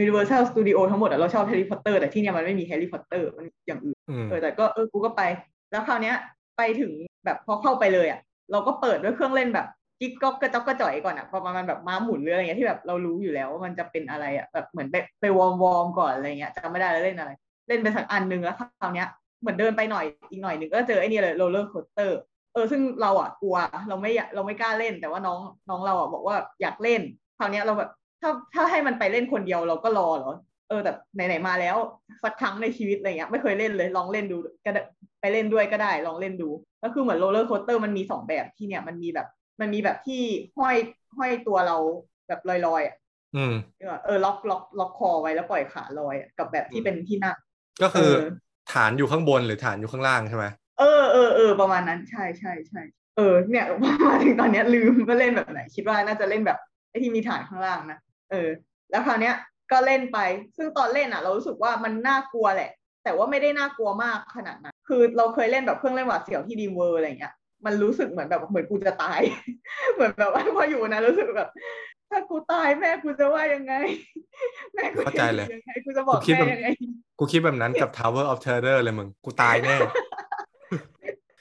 [0.02, 5.22] Universal Studio ทั้งหมดอะเราชอบ Harry Potter แต่ที่เนี่ยมันไม่มี Harry Potter มันอย่างอื่นอืมเออแต่ก็เออกูก็ไป
[5.70, 6.16] แล้วคราวเนี้ย
[6.56, 6.92] ไปถึง
[7.24, 8.20] แบบพอเข้าไปเลยอะ
[8.52, 9.66] เราก็เปิดด้วยเครื่องเล่นแบบ
[10.02, 17.30] กิ๊กก๊อกระจอกกระจ่อยก่อนอะประมาณแบบม้าหมุนหรืออะไรเงี้ยที่แบบเรารู้อยู่แล้วว่ามันจะเป็นอะไรอะแบบเหมือนไปไป warm warm ก่อนอะไรเงี้ยจำไม่ได้แล้วเล่นอะไร
[17.68, 19.08] เล่นไปสักอันหนึงแล้วคราวเนี้ย
[19.40, 22.18] เหมือนเดินไปหน่อยอีกหน่อยหนึ่งก็เจอไอ้นี่เลย roller coaster
[22.54, 23.56] เออซึ่งเราอะกลัว
[23.88, 25.38] เราไม่เราไม่กล้าเล่น แต่ว่าน้อง
[25.68, 27.00] น้องเราอะบอกว่าอยากเล่น
[27.38, 30.34] คราวเนี้ยเราแบบถ้าถ้าให้มันไปเล่นคนเดียวเราก็รอเหรอ
[30.68, 31.76] เออแต่ไหนๆมาแล้ว
[32.22, 34.82] สักครั้งในชีวิตอะไรเงี้ยไม่เคยเล่นเลยลองเล่นดูก็ได้
[35.20, 36.48] ไปเล่นด้วยก็ได้ลองเล่นดู
[36.82, 39.26] ก็คือเหมือนโรลเลอร์โคสเตอร์มันมีสองแบบที่เนี่ยมันมีแบบ
[39.62, 40.22] มันมีแบบที่
[40.58, 40.76] ห้อย
[41.16, 41.76] ห้อยตัวเรา
[42.28, 42.96] แบบลอยๆอะ
[43.36, 43.54] อืม
[44.04, 47.36] เออล็อกล็อกล็อกคอไว้แล้วปล่อยขาลอยอะกับแบบที่เป็นที่นั่ง
[47.82, 48.30] ก็คือเออ
[48.72, 50.44] ฐานอยู่ข้างบนหรือฐานอยู่ข้างล่างใช่ไหม
[50.78, 52.80] เออเออเออประมาณนั้นใช่ใช่ใช่
[53.16, 53.64] เออเนี่ย
[54.06, 56.58] มาถึงตอนเนี้ยลืมว่าเล่นแบบไหน คิดว่าน่าจะเล่นแบบ
[56.90, 57.98] ไอ้ที่มีฐานข้างล่างนะ
[58.30, 58.48] เออ
[58.90, 59.34] แล้วคราวเนี้ย
[59.72, 60.18] ก็เล่นไป
[60.56, 62.70] ซึ่งตอนเล่นอะ เรารู้สึกว่ามันน่ากลัวแหละ
[63.04, 67.32] แต่ว่าไม่ได้น่ากลัวมากขนาดนั้น คือเราเคยเล่นแบบเครื่องเล่นหวาดเสียวที่ดีมเวอร์อะไรเงี้ย
[67.64, 69.20] มันรู้สึกเหมือนแบบเหมือนกูจะตาย
[69.94, 71.48] เหมือนแบบว่าพออยู่นะรู้สึกแบบ
[72.10, 73.74] ถ้ากูตายแม่กูจะว่ายังไง
[74.74, 76.68] แม่กูเข้าใจเลยยังไงกูจะบอกกูคิดแม่แบบยังไง
[77.18, 79.74] กูคิดแบบนั้นกับ Tower of Terror เลยมึงกูตายแน่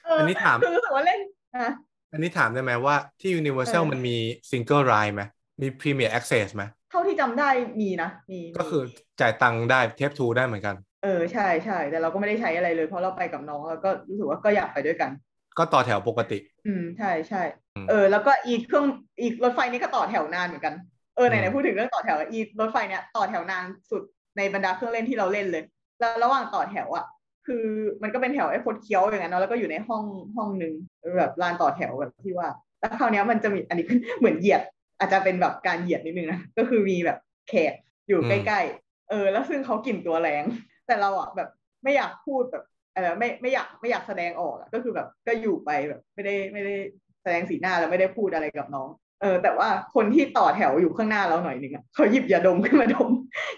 [0.06, 1.20] เอออันนี้ถามคือรู้สึกว่าเล่น
[1.58, 1.70] อะ
[2.14, 4.18] อันนี้ถามได้ไหมว่าที่ Universal เออมันมี
[4.52, 5.22] Single Ride ไหม
[5.62, 7.50] มี Premier Access ไหมเท่าที่จำได้
[7.82, 8.82] มีนะมีก็คือ
[9.22, 15.12] จ่ายตังค์ได้เทปทูได้เหมือนกัน เออใช่ใช่แต่เราก็ไม่ได้ใช้อะไรเลยเพราะเราไปกับน้องแล้วก็รู้สึกว่าก็อยากไปด้วยกัน
[15.58, 17.38] ก็ต่อแถวปกติ อืมใช่ใช่
[17.76, 18.86] อืมเออ แล้วก็อีกเครื่อง
[19.22, 20.74] อีกรถไฟนี้ก็ต่อแถวนานเหมือนกัน
[21.16, 24.02] เออไหนอืไหนมพูดถึงเรื่องต่อแถวอีรถไฟเนี้ยต่อแถวนานสุด
[24.38, 25.64] ในบรรดาเครื่องเล่นที่เราเล่นเลย
[26.00, 27.06] แล้วระหว่างต่อแถวอะ
[27.48, 27.66] คือ
[28.04, 30.04] มันก็เป็นแถวไอ้คดเคี้ยวอย่างนั้นเนาะแล้วก็อยู่ในห้อง
[30.36, 30.74] ห้องหนึ่ง
[31.18, 32.50] แบบลานต่อแถวแบบที่ว่า
[32.80, 33.86] แล้วคราวเนี้ยมันจะมีอันนี้
[34.20, 34.62] เหมือนเหยียด
[35.00, 37.18] อาจจะเป็นแบบการเหยียดนิดนึงนะก็คือมีแบบ
[37.50, 37.74] แขก
[38.08, 40.44] อยู่อืมใกล้ๆเออ แล้วซึ่งเขากลิ่นตัวแรง
[40.86, 41.50] แต่เราอะแบบ
[41.84, 42.64] ไม่อยากพูดแบบ
[42.96, 46.76] เออไม่ไม่อยากไม่อยากแสดงออกอะก็คือแบบก็อยู่ไปแบบ ไม่ได้ไม่ได้
[47.24, 48.90] แสดงสีหน้าแล้วไม่ได้พูดอะไรกับน้อง
[49.22, 53.10] เออ แต่ว่าคนที่ต่อแถวอยู่ข้างหน้าเราหน่อยหนึ่งอะเขาหยิบยาดมขึ้นมาดม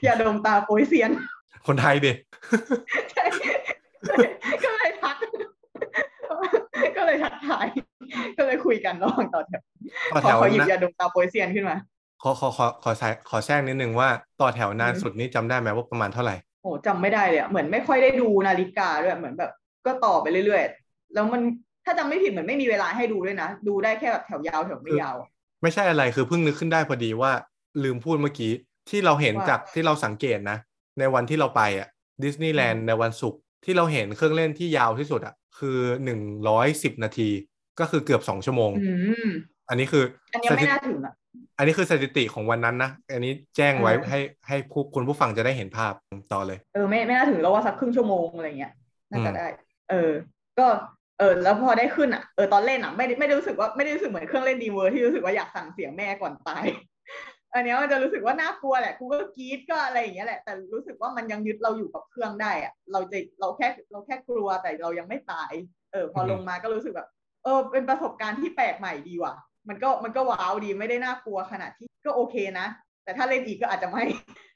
[0.05, 1.11] ยาดมตาโปยเซียน
[1.67, 2.11] คนไทยดิ
[3.11, 3.23] ใช่
[4.63, 5.17] ก็เลยทัก
[6.97, 7.67] ก็เลยทักทาย
[8.37, 9.61] ก็เลยคุยกันระหว่างต่อแถว
[10.13, 11.77] ต่อพแถอวเขาหยิบนะยาดมตาโปยเซียนขึ้นมา
[12.21, 14.09] ขอขอขอขอแทรกขอแทรกนิดนึงว่า
[14.41, 19.51] ต่อแถวนานอืมสุดนี้จำได้ไหมว่าประมาณเท่าไหร่ โอ้จำไม่ได้เลยอะเหมือนไม่ค่อยได้ดูนาฬิกาด้วยเหมือนแบบ
[19.85, 21.41] ก็ต่อไปเรื่อยๆ แล้วมัน
[21.85, 25.29] ถ้าจำไม่ผิดเหมือนไม่มีเวลาให้ดูด้วยนะ ดูได้แค่แบบแถวยาวแถวไม่ยาวอะ
[25.61, 27.31] ไม่ใช่อะไรคือเพิ่งนึกขึ้นได้พอดีว่า
[27.83, 28.51] ลืมพูดเมื่อกี้
[28.89, 30.57] ที่เราเห็นว่าจากที่เราสังเกตนะ
[30.99, 31.87] ในวันที่เราไปอะ
[32.23, 36.19] ดิสนีย์แลนด์ในวันศุกร์ที่เราเห็นเครื่องเล่นที่ยาวที่สุดอะคือหนึ่ง
[36.49, 37.29] ร้อยสิบนาที
[37.79, 38.93] ก็คือเกือบสองชั่วโมงอื
[39.27, 39.29] ม
[39.69, 40.03] อันนี้คือ
[40.33, 41.13] อันเนี้ยไม่น่าถึงอะ
[41.57, 45.93] อันนี้คือสถิติของวันนั้นนะ อันนี้แจ้งไว้อ่าให้ให้ผู้คุณผู้ฟังจะได้เห็นภาพ
[46.33, 48.73] ต่อเลย เออไม่ไม่น่าถึงแล้วว่าสักครึ่งชั่วโมงอะไรเงี้ย
[49.11, 49.45] น่าจะอืมได้
[49.89, 50.11] เออ
[50.59, 50.67] ก็
[51.19, 56.65] เออแล้วพอได้ขึ้นอะเออตอนเล่นอะไม่ได้ไม่ได้รู้สึกว่าไม่ได้รู้สึกเหมือนเครื่องเล่นดีเวอร์ที่รู้สึกว่าอยากสั่งเสียงแม่ก่อนตาย
[57.53, 65.51] อันเนี้ยมันจะรู้สึกว่าน่ากลัวแหละกูก็กรี๊ดก็อะไรอย่างเงี้ยแหละ แต่รู้สึกว่ามันยังยึดเราอยู่กับเครื่องได้อะเราจะเราแค่เราแค่กลัวแต่เรายังไม่ตาย
[65.91, 67.07] เออ พอลงมาก็รู้สึกแบบ
[67.43, 69.33] เออ เป็นประสบการณ์ที่แปลกใหม่ดีว่ะ
[69.69, 72.67] มันก็มันก็ว้าวดีไม่ได้น่ากลัวขนาดที่ก็โอเคนะ
[73.03, 74.03] แต่ถ้าเล่นอีกก็อาจจะไม่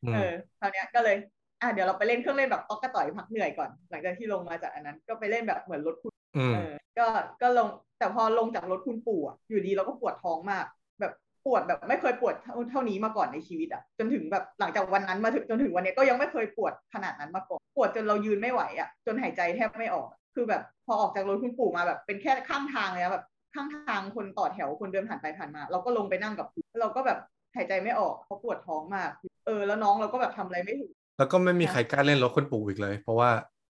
[0.05, 1.15] อืมเออคราวเนี้ยก็เลย
[1.61, 7.05] อะเดี๋ยวเราไปเล่นเครื่องเล่นแบบต๊อกกระต่อยพักเหนื่อยก่อน หลังจากที่ลงมาจากอันนั้น ก็ไปเล่นแบบเหมือนรถคุณอืมเออก็
[7.41, 7.67] ก็ลง
[7.99, 10.65] แต่พอลงจากรถคุณปู่อะอยู่ดีเราก็ปวดท้องมาก
[10.99, 11.13] แบบ
[11.45, 23.25] ปวดแบบไม่เคยปวดเท่าเท่านี้มาก่อนในชีวิตอะจนถึงแบบหลังจากวันนั้นมาถึงจนถึงวันเนี้ยก็ยังไม่เคยปวดขนาดนั้นมาก่อนปวดจนเรายืนไม่ไหวอะจนหายใจแทบไม่ออก คือแบบพอออกจากรถคุณปู่มาแบบเป็นแค่ข้างทางเลยนะแบบ
[23.57, 27.17] ข้างทางคนต่อแถวคนเดินผ่านไปผ่านมา เราก็ลงไปนั่งกับพื้นแล้วเราก็แบบ
[27.55, 29.09] หายใจไม่ออกเพราะปวดท้องมาก
[29.45, 33.29] เออ แล้วน้องเราก็แบบทำอะไรไม่ถูกแล้วก็ไม่มีใครกล้าเล่นรถคนปู่อีกเลย เพราะว่า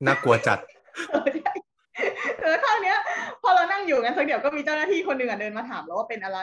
[0.06, 0.60] น่ากลัวจัด
[1.12, 1.54] เออใช่
[2.42, 2.98] เออคราวเนี้ย
[3.42, 6.40] พอเรานั่งอยู่กันสักเดี๋ยวก็มีเจ้าหน้าที่คนหนึ่งอะเดินมาถามเราว่าเป็นอะไร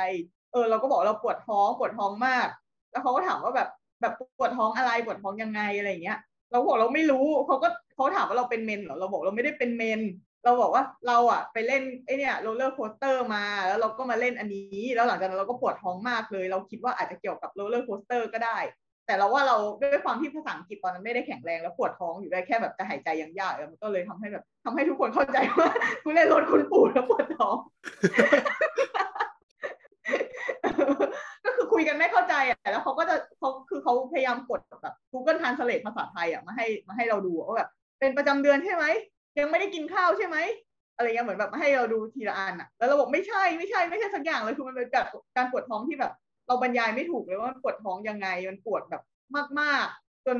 [0.52, 2.48] เออ เราก็บอกเราปวดท้องปวดท้องมาก
[2.92, 3.68] แล้วเขาก็ถามว่าแบบ
[4.00, 6.18] แบบปวดท้องอะไรปวดท้องยังไงอะไรอย่างเงี้ย
[6.52, 10.00] เราบอกเราไม่รู้เขาก็เขาถามว่าเราเป็นเมนเหรอเราบอกเราไม่ได้เป็นเมน
[10.46, 18.58] เราบอกว่าเราอะไปเล่นไอเนี่ยโรลเลอร์โคสเตอร์มา แล้วเราก็มาเล่นอันนี้ แล้วหลังจากนั้นเราก็ปวดท้องมากเลย เราคิดว่าอาจจะเกี่ยวกับโรลเลอร์โคสเตอร์ก็ได้
[19.06, 25.68] แต่เราว่าเราด้วยความที่ภาษาอังกฤษตอนนั้นไม่ได้แข็งแรงแล้วปวดท้องอยู่ได้แค่แบบจะหายใจยังยากมันก็เลยทำให้แบบทำให้ทุกคนเข้าใจว่า
[26.02, 27.56] กูเล่นรถคุณปู่แล้วปวดท้อง
[31.44, 37.70] ก็คือคุณคุยกันไม่เข้าใจอะแล้วเขาก็จะเขาคือเขาพยายามกดแบบ Google Translate ภาษาไทยอะมาให้มาให้เราดูว่าแบบ
[38.00, 38.84] เป็นประจำเดือนใช่ไหม
[39.38, 40.36] ยังไม่ได้กินข้าวใช่ไหม
[40.96, 46.12] อะไรเงี้ยเหมือนแบบมาให้เราดูทีละอันอะแล้วเราบอกไม่ใช่ไม่ใช่ไม่ใช่สักอย่างเลยคือมันเป็นแบบการปวดท้องที่แบบ
[46.46, 49.02] เราบรรยายไม่ถูกเลยว่ามันปวดท้องยังไงมันปวดแบบ
[49.60, 50.38] มากๆ จน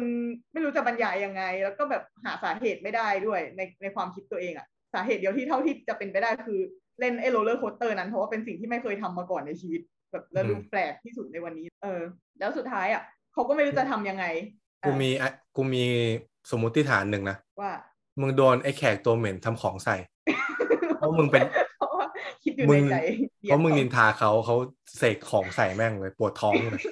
[0.52, 6.60] ไม่รู้จะบรรยายยังไง แล้วก็แบบหาสาเหตุไม่ได้ด้วยในในความคิดตัวเองอะสาเหตุเดียวที่เท่าที่จะเป็นไปได้คือ
[7.00, 9.80] เล่นไอ้โรลเลอร์โคสเตอร์นั้นเพราะว่าเป็นสิ่งที่ไม่เคยทำมาก่อนในชีวิต
[10.12, 12.02] แบบแล้วดูแปลกที่สุดในวันนี้ เออ
[12.38, 13.02] แล้วสุดท้ายอะ
[13.32, 14.24] เขาก็ไม่รู้จะทำยังไง
[14.86, 15.84] กูมีอะกูมี
[16.50, 17.72] สมมติฐานหนึ่งนะว่า
[18.20, 19.96] มึงโดนไอ้แขกตัวเหม็นทำของใส่
[20.96, 21.42] เพราะมึงเป็น
[21.76, 22.06] เพราะว่า
[22.42, 22.96] คิดอยู่มึในงใจ
[23.42, 24.56] เพราะมึงนินทาเขาเขา
[24.98, 26.82] เสกของใส่แม่งเลยปวดท้องเลย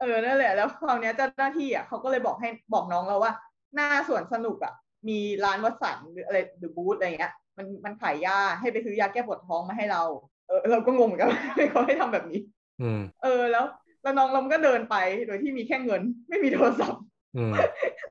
[0.00, 3.32] เออนั่นแหละ แล้วคราวเนี้ยเจ้าหน้าที่อะเขาก็เลยบอกให้บอกน้องเราว่า
[3.74, 4.72] หน้าสวนสนุกอะ
[5.08, 10.02] มีร้านวัสันหรืออะไรหรือบูธอะไรเงี้ย มันมันขายยาให้ไปซื้อยาแก้ปวดท้องมาให้เรา
[10.46, 12.40] เออ เราก็งงเหมือนกันว่าทำไมเขาให้ทำแบบนี้
[12.82, 13.64] อืม เออแล้ว
[14.02, 14.96] แล้วน้องเราก็เดินไป
[15.26, 17.15] โดยที่มีแค่เงิน ไม่มีโทรศัพท์อืม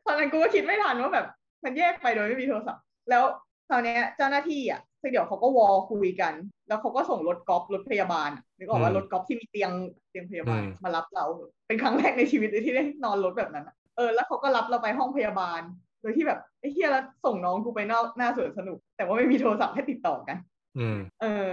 [0.06, 1.28] ตอนนั้นกูก็คิดไม่ทันว่าแบบ
[1.64, 3.24] มันแยกไปโดยไม่มีโทรศัพท์ แล้ว
[3.70, 4.82] คราวเนี้ยเจ้าหน้าที่อะ
[5.12, 6.34] เดี๋ยวเขาก็วอลคุยกัน
[6.68, 9.72] แล้วเขาก็ส่งรถกอล์ฟรถพยาบาลอะนึกออกว่าอืมรถกอล์ฟที่มีเตียง
[10.10, 11.26] เตียงพยาบาลอืมมารับเรา
[11.68, 15.62] เป็นครั้งแรกในชีวิตเลยที่ได้นอนรถแบบนั้นอะเออแล้วเขาก็รับเราไปห้องพยาบาล
[16.02, 20.38] โดยที่แบบไอ้เฮียแล้วส่งน้องกูไปนอกหน้าสวนสนุก แต่ว่าไม่มีโทรศัพท์ให้ติดต่อกัน
[20.78, 21.50] อืม เออ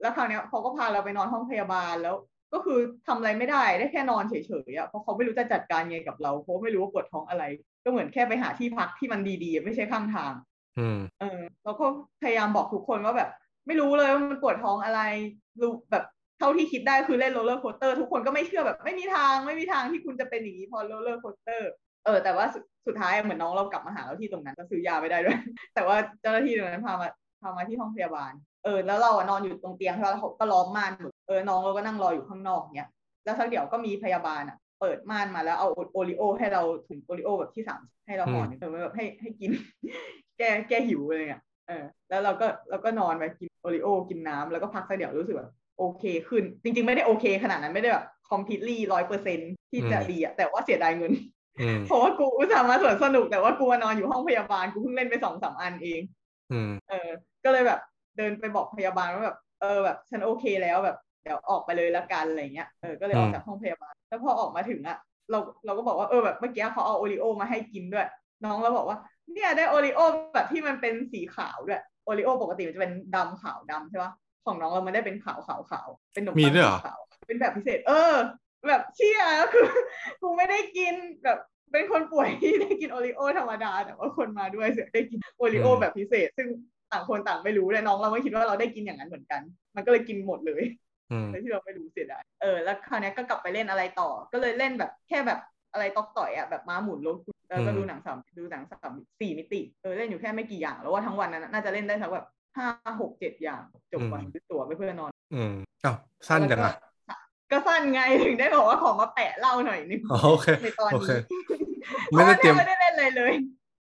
[0.00, 2.16] แล้วคราวเนี้ยเขาก็พาเราไปนอนห้องพยาบาลแล้ว
[2.52, 4.34] ก็คือทำอะไรไม่ได้ได้แค่นอนเฉ
[4.68, 7.44] ยๆอะเพราะเขาไม่รู้จะจัดการไงกับเราเพราะไม่รู้ว่าปวดท้องอะไร
[7.84, 10.32] ก็เหมือนแค่ไปหาที่พักที่มันดีๆ ไม่ใช่ข้างทาง
[10.78, 11.86] อืมเออเราก็
[12.22, 13.30] พยายามบอกทุกคนว่าแบบ
[13.66, 15.00] ไม่รู้เลยว่ามันปวดท้องอะไร
[15.60, 16.04] รู้แบบ
[16.38, 21.70] เท่าที่คิดได้คือเล่นโรลเลอร์โคสเตอร์ทุกคนก็ไม่เชื่อแบบไม่มีทางไม่มีทางที่คุณจะเป็นอย่างนี้เพราะโรลเลอร์โคสเตอร์
[22.04, 25.38] เออแต่ว่าสุดสุดท้ายเหมือนน้องเรากลับมาหาเราที่ตรงนั้นก็ซื้อยาไม่ได้ด้วย
[25.74, 27.08] แต่ว่าเจ้าหน้าที่ตรงนั้นพามา
[27.42, 28.32] พามาที่ห้องพยาบาล
[28.64, 32.88] เออแล้วเราอะนอนอยู่ตรงเตียงใช่ไหมแล้วเขาก็ล้อมม่านหมดเออน้องเราก็นั่งรออยู่ข้างนอกเนี้ย
[33.24, 39.50] แล้วสักเดี๋ยวก็มีพยาบาลอะ เปิดม่านมาแล้วเอาโอริโอ ให้เราถุงโอริโอแบบที่สามให้เราห่อหนึ่งเออแบบให้ให้กิน
[40.38, 49.38] แก้แก้หิวเลยอะเออ แล้วเราก็เราก็นอนไปกินโอริโอกินน้ำแล้วก็พักสักเดี๋ยวรู้สึกแบบโอเคขึ้น จริง ๆ ไม่ได้โอเค ขนาดนั้นไม่ได้แบบ completely ร้อยเปอร์เซ็น
[49.70, 51.12] ที่จะอืมดีอะแต่ว่าเสียดายเงิน
[51.60, 56.00] อืมเพราะว่ากูอุตส่าห์มาสวนสนุกแต่ว่ากูมานอนอยู่ห้องพยาบาลกูเพิ่งเล่นไปสองสามอันเอง
[56.52, 57.08] อืมเออ
[57.44, 57.80] ก็เลยแบบ
[58.16, 64.98] เดินไปบอกพยาบาลว่าแบบเออแบบฉันโอเคแล้วแบบ เดี๋ยวออกไปเลยละกันอะไรเงี้ยเออก็เลยออกอืมจากห้องพยาบาลแล้วพอออกมาถึงอะ
[65.30, 68.06] เราเราก็บอกว่าเออแบบเมื่อกี้เขาเอาโอริโอมาให้กินด้วย
[68.44, 68.98] น้องเราบอกว่า
[69.32, 70.00] เนี่ยได้โอริโอ
[70.34, 74.12] แบบที่มันเป็นสีขาวด้วยโอริโอปกติมันจะเป็นดำขาวดำใช่ปะ
[74.44, 78.14] ของน้องเรามันได้เป็นขาวขาวขาวเป็นขนมมีปังด้วยเหรอสีขาวเป็นแบบพิเศษ เออ
[78.68, 79.66] แบบเชี่ยก็คือ
[80.22, 80.94] กูไม่ได้กิน
[81.24, 81.38] แบบ
[81.72, 86.48] เป็นคนป่วยที่ได้กินโอริโอธรรมดา แต่ว่าคนมาด้วยเสือกได้กินโอริโอแบบพิเศษ ซึ่ง
[86.92, 89.40] ต่างคนต่างไม่รู้เลยน้องเราไม่คิดว่าเราได้กินอย่างนั้นเหมือนกัน
[89.76, 90.89] มันก็เลยกินหมดเลยอืม
[91.30, 95.40] โดยที่เราไม่รู้เสียดายเออแล้วคราวเนี้ยก็กลับไปเล่นอะไรต่อ ก็เลยเล่นแบบแค่แบบ
[95.72, 97.16] อะไรตอกต่อยอะแบบม้าหมุนรถ
[97.48, 102.26] แล้วก็อืมดูหนังสามดูหนังสามสี่มิติเออเล่นอยู่แค่ไม่กี่อย่าง แล้วว่าทั้งวันนั้นน่าจะเล่นได้สักแบบ
[102.56, 102.66] ห้า
[103.00, 103.62] หกเจ็ดอย่าง
[103.92, 105.52] จบวันซื้อตั๋วไปเพื่อนอน อืม
[105.84, 105.96] อ้าว
[106.28, 106.74] สั้นจังอะแล้ว
[107.08, 107.14] ก็
[107.50, 111.10] ก็สั้นไงถึงได้บอกว่าขอมาแปะเล่าหน่อยนึงอ๋อโอเคในตอนโอเค
[112.12, 113.32] นี้ไม่ได้เตรียมพาะว่าไม่ได้เล่นอะไรเลย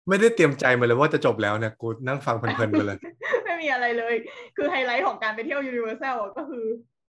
[0.10, 2.98] ไม่ได้เตรียมใจมาเลยว่าจะจบแล้วเนี่ยกูนั่งฟังเพลินๆไปเลย
[3.46, 4.16] ไม่มีอะไรเลย
[4.56, 6.66] คือไฮไลท์ของการไปเที่ยวยูนิเวอร์แซลก็คือ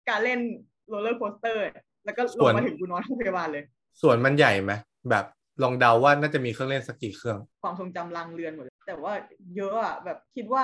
[0.09, 0.41] การเล่น
[0.89, 1.62] โรลเลอร์โคสเตอร์
[2.05, 3.65] แล้วก็ลส่วงนมาถึงกูนอนโรงพยาบาลเลย
[4.03, 4.73] ส่วนมันใหญ่ไหม
[5.11, 5.24] แบบ
[5.62, 9.12] ลองเดาว่าน่าจะมีเครื่องเล่นสักกี่เครื่อง ความทรงจำลังเรือนหมดเลยแต่ว่า
[9.57, 10.62] เยอะอะแบบคิดว่า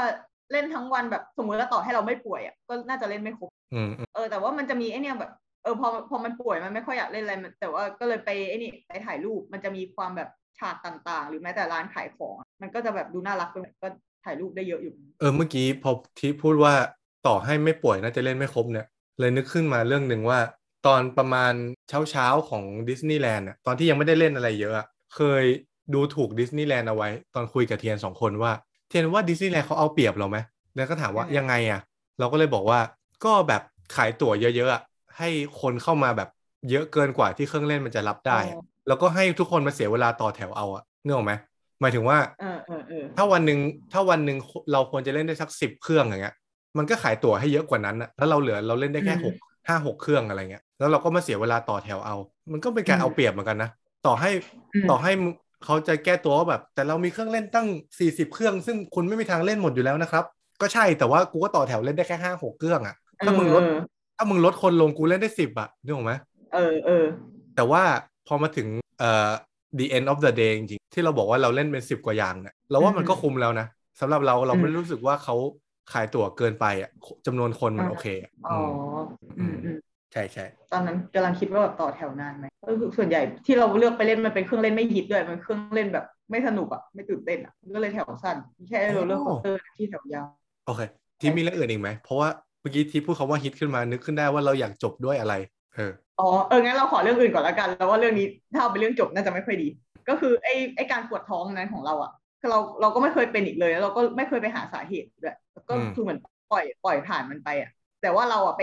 [0.52, 5.32] เล่นทั้งวันแบบสมมติว่าต่อให้เราไม่ป่วยอะก็น่าจะเล่นไม่ครบอืมอืมเออแต่ว่ามันจะมีไอเนี่ยแบบ
[5.62, 10.28] เออพอพอมันป่วยมันไม่ค่อยอยากเล่นอะไรมันแต่ว่าก็เลยไปไอนี่ไปถ่ายรูปมันจะมีความแบบ
[10.58, 13.88] ฉากต่างๆ หรือแม้แต่ร้านขายของอะมันก็จะแบบดูน่ารักไปหน่อยก็
[14.24, 16.72] ถ่ายรูปได้เยอะอยู่ เออเมื่อกี้พอที่พูดว่า
[17.26, 18.86] ต่อให้ไม่ป่วยน่าจะเล่นไม่ครบเนี่ย
[19.18, 20.40] เลยนึกขึ้นมาเรื่องหนึ่งว่า
[20.86, 21.52] ตอนประมาณ
[21.88, 25.44] เช้าเช้าๆของดิสนีย์แลนด์อะตอนที่ยังไม่ได้เล่นอะไรเยอะอะเคย
[25.94, 28.52] ดูถูกดิสนีย์แลนด์เอาไว้ ตอนคุยกับเทียนสองคนว่า
[28.88, 30.38] เทียนว่าดิสนีย์แลนด์เขาเอาเปรียบเราไหม
[30.76, 31.80] แล้วก็ถามว่ายังไงอะ
[32.18, 32.80] เราก็เลยบอกว่า
[33.24, 33.62] ก็แบบ
[33.96, 34.82] ขายตั๋วเยอะๆอะ
[35.18, 35.28] ให้
[35.60, 36.28] คนเข้ามาแบบ
[36.70, 41.32] เยอะเกินกว่าที่เครื่องเล่นมันจะรับได้อะอ๋อแล้วก็ให้ทุกคนมาเสียเวลาต่อแถวเอาอะนึกออกไหม
[41.80, 43.58] หมายถึงว่าเออเออเออถ้าวันหนึ่ง
[43.92, 44.38] ถ้าวันหนึ่ง
[44.72, 46.34] เราควรจะเล่นได้สักสิบเครื่องอย่างเงี้ย
[46.78, 49.34] มันก็ขายตั๋วให้เยอะกว่านั้นอะแล้วเราเหลือเราเล่นได้แค่หก
[49.68, 52.16] ห้าหกเครื่องอะไรเงี้ย แล้วเราก็มาเสียเวลาต่อแถวเอา
[52.52, 53.70] มันก็เป็นการเอาเปรียบเหมือนกันนะ
[54.06, 54.30] ต่อให้
[54.82, 55.12] มต่อให้
[55.64, 57.66] เขาจะแก้ตัวว่าแบบ แต่เรามีเครื่องเล่นตั้ง
[57.98, 60.24] สี่สิบเครื่อง ซึ่งคุณไม่มีทางเล่นหมดอยู่แล้วนะครับ
[60.60, 62.96] ก็ใช่แต่ว่ากูก็ต่อแถวเล่นได้แค่ห้าหกเครื่องอะ
[63.26, 63.80] ถ้ามึงลดเออ
[64.16, 66.12] ถ้ามึงลดคนลงกูเล่นได้สิบอะนึกออกไหม
[66.54, 67.04] เออเออ
[67.56, 67.82] แต่ว่า
[68.26, 68.66] พอมาถึง
[68.98, 69.30] เอ่อ
[69.78, 73.66] the end of the day จริงๆที่เราบอกว่าเราเล่นเป็นสิบกว่าอย่างเนี่ยเราว่ามันก็คุ้มแล้วนะ
[74.00, 75.36] สำหรับเราเราไม่รู้สึกว่าเขา
[75.92, 76.90] ขายตั๋วเกินไปอะ
[77.26, 78.58] จำนวนคนมันโอเคอะอ๋อ
[79.38, 79.76] อืมอืมอืม
[80.12, 88.36] ใช่ใช่ตอนนั้นกำลังคิดว่าแบบต่อแถวนานไหมก็คือส่วนใหญ่ที่เราเลือกไปเล่นมันเป็นเครื่องเล่นไม่ฮิตด้วยมันเครื่องเล่นแบบไม่สนุกอะไม่ตื่นเต้นอะก็เลยแถวสั้น
[88.68, 90.26] แค่โรลเลอร์คอสเตอร์ที่แถวยาว
[90.66, 90.80] โอเค
[91.20, 92.28] ที่มีเรื่องอื่นอีกไหมเพราะว่า
[92.60, 95.34] เมื่อกี้ที่พูดคำว่าฮิตขึ้นมานึกขึ้นได้ว่าเราอยากจบด้วยอะไร
[95.74, 99.68] เอออ๋อเอองั้นเราขอเรื่องอื่นก่อนละกันแล้วว่าเรื่องนี้ถ้าเอาเป็นเรื่องจบน่าจะไม่ค่อยดี
[100.08, 102.10] ก็คือไอ้ไอ้การปวดท้องนั้นของเราอะ
[102.40, 105.36] คือเราเราก็ไม่เคยเป็นอีกเลยแล้วเราก็ไม่เคยไปหาสาเหตุด้วยแล้ว
[105.72, 106.18] ก็อืมคือเหมือน
[106.52, 107.70] ปล่อยปล่อยผ่านมันไปอะ
[108.02, 108.62] แต่ว่าเราอะไป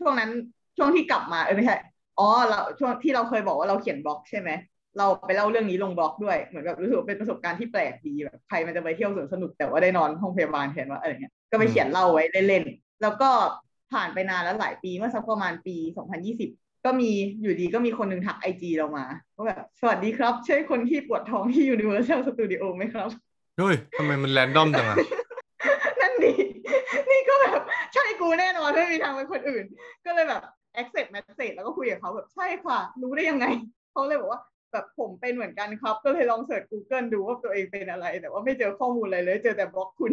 [0.00, 0.30] ช่วงนั้น
[0.76, 1.76] ช่วงที่กลับมาเออไม่ใช่
[2.18, 4.50] อ๋อเราช่วงที่เราเคยบอกว่าเราเขียนบล็อกใช่ไหม
[4.98, 13.30] เราไปเล่าเรื่องนี้ลงบล็อกด้วยเหมือนแบบรู้สึกว่าเป็นประสบการณ์ที่แปลกดีแบบใครมันจะไปเที่ยวสวนสนุกแต่ว่าได้นอนห้องพยาบาลแทนว่าอะไรเงี้ยก็ไปเขียนเล่าไว้เล่นๆแล้วก็
[13.92, 15.76] ผ่านไปนานแล้วหลายปีเมื่อสักประมาณปี
[16.26, 17.10] 2020 ก็มี
[17.42, 19.04] อยู่ดีก็มีคนหนึ่งทักไอจีเรามา
[19.36, 23.08] ว่าแบบสวัสดีครับ ใช่คนที่ปวดท้องที่ Universal Studio ไหมครับ
[23.58, 25.19] เฮ้ยทำไมมันแรนดอมจังอะนั่น
[26.24, 26.32] ดี
[27.10, 27.60] นี่ก็แบบ
[27.94, 29.64] ใช่กูแน่นอนไม่มีทางเป็นคนอื่น
[30.04, 30.42] ก็เลยแบบ
[30.80, 33.46] accept message แล้วก็คุยกับเขาแบบใช่ค่ะ รู้ได้ยังไง
[33.92, 34.40] เขาเลยบอกว่า
[34.72, 40.12] แบบผมเป็นเหมือนกันครับ ก็เลยลองเสิร์ช Google ดูว่าตัวเองเป็นอะไร แต่ว่าไม่เจอข้อมูลอะไรเลย เจอแต่บล็อกคุณ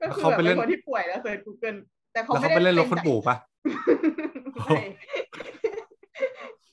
[0.00, 1.78] ก็คือแบบเป็นคนที่ป่วยแล้วเสิร์ช Google
[2.12, 3.36] แต่เขาแล้วไม่เขาได้ไปเล่นรถป็คุณปู่ปะ
[4.64, 4.80] ไม่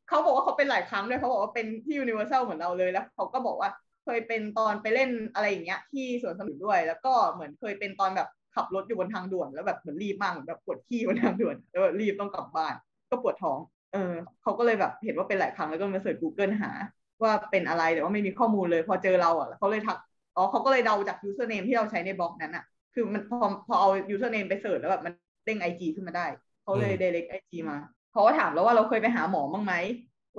[0.08, 3.70] เขาบอกว่าเขาเป็นหลายครั้งด้วยเขาบอกว่าเป็นที่ Universal เหมือนเราเลยแล้วเขาก็บอกว่า
[4.04, 12.74] เคยเป็นตอนไปเล่นอะไรอย่างเงี้ยที่สวนสนุกด้วย แล้วก็เหมือนเคยเป็นตอนแบบขับรถอยู่บนทางด่วนแล้วแบบเหมือนรีบมากเหมือนแบบปวดขี้บนทางด่วนแล้วแบบรีบต้องกลับบ้าน
[13.10, 13.60] ก็ปวดท้อง
[13.94, 16.72] เออเขาก็เลยแบบเห็นว่าเป็นหลายครั้งแล้วก็มาเสิร์ช Google หา
[17.24, 19.98] ว่าเป็นอะไรแต่ว่าไม่มีข้อมูลเลย พอเจอเราอะเขาเลยทัก
[20.36, 22.64] อ๋อเขาก็เลยเดาจาก username ที่เราใช้ในบล็อกนั้นอะ
[22.94, 25.14] คือมันพอพอเอา username ไปเสิร์ชแล้วแบบมัน
[25.46, 26.26] เด้งไอจีขึ้นมาได้
[26.64, 27.78] เขาเลยอืม direct ไอจีมา
[28.12, 29.74] เขาก็ถามแล้วว่าเราเคยไปหาหมอบ้างไหม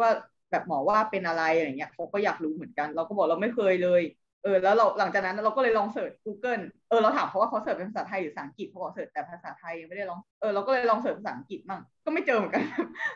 [0.01, 0.09] ว่า
[0.51, 4.03] แบบหมอว่าเป็นอะไรอะไรเงี้ยเขาก็อยากรู้เหมือนกัน เราก็บอกเราไม่เคยเลย
[4.43, 12.63] เออ แล้วเราหลังจากนั้นเราก็เลยลองเสิร์ช Google เออเราถามเขาว่าเขา search เป็นภาษาไทยหรือภาษาอังกฤษเขาบอก search แต่ภาษาไทยยังไม่ได้ลองเออเราก็เลยลอง search ภาษาอังกฤษมั่งก็ไม่เจอเหมือนกัน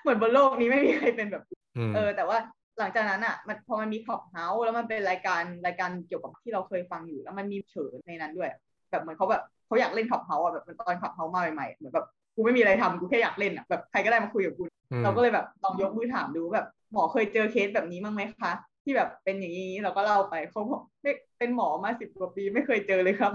[0.02, 1.44] เหมือนบนโลกนี้ไม่มีใครเป็นแบบ
[1.76, 2.38] อืมเออ แต่ว่า
[2.78, 8.50] หลังจากนั้นอะมันพอมันมี Clubhouse แล้วมันเป็นรายการรายการเกี่ยวกับที่เราเคยฟังอยู่แล้วมันมีเฉินในนั้นด้วย
[8.90, 18.52] แบบเหมือนเขาแบบเขาอยากเล่น Clubhouse อะแบบเหมือนตอน Clubhouse มาใหม่ๆเหมือนแบบกูไม่มีอะไรทำกูแค่อยากเล่นอะแบบใครก็ได้มาคุยกับกูอืมเราก็เลยแบบลองยกมือถามดูแบบ หมอเคยเจอเคสแบบนี้บ้างไหมคะ
[18.85, 23.32] ที่แบบเป็นอย่างนี้เราก็เล่าไปเขาบอกไม่เป็นหมอมาสิบกว่าปีไม่เคยเจอเลยครับ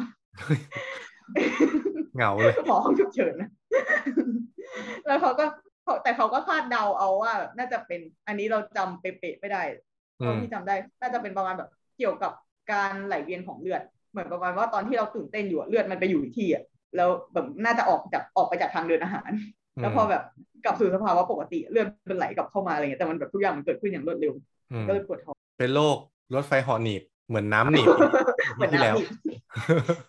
[2.15, 3.49] เหงาเลยหมอห้องฉุกเฉินนะ
[5.07, 5.45] แล้วเขาก็
[5.83, 9.63] เขาแต่เขาก็คาดเดาเอาว่าแบบน่าจะเป็น อันนี้เราจำเป๊ะๆไม่ได้
[10.19, 12.31] อืเท่ามที่จำได้ น่าจะเป็นประมาณแบบเกี่ยวกับ
[12.71, 13.81] การไหลเวียนของเลือด
[14.11, 16.63] เหมือนประมาณว่าตอนที่เราตื่นเต้นอยู่อะเลือดมันไปอยู่ที่อะ
[16.95, 19.31] แล้วแบบน่าจะออกจากออกไปจากทางเดินอาหาร
[19.81, 20.23] แล้วพอแบบ
[20.65, 24.33] กลับสู่สภาวะปกติเลือดมันไหลกลับเข้ามาอะไรเงี้ยแต่มันแบบทุกอย่างมันเกิดขึ้นอย่างรวดเร็ว
[24.71, 25.97] อืมก็เลยปวดท้องเป็นโรค
[26.33, 27.87] รถไฟเหอหนีบเหมือนน้ำหนีบ
[28.55, 29.09] เหมือนที่แล้วน้ำอีก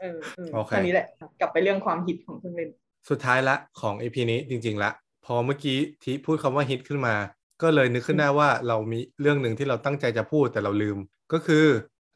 [0.01, 1.07] เออเออโอเคแค่นี้แหละ
[1.41, 2.71] กลับไปเรื่องความฮิตของเครื่องเล่น
[3.11, 4.91] สุดท้ายละของ EP นี้จริง ๆ ละ
[5.27, 7.15] พอเมื่อกี้ที่พูดคำว่าฮิตขึ้นมา
[7.63, 10.99] ก็เลยนึกขึ้นได้ว่าเรามีเรื่องหนึ่งที่เราตั้งใจจะพูดแต่เราลืม
[11.33, 11.67] ก็คือ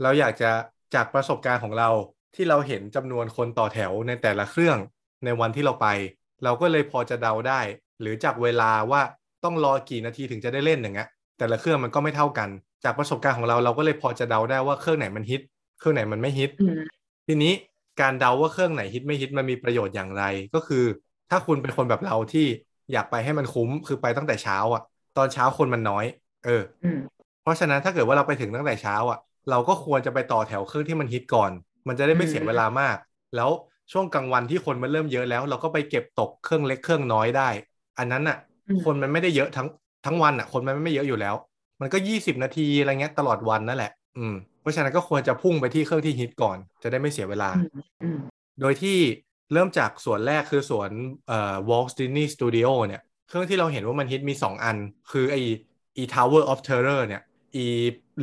[0.03, 0.51] เราอยากจะ
[0.95, 1.91] จากประสบการณ์ของเรา
[2.35, 4.79] ที่เราเห็นจำนวนคนต่อแถวในแต่ละเครื่อง
[5.25, 5.87] ในวันที่เราไป
[6.44, 7.60] เราก็เลยพอจะเดาได้
[8.01, 9.02] หรือจากเวลาว่า
[9.44, 11.09] ต้องรอกี่นาทีถึงจะได้เล่นอย่างเงี้ย
[11.39, 12.48] แต่ละเครื่องมันก็ไม่เท่ากัน
[12.85, 15.40] จากประสบการณ์ของเราเราก็เลยพอจะเดาได้ว่าเครื่องไหนมันฮิต
[15.78, 16.81] เครื่องไหนมันไม่ฮิตอืม
[17.27, 17.52] ทีนี้
[18.01, 20.24] การเดาว่าเครื่องไหนฮิตไม่ฮิตมันมีประโยชน์อย่างไร
[20.55, 20.85] ก็คือ
[21.31, 22.47] ถ้าคุณเป็นคนแบบเราที่
[22.93, 24.82] อยากไปให้มันคุ้มคือไปตั้งแต่เช้าอะ
[25.16, 26.05] ตอนเช้าคนมันน้อย
[26.44, 26.98] เอออืม
[27.43, 29.19] เพราะฉะนั้นถ้าเกิดว่าเราไปถึงตั้งแต่เช้าอะ
[29.51, 31.51] เราก็ควรจะไปต่อแถวเครื่องที่มันฮิตก่อน
[31.89, 32.97] มันจะได้ไม่เสียเวลามาก
[33.36, 33.51] แล้ว
[33.93, 37.48] ช่วงกลางวันที่คนมันเริ่มเยอะแล้ว เราก็ไปเก็บตกเครื่องเล็กเครื่องน้อยได้
[37.98, 38.39] อันนั้นอะ
[38.69, 39.69] อืมคนมันไม่ได้เยอะทั้ง
[40.06, 41.35] ทั้งวันอะ คนมันไม่เยอะอยู่แล้ว
[41.81, 48.19] มันก็ยี่สิบนาทีอะไรเงี้ยตลอดวันนั่นแหละ อืมเพราะฉะนั้นก็ควรจะพุ่งไปที่เครื่องที่ฮิตก่อน จะได้ไม่เสียเวลาอืมอืม
[48.60, 48.98] โดยที่
[49.52, 50.90] เริ่มจากส่วนแรกคือส่วน
[51.28, 54.77] เอ่อ Walt Disney Studio เนี่ย เครื่องที่เราเห็นว่ามันฮิตมี 2 อัน
[55.12, 55.36] คือไอ
[56.01, 57.23] e Tower of Terror เนี่ย
[57.62, 57.65] e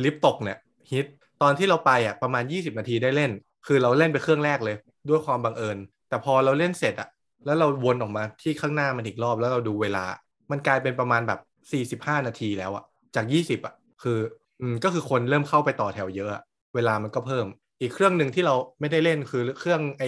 [0.04, 0.58] ลิฟตกเนี่ย
[0.92, 1.06] ฮิต
[1.42, 3.30] ตอนที่เราไปอะประมาณ 20 นาทีได้เล่น
[3.66, 4.76] คือเราเล่นไปเครื่องแรกเลย
[5.08, 5.78] ด้วยความบังเอิญ
[6.08, 7.08] แต่พอเราเล่นเสร็จอะ
[7.44, 10.04] แล้วเราวนออกมาที่ข้างหน้ามันอีกรอบแล้วเราดูเวลา
[10.50, 11.40] มันกลายเป็นประมาณแบบ
[11.72, 12.84] 45 นาทีแล้วอะ
[13.14, 14.18] จาก 20อะคือ
[14.60, 16.42] อืมก็คือคนเริ่มเข้าไปต่อแถวเยอะอะ
[16.74, 17.46] เวลามันก็เพิ่ม
[17.80, 20.04] อีกเครื่องหนึ่งที่เราไม่ได้เล่นคือเครื่องไอ้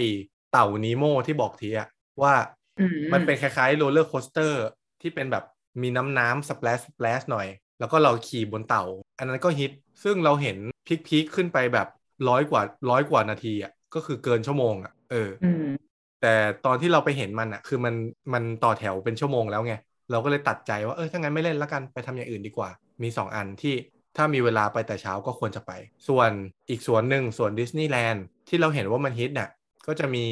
[0.53, 1.89] เต่านีโมที่บอกทีอะ
[2.23, 2.35] ว่า
[2.79, 4.63] อืมมันเป็นคล้ายๆโรลเลอร์โคสเตอร์
[5.01, 5.45] ที่เป็นแบบ
[5.83, 7.47] มีน้ำน้ำ splash splash หน่อย
[7.79, 8.85] แล้วก็เราขี่บนเต่า
[9.19, 9.71] อันนั้นก็ฮิต
[10.03, 11.89] ซึ่งเราเห็น peak peak ขึ้นไปแบบ
[12.29, 15.65] ร้อยกว่าร้อยกว่านาทีอะ ก็คือเกินชั่วโมงอะเอออืม
[16.23, 16.35] แต่
[16.67, 17.95] ตอนที่เราไปเห็นมันอะคือมัน
[18.35, 19.75] มันต่อแถวเป็นชั่วโมงแล้วไง
[20.11, 22.71] เราก็เลยตัดใจว่าเออถ้างั้นไม่เล่นแล้วกันไปทำอย่างอื่นดีกว่า
[23.03, 23.75] มี 2 อันที่
[24.17, 25.73] ถ้ามีเวลาไปแต่เช้าก็ควรจะไป
[26.09, 26.31] ส่วน
[26.71, 29.49] อีกส่วนหนึ่งส่วนดิสนีย์แลนด์ที่เราเห็นว่ามันฮิตเนี่ย
[29.87, 30.25] ก็จะมี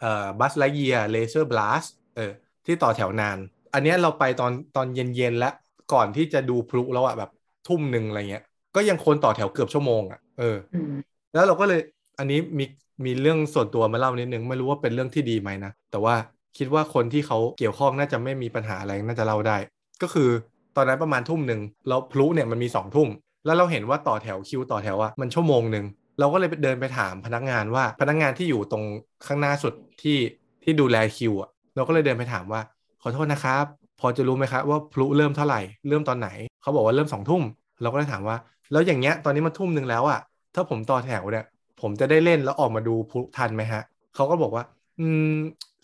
[0.00, 1.84] เอ่อ Buzz Lightyear Laser Blast
[2.16, 2.32] เออ
[2.66, 3.38] ที่ต่อแถวนาน
[3.74, 5.54] อันเนี้ยเราไปตอนตอนเย็นๆแล้ว
[5.92, 7.30] ก่อนที่จะดูพลุแล้วอะแบบ
[7.68, 8.44] ทุ่มหนึ่งอะไรเงี้ย
[8.74, 10.92] ก็ยังคนต่อแถวเกือบชั่วโมงอะเอออืม
[11.34, 11.80] แล้วเราก็เลย
[12.18, 12.64] อันนี้มี
[13.04, 16.14] มีเรื่องส่วนตัวมาเล่านิดนึงไม่รู้ว่าเป็นเรื่องที่ดีไหมนะ แต่ว่า
[16.58, 19.56] คิดว่าคนที่เขาเกี่ยวข้องน่าจะไม่มีปัญหาอะไรน่าจะเล่าได้
[20.02, 20.30] ก็คือ
[20.76, 23.08] ตอนนั้นประมาณทุ่มหนึ่งแล้วพลุเนี่ยมันมีสองทุ่ม
[23.44, 25.84] แล้วเราเห็นว่าต่อแถวคิวต่อแถวอะมันชั่วโมงหนึ่ง
[26.18, 28.84] เราก็เลยไปเดินไปถามพนักงานว่าพนักงานที่อยู่ตรง
[29.26, 30.18] ข้างหน้าสุดที่
[30.64, 32.60] ที่ดูแลคิวอะเราก็เลยเดินไปถามว่า
[33.02, 33.64] ขอโทษนะครับ
[34.00, 36.28] พอจะรู้ไหมครับว่าพลุเริ่มเท่าไหร่เริ่มตอนไหน
[36.62, 37.42] เขาบอกว่าเริ่มสองทุ่ม
[37.82, 38.36] เราก็เลยถามว่า
[38.72, 40.20] แล้วอย่างเงี้ยตอนนี้มันทุ่มหนึ่งแล้วอะ
[40.54, 41.44] ถ้าผมต่อแถวเนี่ย
[41.86, 43.82] ผมจะได้เล่นแล้วออกมาดูพลุทันไหมฮะ
[44.14, 44.64] เขาก็บอกว่า
[45.00, 45.32] อืม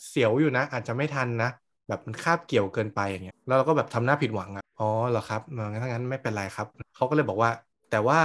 [0.09, 1.51] เสียวอยู่นะ อาจจะไม่ทันนะ
[1.89, 6.66] แบบมันคาบเกี่ยวเกินไปอย่างเงี้ยแล้วเราก็แบบทำหน้าผิดหวังอะอ๋อเหรอครับงั้นถ้างั้นไม่เป็นไรครับ
[6.97, 7.51] เขาก็เลยบอกว่า
[7.90, 8.20] แต่ว่า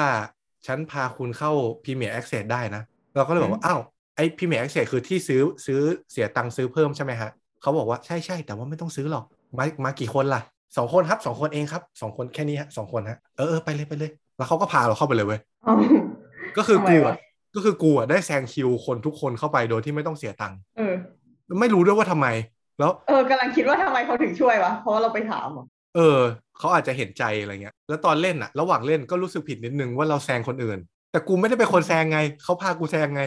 [0.67, 1.51] ฉันพาคุณเข้า
[1.83, 2.81] Premier Access ได้นะ
[3.15, 3.79] เราก็เลยบอกว่าอ้าว
[4.15, 5.79] ไอ้ Premier Access คือที่ซื้อซื้อ
[6.11, 7.29] เสียตังค์ซื้อเพิ่มใช่ไหมฮะ
[7.61, 9.25] เขาบอกว่าใช่ใช่แต่ว่าไม่ต้องซื้อหรอก
[9.57, 10.41] มามากี่คนล่ะ
[10.77, 15.73] สองคนครับสองคนเองครับสองคนแค่นี้ฮะสองคนฮะเออเออไปเลยไปเลย แล้วเขาก็พาเราเข้าไปเลยเว้ยอ๋อ
[16.57, 17.15] ก็คือทำไมกูวะอะ
[17.55, 20.93] ก็คือกูอะได้แซงคิวคนทุกคนเข้าไปโดยที่ไม่ต้องเสียตังค์เออ
[21.59, 22.27] ไม่รู้ด้วยว่าทำไม
[22.79, 25.65] แล้ว เออกำลังคิดว่าทำไมเขาถึงช่วยวะ เพราะว่าเราไปถามเหรอ
[25.95, 26.19] เออ
[26.57, 30.79] เขาอาจจะเห็นใจอะไรเงี้ย แล้วตอนเล่นอะระหว่างเล่นก็รู้สึกผิดนิดนึงว่าเราแซงคนอื่น
[31.11, 33.23] แต่กูไม่ได้เป็นคนแซงไง เขาพากูแซงไง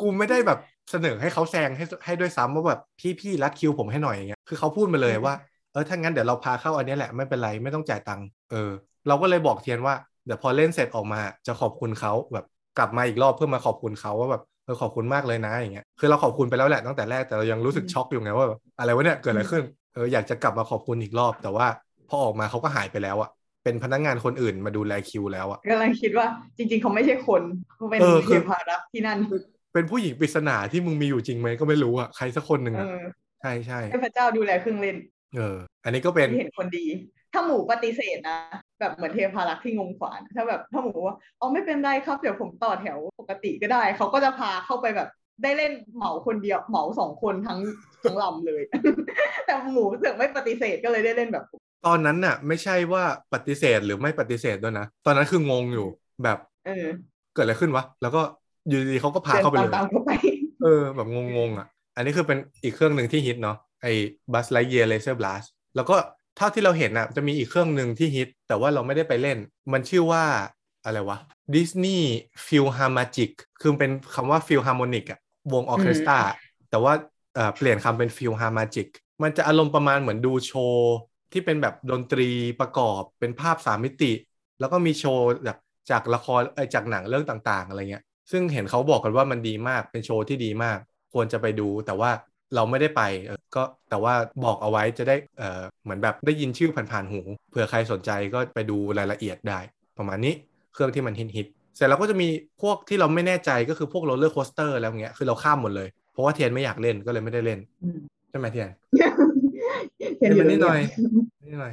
[0.00, 0.58] กูไม่ได้แบบ
[0.90, 5.34] เสนอให้เขาแซงให้ให้ด้วยซ้ำว่าแบบพี่พี่รัดคิวผมให้หน่อยอย่างเงี้ย คือเขาพูดมาเลยว่า
[5.72, 8.70] เออถ้างั้นเดี๋ยวเราพาเข้าอันเนี้ยแหละไม่เป็นไรไม่ต้องจ่ายตังค์ เออ
[9.08, 9.94] เราก็เลยบอกเทียนว่า
[10.26, 12.44] เดี๋ยวพอเล่นเสร็จออกมาจะขอบคุณเขาแบบ
[12.78, 19.62] กลับมาอีกรอบเพื่อมาขอบคุณเขาว่าแบบเออขอบคุณมากเลยนะอย่างเงี้ยคือเราขอบคุณไปแล้วแหละตั้งแต่แรกแต่เรายังรู้สึกช็อกอยู่ไงว่าแบบอะไรวะเนี่ยเกิดอะไรขึ้น
[19.94, 21.66] เอออยากจะกลับมาขอบคุณอีกรอบ แต่ว่า
[22.08, 23.30] พอออกมาเขาก็หายไปแล้วอะ
[23.64, 26.26] เป็นพนักงานคนอื่นมาดูแลคิวแล้วอะกำลังคิดว่า
[26.58, 27.42] จริง ๆ เขาไม่ใช่คน
[27.76, 29.18] เขาเป็นเออคืเทอพารักษ์ที่นั่น
[29.74, 33.00] เป็นผู้หญิงปริศนาที่มึงมีอยู่จริงไหมก็ไม่รู้อะใครสักคนหนึ่งเออะอ
[33.40, 34.96] ใช่ใช่เทพเจ้าดูแลเครื่องเล่น
[35.36, 36.84] เออ อันนี้ก็เป็นที่เห็นคนดี
[37.38, 38.38] ถ้าหมูปฏิเสธนะ
[38.80, 45.08] แบบเหมือนเทพารักษ์ที่งงขวานถ้าแบบถ้าหมูว่าอ๋อไม่เป็นไรครับเดี๋ยวผมต่อแถวปกติก็ได้ เขาก็จะพาเข้าไปแบบ
[45.42, 47.60] ได้เล่นเหมาคนเดียวเหมาสองคนทั้ง
[48.02, 48.62] ทั้งลำเลย
[49.46, 51.44] แต่หมูเสือกไม่ปฏิเสธก็เลยได้เล่นแบบ
[51.86, 53.04] ตอนนั้นน่ะ ไม่ใช่ว่า
[53.34, 55.86] ปฏิเสธหรือไม่ปฏิเสธด้วยนะ ตอนนั้นคืองงอยู่
[56.24, 56.86] แบบเออ
[57.34, 58.22] เกิดอะไรขึ้นวะ แล้วก็
[58.68, 60.10] อยู่ดีๆเขาก็พาเดินเข้าไปตามเลยตามเข้าไป
[60.62, 61.66] เออ แบบงงๆอะ
[61.96, 63.92] อันนี้คือเป็นอีกเครื่องหนึ่งที่ฮิตเนาะไอ้
[64.32, 65.44] Buzz Lightyear Laser Blast
[65.76, 65.96] แล้วก็
[66.38, 69.38] เท่าที่เราเห็นอะจะมีอีกเครื่องหนึ่งที่ฮิต แต่ว่าเราไม่ได้ไปเล่น
[69.72, 70.24] มันชื่อว่า
[70.84, 71.18] อะไรวะ
[71.54, 72.08] Disney
[72.46, 75.18] PhilharMagic คือเป็นคำว่า philharmonic อะ
[75.52, 76.18] วงออร์เคสตรา
[76.70, 76.92] แต่ว่า
[77.34, 78.88] เอ่อเปลี่ยนคำเป็น PhilharMagic
[79.22, 80.92] มันจะอารมณ์ประมาณเหมือนดูโชว์
[81.32, 82.28] ที่เป็นแบบดนตรี
[82.60, 84.12] ประกอบเป็นภาพสามมิติ
[84.60, 85.58] แล้วก็มีโชว์จาก
[85.90, 90.78] จากละครเอยจากหนังเรื่องต่างๆ อะไรเงี้ย ซึ่งเห็นเขาบอกกันว่ามันดีมากเป็นโชว์ที่ดีมาก
[91.12, 92.10] ควรจะไปดูแต่ว่า
[92.54, 94.14] เราไม่ได้ไปเออก็แต่ว่า
[94.44, 97.20] บอกเอาไว้จะได้เออเหมือนแบบได้ยินชื่อผ่านๆหู
[97.50, 99.60] เผื่อใครสนใจก็ไปดูรายละเอียดได้
[99.98, 100.34] ประมาณนี้
[100.72, 102.28] เครื่องที่มันฮิตๆเสร็จแล้วก็จะมี
[102.62, 107.98] พวกที่เราไม่แน่ใจก็คือพวกโรลเลอร์โคสเตอร์แล้วเงี้ยคือเราข้ามหมดเลย เพราะว่าเทียนไม่อยากเล่นก็เลยไม่ได้เล่นอืม
[108.30, 108.70] ใช่ไหมเทียน
[110.20, 110.80] เห็นอยู่นิดหน่อย
[111.46, 111.72] นิดหน่อย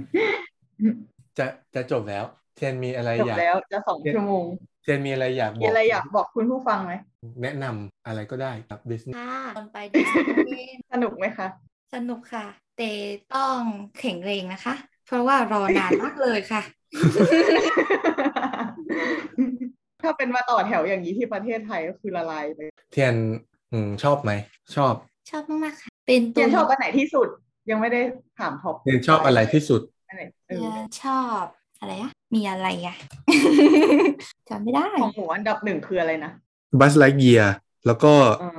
[1.37, 1.45] จะ
[1.75, 2.25] จะจบแล้ว
[2.55, 4.45] เทียนมีอะไรจบอยากแล้วจะสองชั่วโมง
[4.83, 6.93] เทียนมีอะไรอยากบมีอกอะไรอยากบอกคุณผู้ฟังไหม
[7.43, 10.11] แนะนำอะไรก็ได้ครับดิสนีย์ค่ะตอนไปดิส
[10.53, 11.47] นีย์สนุกไหมคะ
[11.93, 12.45] สนุกค่ะ
[12.77, 12.91] แต่
[13.35, 13.59] ต้อง
[13.99, 14.75] แข็งแรงนะคะ
[15.07, 16.61] เพราะว่ารอนานมากเลยค่ะ
[20.01, 22.59] ถ้าเป็นมาต่อแถวอย่างนี้ที่ประเทศไทยก็คือละลายไป
[22.91, 23.15] เทียน
[23.71, 24.31] อืมชอบไหม
[24.75, 24.93] ชอบ
[25.29, 27.27] ชอบมากๆค่ะ เป็นตัเทีวยนชอบอันไหนที่สุด
[27.69, 28.01] ยังไม่ได้
[28.39, 31.43] ถามท็อปเทียนชอบอะไรที่สุด อันไหนเอเนีอยชอบ
[31.85, 32.95] อะไรอะมีอะไรอะ
[34.49, 36.31] จำไม่ได้ ของหมูอันดับหนึ่งคืออะไรนะ
[36.79, 37.41] บัสไลเกีย
[37.85, 38.13] แล้วก็
[38.43, 38.51] อ๋อ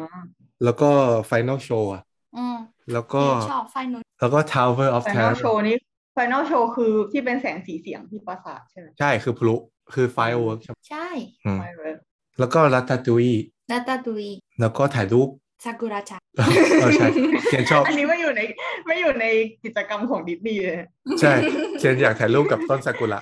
[0.65, 0.91] แล้วก็
[1.27, 1.91] ไฟน a ลโชว์
[2.37, 2.57] อืม
[2.93, 3.23] แล้วก็
[3.53, 5.77] ชอบไฟนุนแล้วก็ Tower of ไฟนอล Terror โชว์นี้
[6.15, 9.55] ไฟนอลโชว์คือที่เป็นแสงสีเสียงที่ปราสาทใช่ไหมใช่คือพลุ
[9.95, 11.09] คือ firework ใช่ไหมใช่
[11.45, 11.99] อืมไม่ work
[12.39, 14.25] แล้วก็ Ratatouille Ratatouille
[14.61, 15.29] แล้วก็ถ่ายรูป
[15.65, 17.09] ซากุระจัง เออใช่
[17.47, 18.43] เทียนชอบ อันนี้ไม่อยู่ใน
[18.87, 19.27] ไม่อยู่ใน
[19.65, 20.77] กิจกรรมของดิสนีย์เลย
[21.21, 21.33] ใช่
[21.79, 23.21] เทียนอยากถ่ายรูปกับต้นซากุระ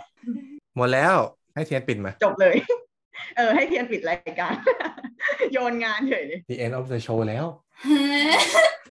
[0.77, 1.17] หมดแล้ว
[1.55, 2.57] ให้เทียนปิดมาจบเลย
[3.37, 4.55] เออ ให้เทียนปิดรายการ
[5.53, 7.47] โยนงานเฉยเลย The end of the show แล้ว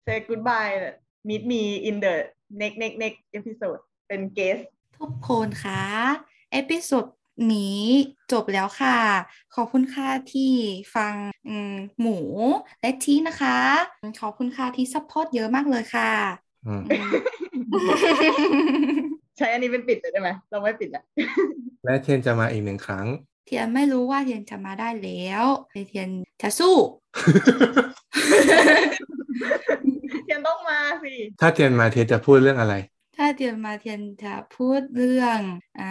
[0.07, 0.75] say goodbye
[1.29, 2.15] meet me in the
[2.61, 4.63] next next next episode เป็น guest
[4.99, 5.85] ทุกคนคะ
[6.53, 7.05] episode
[7.55, 7.83] นี้
[8.33, 8.99] จบแล้วค่ะ
[9.55, 10.53] ขอบคุณค่ะที่
[10.95, 11.15] ฟัง
[11.49, 12.19] อืมหมู
[12.81, 13.59] และทีนะคะ
[14.21, 16.13] ขอบคุณค่ะที่ support เยอะมากเลยค่ะ
[16.67, 17.11] อืมอืม
[19.37, 21.03] ใช้อันนี้เป็นปิดเลยได้ไหมเราไม่ปิดละ
[21.85, 23.07] และเทียนจะมาอีกหนึ่งครั้ง
[23.51, 26.09] เทียนไม่รู้ว่าเทียนจะมาได้แล้วแต่เทียน
[26.43, 26.77] จะสู้
[30.25, 32.75] เทียนต้องมาสิ ถ้าเทียนมาเทียนจะพูดเรื่องอะไร
[33.17, 35.39] ถ้าเทียนมาเทียนจะพูดเรื่อง
[35.81, 35.91] อา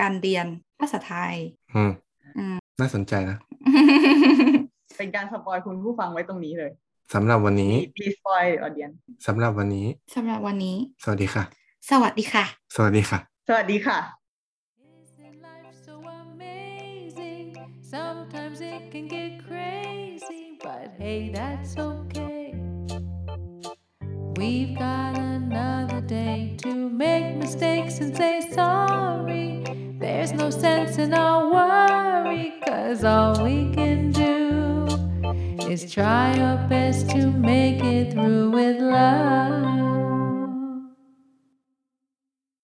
[0.00, 0.46] การเรียน
[0.80, 1.34] ภาษาไทย
[1.74, 1.92] อืม
[2.38, 3.38] อืมน่าสนใจนะ
[4.98, 6.70] เป็นการสปอยคุณผู้ฟังไว้ตรงนี้เลย
[7.14, 8.96] สำหรับวันนี้ please spoil the audience
[9.26, 11.44] สำหรับวันนี้สำหรับวันนี้ สวัสดีค่ะ
[11.90, 12.44] สวัสดีค่ะ
[12.76, 13.18] สวัสดีค่ะ
[13.48, 13.98] สวัสดีค่ะ
[14.86, 17.48] Isn't life so amazing?
[17.94, 22.43] Sometimes it can get crazy, but hey, that's okay.
[24.46, 29.64] We've got another day to make mistakes and say sorry.
[29.98, 34.86] There's no sense in our worry, cause all we can do
[35.66, 40.13] is try our best to make it through with love.